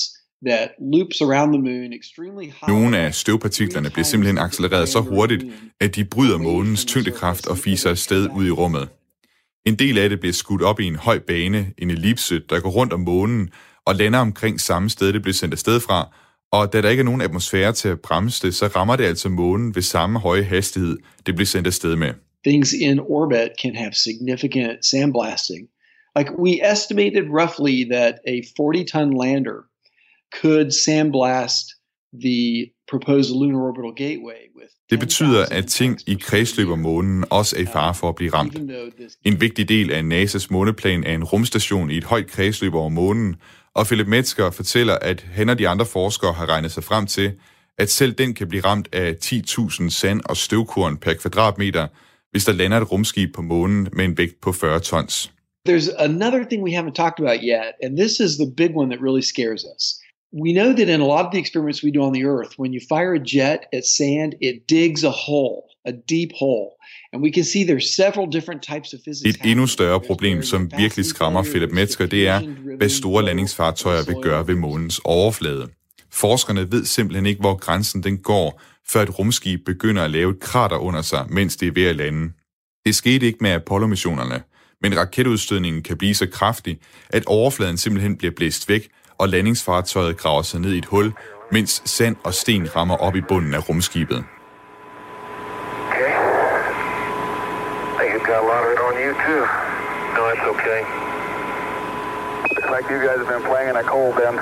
that 0.47 0.73
loops 0.79 1.23
around 1.23 1.53
the 1.53 1.59
moon 1.59 1.93
extremely 1.93 2.47
high. 2.47 2.69
Nogle 2.69 2.99
af 2.99 3.15
støvpartiklerne 3.15 3.91
bliver 3.91 4.05
simpelthen 4.05 4.39
accelereret 4.39 4.89
så 4.89 5.01
hurtigt, 5.01 5.45
at 5.81 5.97
de 5.97 6.05
bryder 6.05 6.39
månens 6.39 6.85
tyngdekraft 6.85 7.47
og 7.47 7.59
fiser 7.59 7.91
afsted 7.91 8.29
ud 8.37 8.47
i 8.47 8.51
rummet. 8.51 8.89
En 9.67 9.75
del 9.75 9.99
af 9.99 10.09
det 10.09 10.21
bliver 10.21 10.33
skudt 10.33 10.63
op 10.63 10.81
i 10.81 10.85
en 10.85 10.97
høj 10.97 11.19
bane, 11.19 11.73
en 11.79 11.91
ellipse, 11.91 12.41
der 12.51 12.61
går 12.61 12.71
rundt 12.71 12.93
om 12.93 13.01
månen 13.01 13.51
og 13.87 13.95
lander 13.95 14.19
omkring 14.19 14.61
samme 14.61 14.91
sted, 14.91 15.13
det 15.13 15.23
blev 15.23 15.35
sendt 15.35 15.55
afsted 15.55 15.81
fra, 15.81 16.15
og 16.55 16.73
da 16.73 16.83
der 16.83 16.91
ikke 16.91 17.01
er 17.01 17.05
nogen 17.05 17.21
atmosfære 17.21 17.73
til 17.73 17.89
at 17.89 18.01
bremse 18.01 18.47
det, 18.47 18.55
så 18.55 18.67
rammer 18.67 18.97
det 18.97 19.05
altså 19.05 19.29
månen 19.29 19.75
ved 19.75 19.83
samme 19.83 20.19
høje 20.19 20.43
hastighed, 20.43 20.97
det 21.27 21.35
bliver 21.35 21.47
sendt 21.47 21.67
afsted 21.67 21.97
med. 21.97 22.13
Things 22.47 22.73
in 22.73 23.01
orbit 23.01 23.51
can 23.63 23.77
have 23.77 23.93
significant 23.93 24.87
sandblasting. 24.87 25.69
Like 26.17 26.31
we 26.39 26.51
estimated 26.73 27.25
roughly 27.41 27.77
that 27.95 28.15
a 28.27 28.37
40 28.57 28.85
ton 28.85 29.09
lander 29.23 29.59
could 30.41 30.71
sandblast 30.71 31.67
the 32.27 32.71
proposed 32.91 33.33
lunar 33.41 33.61
orbital 33.69 33.95
gateway 34.05 34.43
with 34.57 34.71
Det 34.91 35.01
betyder, 35.01 35.47
at 35.51 35.67
ting 35.67 35.99
i 36.07 36.15
kredsløb 36.21 36.69
om 36.69 36.79
månen 36.79 37.25
også 37.31 37.57
er 37.57 37.61
i 37.61 37.67
fare 37.67 37.95
for 37.95 38.09
at 38.09 38.15
blive 38.15 38.31
ramt. 38.35 38.57
En 39.25 39.41
vigtig 39.41 39.69
del 39.69 39.93
af 39.93 40.03
NASA's 40.03 40.47
måneplan 40.51 41.05
er 41.05 41.15
en 41.15 41.25
rumstation 41.25 41.91
i 41.91 41.97
et 41.97 42.05
højt 42.05 42.27
kredsløb 42.27 42.75
over 42.75 42.89
månen, 42.89 43.37
og 43.75 43.87
Philip 43.87 44.07
Metzger 44.07 44.51
fortæller, 44.51 44.95
at 44.95 45.21
han 45.21 45.49
og 45.49 45.59
de 45.59 45.69
andre 45.69 45.87
forskere 45.87 46.33
har 46.33 46.47
regnet 46.49 46.73
sig 46.73 46.85
frem 46.85 47.07
til, 47.07 47.33
at 47.79 47.91
selv 47.91 48.13
den 48.13 48.35
kan 48.35 48.49
blive 48.49 48.65
ramt 48.65 48.89
af 48.93 49.17
10.000 49.25 49.91
sand- 49.91 50.21
og 50.25 50.37
støvkorn 50.37 50.97
per 50.97 51.15
kvadratmeter, 51.15 51.87
hvis 52.31 52.45
der 52.45 52.53
lander 52.53 52.81
et 52.81 52.93
rumskib 52.93 53.35
på 53.35 53.43
månen 53.43 53.89
med 53.93 54.05
en 54.05 54.19
vægt 54.19 54.41
på 54.41 54.53
40 54.53 54.81
tons. 54.81 55.33
There's 55.69 55.91
another 55.99 56.45
thing 56.45 56.63
we 56.63 56.77
haven't 56.79 56.95
talked 56.95 57.19
about 57.21 57.41
yet, 57.43 57.73
and 57.83 57.97
this 57.97 58.21
is 58.21 58.37
the 58.37 58.51
big 58.57 58.77
one 58.77 58.89
that 58.91 59.01
really 59.03 59.23
scares 59.23 59.65
us. 59.75 59.83
We 60.45 60.53
know 60.53 60.71
that 60.79 60.89
in 60.89 61.01
a 61.01 61.07
lot 61.15 61.25
of 61.27 61.33
the 61.33 61.41
experiments 61.45 61.85
we 61.85 61.91
do 61.91 62.03
on 62.03 62.13
the 62.13 62.25
Earth, 62.35 62.53
when 62.59 62.73
you 62.75 62.81
fire 62.95 63.15
a 63.15 63.25
jet 63.35 63.61
at 63.73 63.85
sand, 63.87 64.31
it 64.41 64.57
digs 64.69 65.05
a 65.05 65.15
hole, 65.27 65.63
a 65.85 65.91
deep 65.91 66.31
hole. 66.39 66.69
And 67.13 67.23
we 67.23 67.31
can 67.33 67.45
see 67.45 67.65
there's 67.65 67.97
several 67.97 68.33
different 68.33 68.63
types 68.63 68.93
of 68.95 69.01
physics. 69.07 69.37
Et 69.37 69.51
endnu 69.51 69.67
større 69.67 70.01
problem, 70.01 70.43
som 70.43 70.71
virkelig 70.79 71.05
skræmmer 71.07 71.43
Philip 71.43 71.71
Metzger, 71.71 72.07
det 72.07 72.29
er, 72.29 72.41
hvad 72.77 72.89
store 72.89 73.23
landingsfartøjer 73.23 74.05
vil 74.05 74.17
gøre 74.23 74.49
ved 74.49 74.55
månens 74.55 75.01
overflade. 75.05 75.69
Forskerne 76.13 76.73
ved 76.73 76.85
simpelthen 76.85 77.27
ikke, 77.27 77.41
hvor 77.41 77.55
grænsen 77.55 78.03
den 78.03 78.19
går, 78.19 78.63
før 78.89 79.03
et 79.03 79.19
rumskib 79.19 79.61
begynder 79.67 80.03
at 80.03 80.11
lave 80.11 80.31
et 80.31 80.41
krater 80.41 80.77
under 80.77 81.03
sig, 81.03 81.27
mens 81.29 81.57
det 81.57 81.69
er 81.69 81.73
ved 81.73 81.87
at 81.87 81.97
lande. 81.97 82.33
Det 82.87 82.95
skete 82.95 83.27
ikke 83.27 83.39
med 83.41 83.51
Apollo-missionerne, 83.51 84.43
men 84.83 84.99
raketudstødningen 84.99 85.83
kan 85.83 85.97
blive 85.97 86.15
så 86.15 86.27
kraftig, 86.27 86.79
at 87.11 87.25
overfladen 87.27 87.77
simpelthen 87.77 88.17
bliver 88.17 88.33
blæst 88.37 88.69
væk, 88.69 88.89
og 89.19 89.29
landingsfartøjet 89.29 90.17
graver 90.17 90.43
sig 90.43 90.61
ned 90.61 90.73
i 90.73 90.79
et 90.79 90.85
hul, 90.85 91.13
mens 91.53 91.83
sand 91.85 92.17
og 92.25 92.35
sten 92.35 92.77
rammer 92.77 92.97
op 92.97 93.17
i 93.17 93.21
bunden 93.29 93.55
af 93.55 93.69
rumskibet. 93.69 94.25
Okay. 95.91 96.13
I 97.91 97.97
think 97.99 98.11
you've 98.15 98.27
got 98.33 98.41
a 98.45 98.47
lot 98.53 98.63
of 98.67 98.73
it 98.75 98.81
on 98.87 98.95
you, 99.04 99.04
too. 99.27 99.43
No, 100.17 100.21
that's 100.29 100.47
okay. 100.55 100.81
Looks 102.55 102.71
like 102.71 102.87
you 102.91 102.99
guys 103.07 103.19
have 103.23 103.29
been 103.29 103.43
playing 103.51 103.69
in 103.71 103.77
a 103.77 103.83
cold 103.83 104.15
then. 104.23 104.39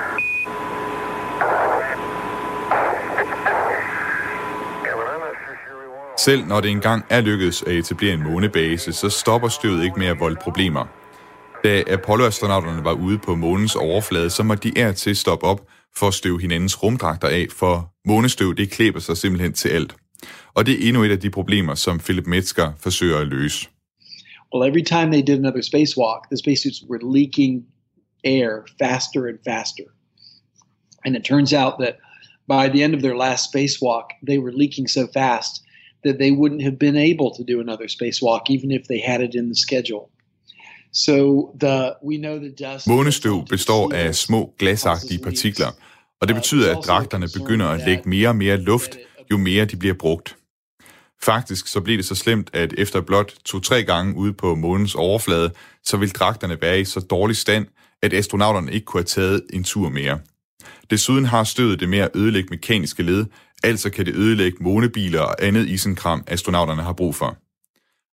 Selv 6.17 6.45
når 6.47 6.61
det 6.61 6.71
engang 6.71 7.05
er 7.09 7.21
lykkedes 7.21 7.63
at 7.63 7.73
etablere 7.73 8.13
en 8.13 8.23
månebase, 8.23 8.93
så 8.93 9.09
stopper 9.09 9.47
støvet 9.47 9.83
ikke 9.83 9.99
med 9.99 10.07
at 10.07 10.19
volde 10.19 10.35
problemer. 10.41 10.85
Da 11.63 11.83
Apollo-astronauterne 11.87 12.83
var 12.83 12.93
ude 12.93 13.17
på 13.17 13.35
månens 13.35 13.75
overflade, 13.75 14.29
så 14.29 14.43
måtte 14.43 14.69
de 14.69 14.79
er 14.79 14.91
til 14.91 15.15
stoppe 15.15 15.45
op 15.45 15.61
for 15.95 16.07
at 16.07 16.13
støve 16.13 16.41
hinandens 16.41 16.83
rumdragter 16.83 17.27
af, 17.27 17.47
for 17.55 17.91
månestøv 18.05 18.55
det 18.55 18.71
klæber 18.71 18.99
sig 18.99 19.17
simpelthen 19.17 19.53
til 19.53 19.69
alt. 19.69 19.95
Og 20.53 20.65
det 20.65 20.73
er 20.73 20.87
endnu 20.87 21.03
et 21.03 21.11
af 21.11 21.19
de 21.19 21.29
problemer, 21.29 21.75
som 21.75 21.99
Philip 21.99 22.27
Metzger 22.27 22.71
forsøger 22.79 23.17
at 23.19 23.27
løse. 23.27 23.69
Well, 24.53 24.63
every 24.63 24.83
time 24.83 25.09
they 25.09 25.23
did 25.23 25.39
another 25.39 25.61
spacewalk, 25.61 26.29
the 26.29 26.37
spacesuits 26.37 26.83
were 26.83 26.99
leaking 27.01 27.65
air 28.23 28.65
faster 28.77 29.27
and 29.27 29.39
faster. 29.43 29.85
And 31.03 31.15
it 31.15 31.25
turns 31.25 31.53
out 31.53 31.79
that 31.79 31.97
by 32.47 32.69
the 32.69 32.83
end 32.83 32.93
of 32.93 33.01
their 33.01 33.17
last 33.17 33.51
spacewalk, 33.51 34.11
they 34.21 34.37
were 34.37 34.51
leaking 34.51 34.87
so 34.87 35.07
fast 35.07 35.63
that 36.03 36.19
they 36.19 36.31
wouldn't 36.31 36.61
have 36.61 36.77
been 36.77 36.95
able 36.95 37.31
to 37.31 37.43
do 37.43 37.59
another 37.59 37.85
spacewalk, 37.87 38.41
even 38.49 38.69
if 38.69 38.87
they 38.87 38.99
had 38.99 39.21
it 39.21 39.33
in 39.33 39.49
the 39.49 39.55
schedule. 39.55 40.09
So 40.91 41.55
the 41.59 41.95
we 42.03 42.17
know 42.17 42.37
the 42.39 42.51
dust. 42.51 42.87
Månestøv 42.87 43.45
består 43.49 43.93
af 43.93 44.15
små 44.15 44.53
glasagtige 44.59 45.19
partikler, 45.19 45.67
og 46.21 46.27
det 46.27 46.33
uh, 46.33 46.39
betyder, 46.39 46.77
at 46.77 46.85
dragterne 46.85 47.27
begynder 47.33 47.65
at 47.65 47.81
lægge 47.85 48.09
mere 48.09 48.29
og 48.29 48.35
mere 48.35 48.57
luft, 48.57 48.97
jo 49.31 49.37
mere 49.37 49.65
de 49.65 49.75
bliver 49.75 49.95
brugt. 49.99 50.35
Faktisk 51.25 51.67
så 51.67 51.81
blev 51.81 51.97
det 51.97 52.05
så 52.05 52.15
slemt, 52.15 52.49
at 52.53 52.73
efter 52.77 53.01
blot 53.01 53.33
to-tre 53.45 53.83
gange 53.83 54.15
ude 54.15 54.33
på 54.33 54.55
månens 54.55 54.95
overflade, 54.95 55.51
så 55.83 55.97
ville 55.97 56.11
dragterne 56.11 56.61
være 56.61 56.79
i 56.79 56.85
så 56.85 56.99
dårlig 56.99 57.35
stand, 57.35 57.65
at 58.01 58.13
astronauterne 58.13 58.73
ikke 58.73 58.85
kunne 58.85 58.99
have 58.99 59.05
taget 59.05 59.41
en 59.53 59.63
tur 59.63 59.89
mere. 59.89 60.19
Desuden 60.89 61.25
har 61.25 61.43
stødet 61.43 61.79
det 61.79 61.89
med 61.89 61.99
at 61.99 62.09
ødelægge 62.15 62.49
mekaniske 62.49 63.03
led, 63.03 63.25
altså 63.63 63.89
kan 63.89 64.05
det 64.05 64.15
ødelægge 64.15 64.57
månebiler 64.63 65.21
og 65.21 65.35
andet 65.39 65.69
isenkram, 65.69 66.23
astronauterne 66.27 66.81
har 66.81 66.93
brug 66.93 67.15
for. 67.15 67.37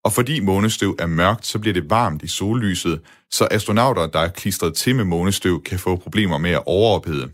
Og 0.04 0.12
fordi 0.12 0.40
månestøv 0.40 0.96
er 0.98 1.06
mørkt, 1.06 1.46
så 1.46 1.58
bliver 1.58 1.74
det 1.74 1.90
varmt 1.90 2.22
i 2.22 2.28
sollyset, 2.28 3.00
så 3.30 3.48
astronauter, 3.50 4.06
der 4.06 4.20
er 4.20 4.28
klistret 4.28 4.74
til 4.74 4.96
med 4.96 5.04
månestøv, 5.04 5.62
kan 5.62 5.78
få 5.78 5.96
problemer 5.96 6.38
med 6.38 6.50
at 6.50 6.62
overophede. 6.66 7.30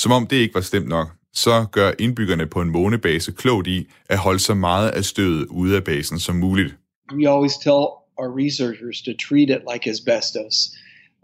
Som 0.00 0.12
om 0.12 0.26
det 0.26 0.36
ikke 0.36 0.54
var 0.54 0.60
stemt 0.60 0.88
nok, 0.88 1.17
så 1.44 1.66
gør 1.72 1.92
indbyggerne 1.98 2.46
på 2.46 2.60
en 2.60 2.70
månebase 2.70 3.32
klogt 3.32 3.66
i 3.66 3.86
at 4.08 4.18
holde 4.18 4.38
så 4.38 4.54
meget 4.54 4.88
af 4.90 5.04
støvet 5.04 5.46
ude 5.46 5.76
af 5.76 5.84
basen 5.84 6.18
som 6.18 6.36
muligt. 6.36 6.74
We 7.12 7.30
always 7.34 7.56
tell 7.56 7.84
our 8.20 8.30
researchers 8.44 9.02
to 9.06 9.12
treat 9.28 9.48
it 9.56 9.62
like 9.72 9.90
asbestos. 9.90 10.54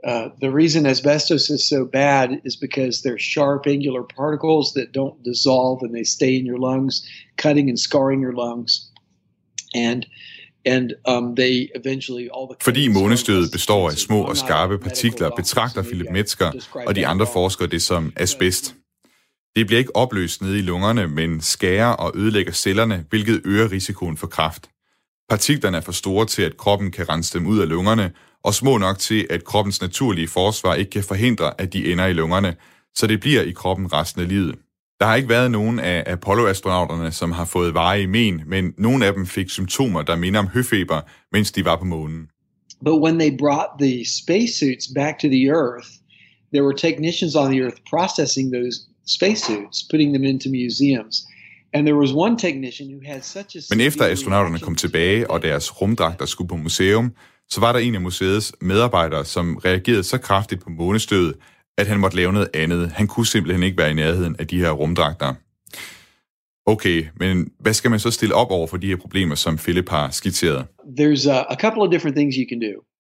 Uh, 0.09 0.27
the 0.45 0.53
reason 0.61 0.87
asbestos 0.87 1.49
is 1.49 1.62
so 1.75 1.81
bad 1.93 2.29
is 2.49 2.57
because 2.57 2.95
they're 3.05 3.25
sharp 3.35 3.62
angular 3.67 4.03
particles 4.21 4.67
that 4.77 4.89
don't 5.01 5.19
dissolve 5.31 5.79
and 5.85 5.93
they 5.97 6.05
stay 6.05 6.33
in 6.41 6.47
your 6.51 6.61
lungs, 6.69 6.95
cutting 7.45 7.67
and 7.71 7.79
scarring 7.79 8.21
your 8.27 8.37
lungs. 8.45 8.71
And 9.75 10.07
And, 10.67 10.93
um, 11.09 11.37
they 11.37 11.69
eventually, 11.75 12.29
all 12.35 12.47
the 12.49 12.57
Fordi 12.62 12.89
månestødet 12.89 13.53
består 13.53 13.91
af 13.91 13.97
små 13.97 14.23
og 14.23 14.37
skarpe 14.37 14.79
partikler, 14.79 15.31
betragter 15.31 15.83
Philip 15.83 16.07
Metzger 16.12 16.53
og 16.87 16.97
de 16.97 17.07
andre 17.07 17.27
forskere 17.33 17.69
det 17.69 17.83
som 17.83 18.12
asbest. 18.17 18.75
Det 19.57 19.67
bliver 19.67 19.79
ikke 19.79 19.97
opløst 19.97 20.43
nede 20.43 20.59
i 20.59 20.63
lungerne, 20.63 21.07
men 21.07 21.41
skærer 21.41 21.91
og 21.93 22.13
ødelægger 22.15 22.53
cellerne, 22.53 23.05
hvilket 23.11 23.43
øger 23.45 23.73
risikoen 23.73 24.17
for 24.17 24.27
kræft. 24.27 24.71
Partiklerne 25.29 25.77
er 25.77 25.81
for 25.81 25.93
store 25.93 26.27
til, 26.27 26.43
at 26.43 26.57
kroppen 26.57 26.91
kan 26.91 27.09
rense 27.09 27.39
dem 27.39 27.47
ud 27.47 27.59
af 27.59 27.69
lungerne, 27.69 28.13
og 28.45 28.55
små 28.55 28.79
nok 28.79 28.99
til, 28.99 29.27
at 29.31 29.45
kroppens 29.45 29.81
naturlige 29.81 30.29
forsvar 30.29 30.75
ikke 30.75 30.91
kan 30.91 31.05
forhindre, 31.05 31.61
at 31.61 31.73
de 31.73 31.93
ender 31.93 32.07
i 32.07 32.13
lungerne, 32.13 32.57
så 32.95 33.07
det 33.07 33.21
bliver 33.21 33.43
i 33.43 33.51
kroppen 33.51 33.93
resten 33.93 34.23
af 34.23 34.29
livet. 34.29 34.55
Der 35.01 35.07
har 35.07 35.17
ikke 35.17 35.29
været 35.29 35.51
nogen 35.51 35.79
af 35.79 36.05
Apollo-astronauterne, 36.07 37.13
som 37.13 37.33
har 37.33 37.45
fået 37.45 37.75
veje 37.75 38.03
i 38.03 38.07
men, 38.07 38.43
men 38.47 38.75
nogle 38.79 39.07
af 39.07 39.13
dem 39.13 39.27
fik 39.27 39.51
symptomer, 39.51 40.03
der 40.03 40.17
minder 40.17 40.41
om 40.41 40.49
høfeber, 40.49 41.01
mens 41.33 41.53
de 41.53 41.65
var 41.65 41.77
på 41.77 41.85
månen. 41.85 42.29
But 42.85 43.03
when 43.03 43.19
they 43.19 43.39
brought 43.39 43.71
the 43.81 44.05
spacesuits 44.23 44.87
back 44.95 45.21
to 45.21 45.29
the 45.29 45.47
Earth, 45.49 45.89
there 46.53 46.65
were 46.65 46.77
technicians 46.77 47.35
on 47.37 47.53
the 47.53 47.61
Earth 47.61 47.81
processing 47.91 48.55
those 48.55 48.77
spacesuits, 49.07 49.83
putting 49.91 50.15
them 50.15 50.25
into 50.25 50.49
museums. 50.51 51.27
And 51.73 51.87
there 51.87 51.97
was 51.97 52.13
one 52.13 52.39
technician 52.39 52.89
who 52.93 53.01
had 53.13 53.23
such 53.23 53.57
a 53.57 53.61
Men 53.71 53.81
efter 53.81 54.05
astronauterne 54.05 54.59
kom 54.59 54.75
tilbage, 54.75 55.31
og 55.31 55.43
deres 55.43 55.81
rumdragter 55.81 56.27
skulle 56.27 56.49
på 56.49 56.57
museum, 56.57 57.13
så 57.49 57.61
var 57.61 57.73
der 57.73 57.79
en 57.79 57.95
af 57.95 58.01
museets 58.01 58.53
medarbejdere, 58.61 59.25
som 59.25 59.57
reagerede 59.57 60.05
så 60.05 60.19
kraftigt 60.19 60.63
på 60.63 60.71
månestødet, 60.71 61.35
at 61.79 61.87
han 61.87 62.01
måtte 62.01 62.17
lave 62.17 62.33
noget 62.33 62.49
andet. 62.55 62.91
Han 62.93 63.07
kunne 63.07 63.27
simpelthen 63.27 63.63
ikke 63.63 63.79
være 63.79 63.91
i 63.91 63.95
nærheden 63.95 64.37
af 64.39 64.47
de 64.47 64.59
her 64.59 64.71
rumdragter. 64.71 65.35
Okay, 66.67 67.05
men 67.21 67.51
hvad 67.61 67.75
skal 67.75 67.91
man 67.91 68.01
så 68.01 68.11
stille 68.11 68.35
op 68.35 68.51
over 68.51 68.67
for 68.67 68.77
de 68.77 68.87
her 68.87 68.97
problemer, 68.97 69.35
som 69.35 69.57
Philip 69.57 69.89
har 69.89 70.11
skitseret? 70.11 70.67
There's 71.01 71.31
a, 71.31 71.45
a 71.53 71.57
couple 71.61 71.83
of 71.83 71.91
different 71.91 72.17
things 72.17 72.37
you 72.37 72.47
can 72.49 72.61
do. 72.61 72.94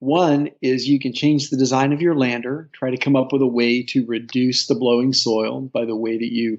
One 0.00 0.50
is 0.60 0.88
you 0.88 1.00
can 1.00 1.12
change 1.12 1.48
the 1.48 1.56
design 1.56 1.92
of 1.92 2.00
your 2.02 2.14
lander, 2.14 2.68
try 2.72 2.90
to 2.90 3.04
come 3.04 3.16
up 3.16 3.32
with 3.32 3.42
a 3.42 3.52
way 3.60 3.82
to 3.92 4.04
reduce 4.08 4.66
the 4.66 4.74
blowing 4.74 5.14
soil 5.14 5.70
by 5.76 5.84
the 5.84 5.96
way 5.96 6.18
that 6.18 6.32
you 6.32 6.58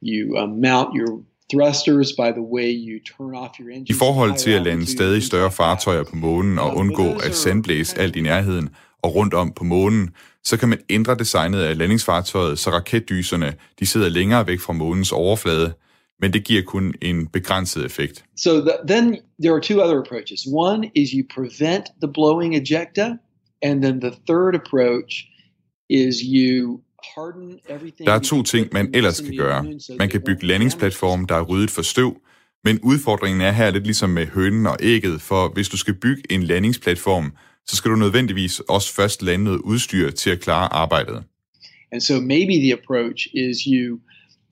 you 0.00 0.36
uh, 0.36 0.46
mount 0.46 0.94
your 0.94 1.22
thrusters, 1.52 2.12
by 2.12 2.32
the 2.32 2.42
way 2.42 2.70
you 2.70 2.98
turn 2.98 3.34
off 3.34 3.60
your 3.60 3.70
engine. 3.70 3.96
I 3.96 3.98
forhold 3.98 4.36
til 4.36 4.50
at 4.50 4.62
lande 4.62 4.86
stadig 4.86 5.22
større 5.22 5.50
fartøjer 5.50 6.02
på 6.02 6.16
månen 6.16 6.58
og 6.58 6.76
undgå 6.76 7.08
at 7.24 7.34
sandblæse 7.34 7.98
alt 7.98 8.16
i 8.16 8.20
nærheden 8.20 8.68
og 9.02 9.14
rundt 9.14 9.34
om 9.34 9.52
på 9.52 9.64
månen, 9.64 10.10
så 10.44 10.56
kan 10.56 10.68
man 10.68 10.78
ændre 10.90 11.14
designet 11.14 11.60
af 11.62 11.78
landingsfartøjet, 11.78 12.58
så 12.58 12.70
raketdyserne 12.70 13.54
de 13.80 13.86
sidder 13.86 14.08
længere 14.08 14.46
væk 14.46 14.60
fra 14.60 14.72
månens 14.72 15.12
overflade, 15.12 15.72
men 16.20 16.32
det 16.32 16.44
giver 16.44 16.62
kun 16.62 16.94
en 17.02 17.26
begrænset 17.26 17.84
effekt. 17.84 18.24
So 18.36 18.50
the, 18.60 18.72
then 18.88 19.16
there 19.42 19.54
are 19.54 19.60
two 19.60 19.82
other 19.82 19.98
approaches. 20.00 20.46
One 20.52 20.90
is 20.94 21.10
you 21.10 21.24
prevent 21.34 21.84
the 22.02 22.12
blowing 22.14 22.56
ejecta, 22.56 23.16
and 23.62 23.82
then 23.82 24.00
the 24.00 24.10
third 24.28 24.54
approach 24.54 25.26
is 25.90 26.16
you 26.24 26.80
harden 27.16 27.58
everything. 27.68 28.06
Der 28.06 28.12
er 28.12 28.18
to 28.18 28.42
ting, 28.42 28.68
man 28.72 28.90
ellers 28.94 29.20
kan 29.20 29.36
gøre. 29.36 29.64
Man 29.98 30.08
kan 30.08 30.22
bygge 30.26 30.46
landingsplatforme, 30.46 31.26
der 31.28 31.34
er 31.34 31.42
ryddet 31.42 31.70
for 31.70 31.82
støv, 31.82 32.16
men 32.64 32.80
udfordringen 32.82 33.40
er 33.40 33.52
her 33.52 33.70
lidt 33.70 33.84
ligesom 33.84 34.10
med 34.10 34.26
hønen 34.26 34.66
og 34.66 34.76
ægget, 34.80 35.20
for 35.20 35.48
hvis 35.54 35.68
du 35.68 35.76
skal 35.76 35.94
bygge 35.94 36.22
en 36.30 36.42
landingsplatform, 36.42 37.32
så 37.66 37.76
skal 37.76 37.90
du 37.90 37.96
nødvendigvis 37.96 38.60
også 38.60 38.94
først 38.94 39.22
lande 39.22 39.44
noget 39.44 39.58
udstyr 39.58 40.10
til 40.10 40.30
at 40.30 40.40
klare 40.40 40.72
arbejdet. 40.72 41.22
And 41.92 42.00
so 42.00 42.20
maybe 42.20 42.52
the 42.52 42.72
approach 42.72 43.26
is 43.34 43.56
you 43.66 43.98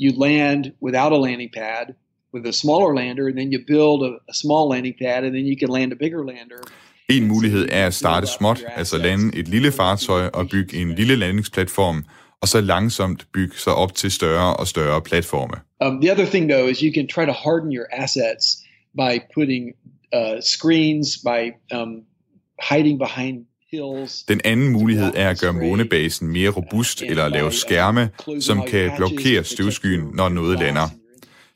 you 0.03 0.11
land 0.27 0.63
without 0.87 1.13
a 1.13 1.21
landing 1.27 1.51
pad 1.55 1.87
with 2.35 2.47
a 2.47 2.53
smaller 2.53 2.95
lander, 2.95 3.27
and 3.29 3.37
then 3.39 3.53
you 3.53 3.59
build 3.67 4.03
a, 4.03 4.13
a 4.29 4.35
small 4.35 4.69
landing 4.69 4.95
pad, 5.03 5.25
and 5.25 5.35
then 5.35 5.47
you 5.47 5.57
can 5.57 5.69
land 5.69 5.93
a 5.93 5.97
bigger 5.97 6.25
lander. 6.25 6.63
En 7.09 7.27
mulighed 7.27 7.69
er 7.73 7.87
at 7.87 7.95
starte 7.95 8.27
småt, 8.27 8.65
altså 8.77 8.99
lande 8.99 9.37
et 9.39 9.49
lille 9.49 9.73
fartøj 9.73 10.27
og 10.27 10.49
bygge 10.49 10.81
en 10.81 10.95
lille 10.95 11.17
landingsplatform, 11.17 12.05
og 12.41 12.49
så 12.49 12.61
langsomt 12.61 13.27
bygge 13.33 13.57
sig 13.57 13.75
op 13.75 13.95
til 13.95 14.11
større 14.11 14.57
og 14.57 14.69
større 14.69 15.03
platforme. 15.03 15.55
Um, 15.81 16.01
the 16.01 16.13
other 16.13 16.27
thing, 16.27 16.51
though, 16.51 16.71
is 16.71 16.81
you 16.81 16.93
can 16.95 17.09
try 17.09 17.25
to 17.25 17.33
harden 17.33 17.73
your 17.73 17.87
assets 17.93 18.45
by 18.97 19.21
putting 19.35 19.73
uh, 20.15 20.41
screens, 20.41 21.19
by 21.19 21.53
um, 21.77 22.03
hiding 22.71 22.99
behind. 22.99 23.47
Den 24.29 24.41
anden 24.45 24.69
mulighed 24.69 25.13
er 25.15 25.29
at 25.31 25.41
gøre 25.41 25.53
månebasen 25.53 26.29
mere 26.29 26.51
robust 26.51 27.03
eller 27.03 27.25
at 27.25 27.33
lave 27.33 27.53
skærme, 27.53 28.11
som 28.41 28.63
kan 28.69 28.91
blokere 28.97 29.45
støvskyen, 29.45 30.11
når 30.15 30.29
noget 30.29 30.59
lander. 30.59 30.89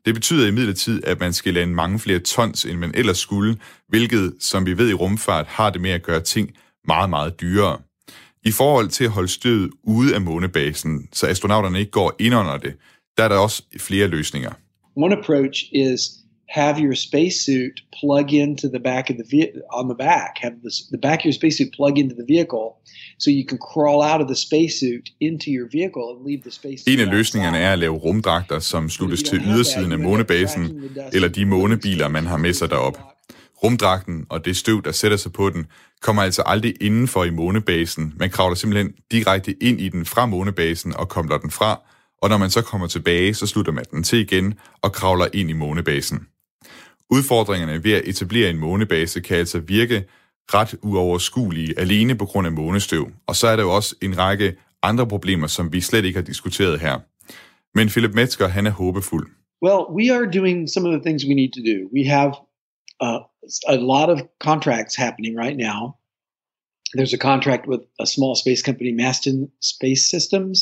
Det 0.05 0.15
betyder 0.15 0.49
imidlertid, 0.49 1.05
at 1.05 1.21
man 1.21 1.33
skal 1.33 1.55
lande 1.55 1.75
mange 1.75 1.99
flere 1.99 2.19
tons, 2.19 2.65
end 2.65 2.79
man 2.79 2.91
ellers 2.95 3.19
skulle, 3.19 3.57
hvilket, 3.89 4.35
som 4.41 4.67
vi 4.67 4.79
ved 4.79 4.91
i 4.91 4.95
rumfart, 4.95 5.47
har 5.47 5.71
det 5.71 5.81
med 5.81 5.91
at 5.91 6.03
gøre 6.03 6.21
ting 6.21 6.51
meget, 6.87 7.11
meget 7.11 7.41
dyrere. 7.41 7.79
I 8.45 8.51
forhold 8.51 8.89
til 8.89 9.05
at 9.05 9.11
holde 9.11 9.29
stødet 9.29 9.71
ude 9.85 10.15
af 10.15 10.21
månebasen, 10.21 11.09
så 11.13 11.27
astronauterne 11.27 11.79
ikke 11.79 11.91
går 11.91 12.17
ind 12.19 12.35
under 12.35 12.57
det, 12.57 12.75
der 13.19 13.25
er 13.25 13.29
der 13.29 13.37
også 13.37 13.63
flere 13.79 14.07
løsninger. 14.07 14.53
One 14.97 15.17
approach 15.19 15.65
is 15.73 16.01
have 16.47 16.79
your 16.79 16.95
spacesuit 16.95 17.81
plug 18.01 18.33
into 18.33 18.69
the 18.69 18.79
back 18.79 19.11
of 19.11 19.17
the 19.17 19.25
ve- 19.31 19.53
on 19.73 19.89
the 19.89 19.95
back, 19.95 20.39
have 20.39 20.55
the, 20.63 20.71
the 20.91 20.99
back 20.99 21.19
of 21.21 21.25
your 21.25 21.33
spacesuit 21.33 21.73
plug 21.73 21.99
into 21.99 22.15
the 22.15 22.27
vehicle, 22.35 22.67
so 23.19 23.31
you 23.31 23.45
can 23.49 23.59
crawl 23.59 24.03
out 24.03 24.21
of 24.21 24.29
the 24.29 24.37
spacesuit 24.37 25.11
into 25.21 25.51
your 25.51 25.69
vehicle 25.73 26.03
and 26.13 26.27
leave 26.29 26.43
the 26.43 26.51
spacesuit. 26.51 26.95
En 26.95 27.01
af 27.01 27.11
løsningerne 27.11 27.59
er 27.59 27.73
at 27.73 27.79
lave 27.79 27.95
rumdragter, 27.95 28.59
som 28.59 28.91
sluttes 28.91 29.23
til 29.23 29.41
ydersiden 29.47 29.93
af 29.93 29.99
månebasen, 29.99 30.91
eller 31.13 31.29
de 31.29 31.47
månebiler, 31.47 32.09
man 32.09 32.27
har 32.27 32.37
med 32.37 32.53
sig 32.53 32.71
derop. 32.71 32.99
Rumdragten 33.63 34.27
og 34.31 34.45
det 34.45 34.57
støv, 34.57 34.83
der 34.83 34.93
sætter 34.93 35.17
sig 35.17 35.33
på 35.33 35.51
den, 35.51 35.67
kommer 36.03 36.23
altså 36.23 36.43
aldrig 36.47 36.75
indenfor 36.81 37.25
i 37.25 37.31
månebasen. 37.31 38.15
Man 38.17 38.31
kravler 38.31 38.55
simpelthen 38.55 38.93
direkte 39.11 39.55
ind 39.63 39.81
i 39.81 39.89
den 39.89 40.05
fra 40.07 40.27
månebasen 40.27 40.97
og 40.97 41.09
kommer 41.09 41.39
den 41.39 41.51
fra, 41.51 41.81
og 42.23 42.29
når 42.29 42.39
man 42.39 42.51
så 42.51 42.63
kommer 42.63 42.87
tilbage, 42.87 43.35
så 43.35 43.47
slutter 43.47 43.73
man 43.73 43.85
den 43.91 44.03
til 44.03 44.19
igen 44.19 44.55
og 44.83 44.93
kravler 44.93 45.27
ind 45.33 45.51
i 45.51 45.53
månebasen. 45.53 46.27
Udfordringerne 47.17 47.85
ved 47.85 47.93
at 47.93 48.03
etablere 48.05 48.51
en 48.51 48.59
månebase 48.59 49.21
kan 49.21 49.37
altså 49.37 49.59
virke 49.59 50.05
ret 50.55 50.75
uoverskuelige 50.83 51.79
alene 51.79 52.15
på 52.15 52.27
grund 52.27 52.47
af 52.47 52.53
månestøv, 52.53 53.11
og 53.27 53.37
så 53.37 53.47
er 53.47 53.57
der 53.57 53.63
jo 53.63 53.75
også 53.75 53.95
en 54.03 54.19
række 54.19 54.57
andre 54.83 55.07
problemer, 55.07 55.47
som 55.47 55.73
vi 55.73 55.81
slet 55.81 56.05
ikke 56.05 56.19
har 56.19 56.25
diskuteret 56.25 56.81
her. 56.81 56.99
Men 57.75 57.89
Philip 57.89 58.15
Metzger, 58.15 58.49
han 58.49 58.67
er 58.67 58.71
håbefuld. 58.71 59.27
Well, 59.67 59.81
we 59.99 60.05
are 60.15 60.27
doing 60.39 60.71
some 60.75 60.89
of 60.89 60.93
the 60.95 61.03
things 61.07 61.25
we 61.29 61.35
need 61.35 61.53
to 61.59 61.63
do. 61.73 61.79
We 61.97 62.05
have 62.17 62.31
uh, 63.05 63.21
a 63.77 63.77
lot 63.93 64.09
of 64.15 64.19
contracts 64.49 64.95
happening 64.97 65.33
right 65.45 65.59
now. 65.69 65.81
There's 66.97 67.15
a 67.15 67.23
contract 67.31 67.65
with 67.73 67.83
a 68.05 68.07
small 68.07 68.35
space 68.43 68.63
company, 68.69 68.93
Mastin 69.03 69.39
Space 69.75 70.03
Systems, 70.15 70.57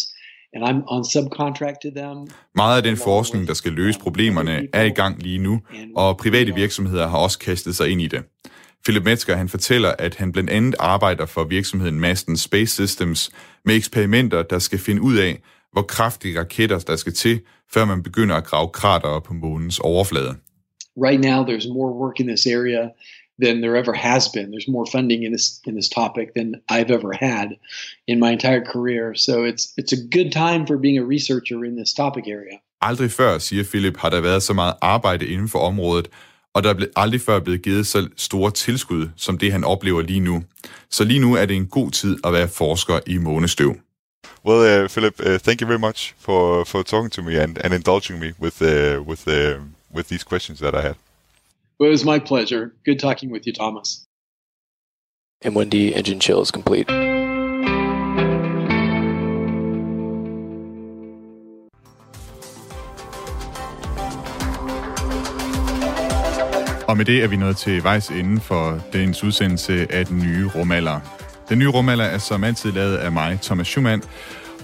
and 0.55 0.64
I'm 0.64 0.82
on 0.86 1.05
subcontract 1.05 1.76
to 1.82 1.90
them. 1.96 2.26
Meget 2.55 2.76
af 2.76 2.82
den 2.82 2.96
forskning, 2.96 3.48
der 3.48 3.55
skal 3.55 3.72
løse 3.72 3.98
problemerne, 3.98 4.68
er 4.72 4.82
i 4.82 4.90
gang 4.90 5.22
lige 5.22 5.38
nu, 5.38 5.61
og 5.96 6.16
private 6.16 6.55
virksomheder 6.55 7.09
har 7.09 7.18
også 7.18 7.38
kastet 7.38 7.76
sig 7.76 7.88
ind 7.88 8.00
i 8.00 8.07
det. 8.07 8.22
Philip 8.84 9.05
Metzger 9.05 9.36
han 9.36 9.48
fortæller, 9.48 9.92
at 9.98 10.14
han 10.14 10.32
blandt 10.32 10.50
andet 10.50 10.74
arbejder 10.78 11.26
for 11.26 11.44
virksomheden 11.44 12.00
Maston 12.00 12.36
Space 12.36 12.72
Systems 12.74 13.30
med 13.64 13.76
eksperimenter, 13.76 14.42
der 14.42 14.59
skal 14.59 14.78
finde 14.78 15.03
ud 15.03 15.16
af, 15.16 15.42
hvor 15.72 15.82
kraftige 15.82 16.38
raketter 16.38 16.78
der 16.78 16.96
skal 16.96 17.12
til, 17.12 17.40
før 17.74 17.84
man 17.84 18.03
begynder 18.03 18.36
at 18.36 18.44
grave 18.44 18.68
kratere 18.68 19.20
på 19.20 19.34
månens 19.34 19.78
overflade. 19.78 20.34
Right 20.96 21.20
now, 21.20 21.44
there's 21.44 21.72
more 21.72 21.92
work 21.92 22.20
in 22.20 22.26
this 22.26 22.46
area 22.46 22.88
than 23.39 23.61
there 23.61 23.76
ever 23.76 23.93
has 23.93 24.28
been. 24.28 24.51
There's 24.51 24.68
more 24.68 24.87
funding 24.87 25.22
in 25.24 25.33
this 25.33 25.61
in 25.66 25.74
this 25.74 25.89
topic 25.89 26.35
than 26.35 26.55
I've 26.68 26.91
ever 26.91 27.12
had 27.12 27.49
in 28.07 28.18
my 28.18 28.30
entire 28.33 28.64
career. 28.64 29.14
So 29.14 29.45
it's 29.45 29.64
it's 29.76 29.93
a 29.93 30.01
good 30.16 30.33
time 30.33 30.66
for 30.66 30.76
being 30.76 30.99
a 30.99 31.05
researcher 31.05 31.64
in 31.64 31.76
this 31.76 31.93
topic 31.95 32.24
area. 32.26 32.59
Aldrig 32.80 33.11
før, 33.11 33.39
siger 33.39 33.64
Philip, 33.64 33.97
har 33.97 34.11
der 34.11 34.20
været 34.20 34.43
så 34.43 34.53
meget 34.53 34.74
arbejde 34.80 35.26
inden 35.26 35.49
for 35.49 35.59
området, 35.59 36.09
og 36.55 36.62
der 36.62 36.70
er 36.74 36.87
aldrig 36.97 37.20
før 37.20 37.41
blevet 37.41 37.62
givet 37.62 37.87
så 37.87 38.09
store 38.16 38.51
tilskud, 38.51 39.09
som 39.16 39.39
det 39.39 39.53
han 39.53 39.64
oplever 39.64 40.03
lige 40.03 40.20
nu. 40.20 40.43
Så 40.91 41.05
lige 41.05 41.20
nu 41.20 41.35
er 41.35 41.47
det 41.47 41.57
en 41.57 41.66
god 41.66 41.91
tid 41.91 42.16
at 42.24 42.33
være 42.33 42.49
forsker 42.49 43.01
i 43.07 43.18
månestøv. 43.18 43.76
Well, 44.45 44.83
uh, 44.83 44.89
Philip, 44.91 45.20
uh, 45.20 45.39
thank 45.39 45.61
you 45.61 45.68
very 45.68 45.78
much 45.78 46.14
for, 46.18 46.64
for 46.64 46.83
talking 46.83 47.12
to 47.12 47.22
me 47.22 47.43
and, 47.43 47.59
and 47.64 47.74
indulging 47.74 48.18
me 48.20 48.33
with 48.41 48.62
uh, 48.62 49.09
with 49.09 49.28
uh, 49.28 49.61
with 49.95 50.09
these 50.09 50.24
questions 50.24 50.59
that 50.59 50.74
I 50.74 50.80
had. 50.80 50.95
Well, 51.79 51.89
it 51.89 51.93
was 51.93 52.05
my 52.05 52.18
pleasure. 52.18 52.75
Good 52.85 52.99
talking 53.01 53.31
with 53.33 53.47
you, 53.47 53.53
Thomas. 53.53 54.07
M1D 55.45 55.97
engine 55.97 56.20
chill 56.20 56.43
is 56.43 56.51
complete. 56.51 56.89
Og 66.89 66.97
med 66.97 67.05
det 67.05 67.23
er 67.25 67.29
vi 67.29 67.37
nået 67.37 67.57
til 67.57 67.83
vejs 67.83 68.09
ende 68.09 68.41
for 68.41 68.81
dagens 68.93 69.25
udsendelse 69.25 69.93
af 69.93 70.07
den 70.07 70.18
nye 70.18 70.51
rumalder. 70.55 71.01
Den 71.49 71.59
nye 71.59 71.68
rumalder 71.68 72.05
er 72.05 72.18
som 72.18 72.45
altid 72.45 72.73
lavet 72.73 72.97
af 72.97 73.12
mig, 73.12 73.39
Thomas 73.43 73.66
Schumann. 73.66 74.03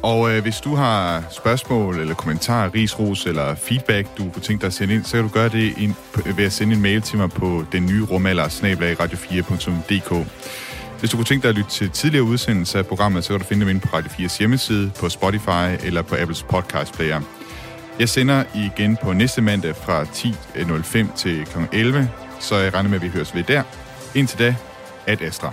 Og 0.03 0.31
øh, 0.31 0.43
hvis 0.43 0.61
du 0.61 0.75
har 0.75 1.25
spørgsmål 1.31 1.99
eller 1.99 2.15
kommentarer, 2.15 2.75
risros 2.75 3.27
eller 3.27 3.55
feedback, 3.55 4.19
du 4.19 4.31
kunne 4.31 4.43
tænke 4.43 4.61
dig 4.61 4.67
at 4.67 4.73
sende 4.73 4.95
ind, 4.95 5.05
så 5.05 5.13
kan 5.13 5.23
du 5.23 5.29
gøre 5.29 5.49
det 5.49 5.79
ind, 5.79 5.95
ved 6.37 6.45
at 6.45 6.53
sende 6.53 6.75
en 6.75 6.83
mail 6.83 7.03
til 7.03 7.19
mig 7.19 7.31
på 7.31 7.65
den 7.73 7.87
nye 7.87 8.05
rumalder, 8.05 8.45
radio4.dk. 8.45 10.27
Hvis 11.01 11.11
du 11.11 11.17
kunne 11.17 11.25
tænke 11.25 11.43
dig 11.43 11.49
at 11.49 11.55
lytte 11.55 11.71
til 11.71 11.91
tidligere 11.91 12.25
udsendelser 12.25 12.79
af 12.79 12.87
programmet, 12.87 13.25
så 13.25 13.33
kan 13.33 13.41
du 13.41 13.47
finde 13.47 13.61
dem 13.61 13.69
inde 13.69 13.81
på 13.81 13.89
Radio 13.97 14.11
4's 14.11 14.39
hjemmeside, 14.39 14.91
på 15.01 15.09
Spotify 15.09 15.87
eller 15.87 16.03
på 16.03 16.15
Apples 16.19 16.43
podcast 16.43 16.95
player. 16.95 17.21
Jeg 17.99 18.09
sender 18.09 18.45
igen 18.55 18.97
på 19.03 19.13
næste 19.13 19.43
mandag 19.43 19.77
fra 19.77 20.03
10.05 20.03 21.17
til 21.17 21.47
kl. 21.47 21.59
11, 21.73 22.11
så 22.41 22.57
jeg 22.57 22.75
regner 22.75 22.91
med, 22.91 22.97
at 22.97 23.03
vi 23.03 23.09
høres 23.09 23.35
ved 23.35 23.43
der. 23.43 23.63
Indtil 24.15 24.39
da, 24.39 24.55
at 25.07 25.23
Astra. 25.23 25.53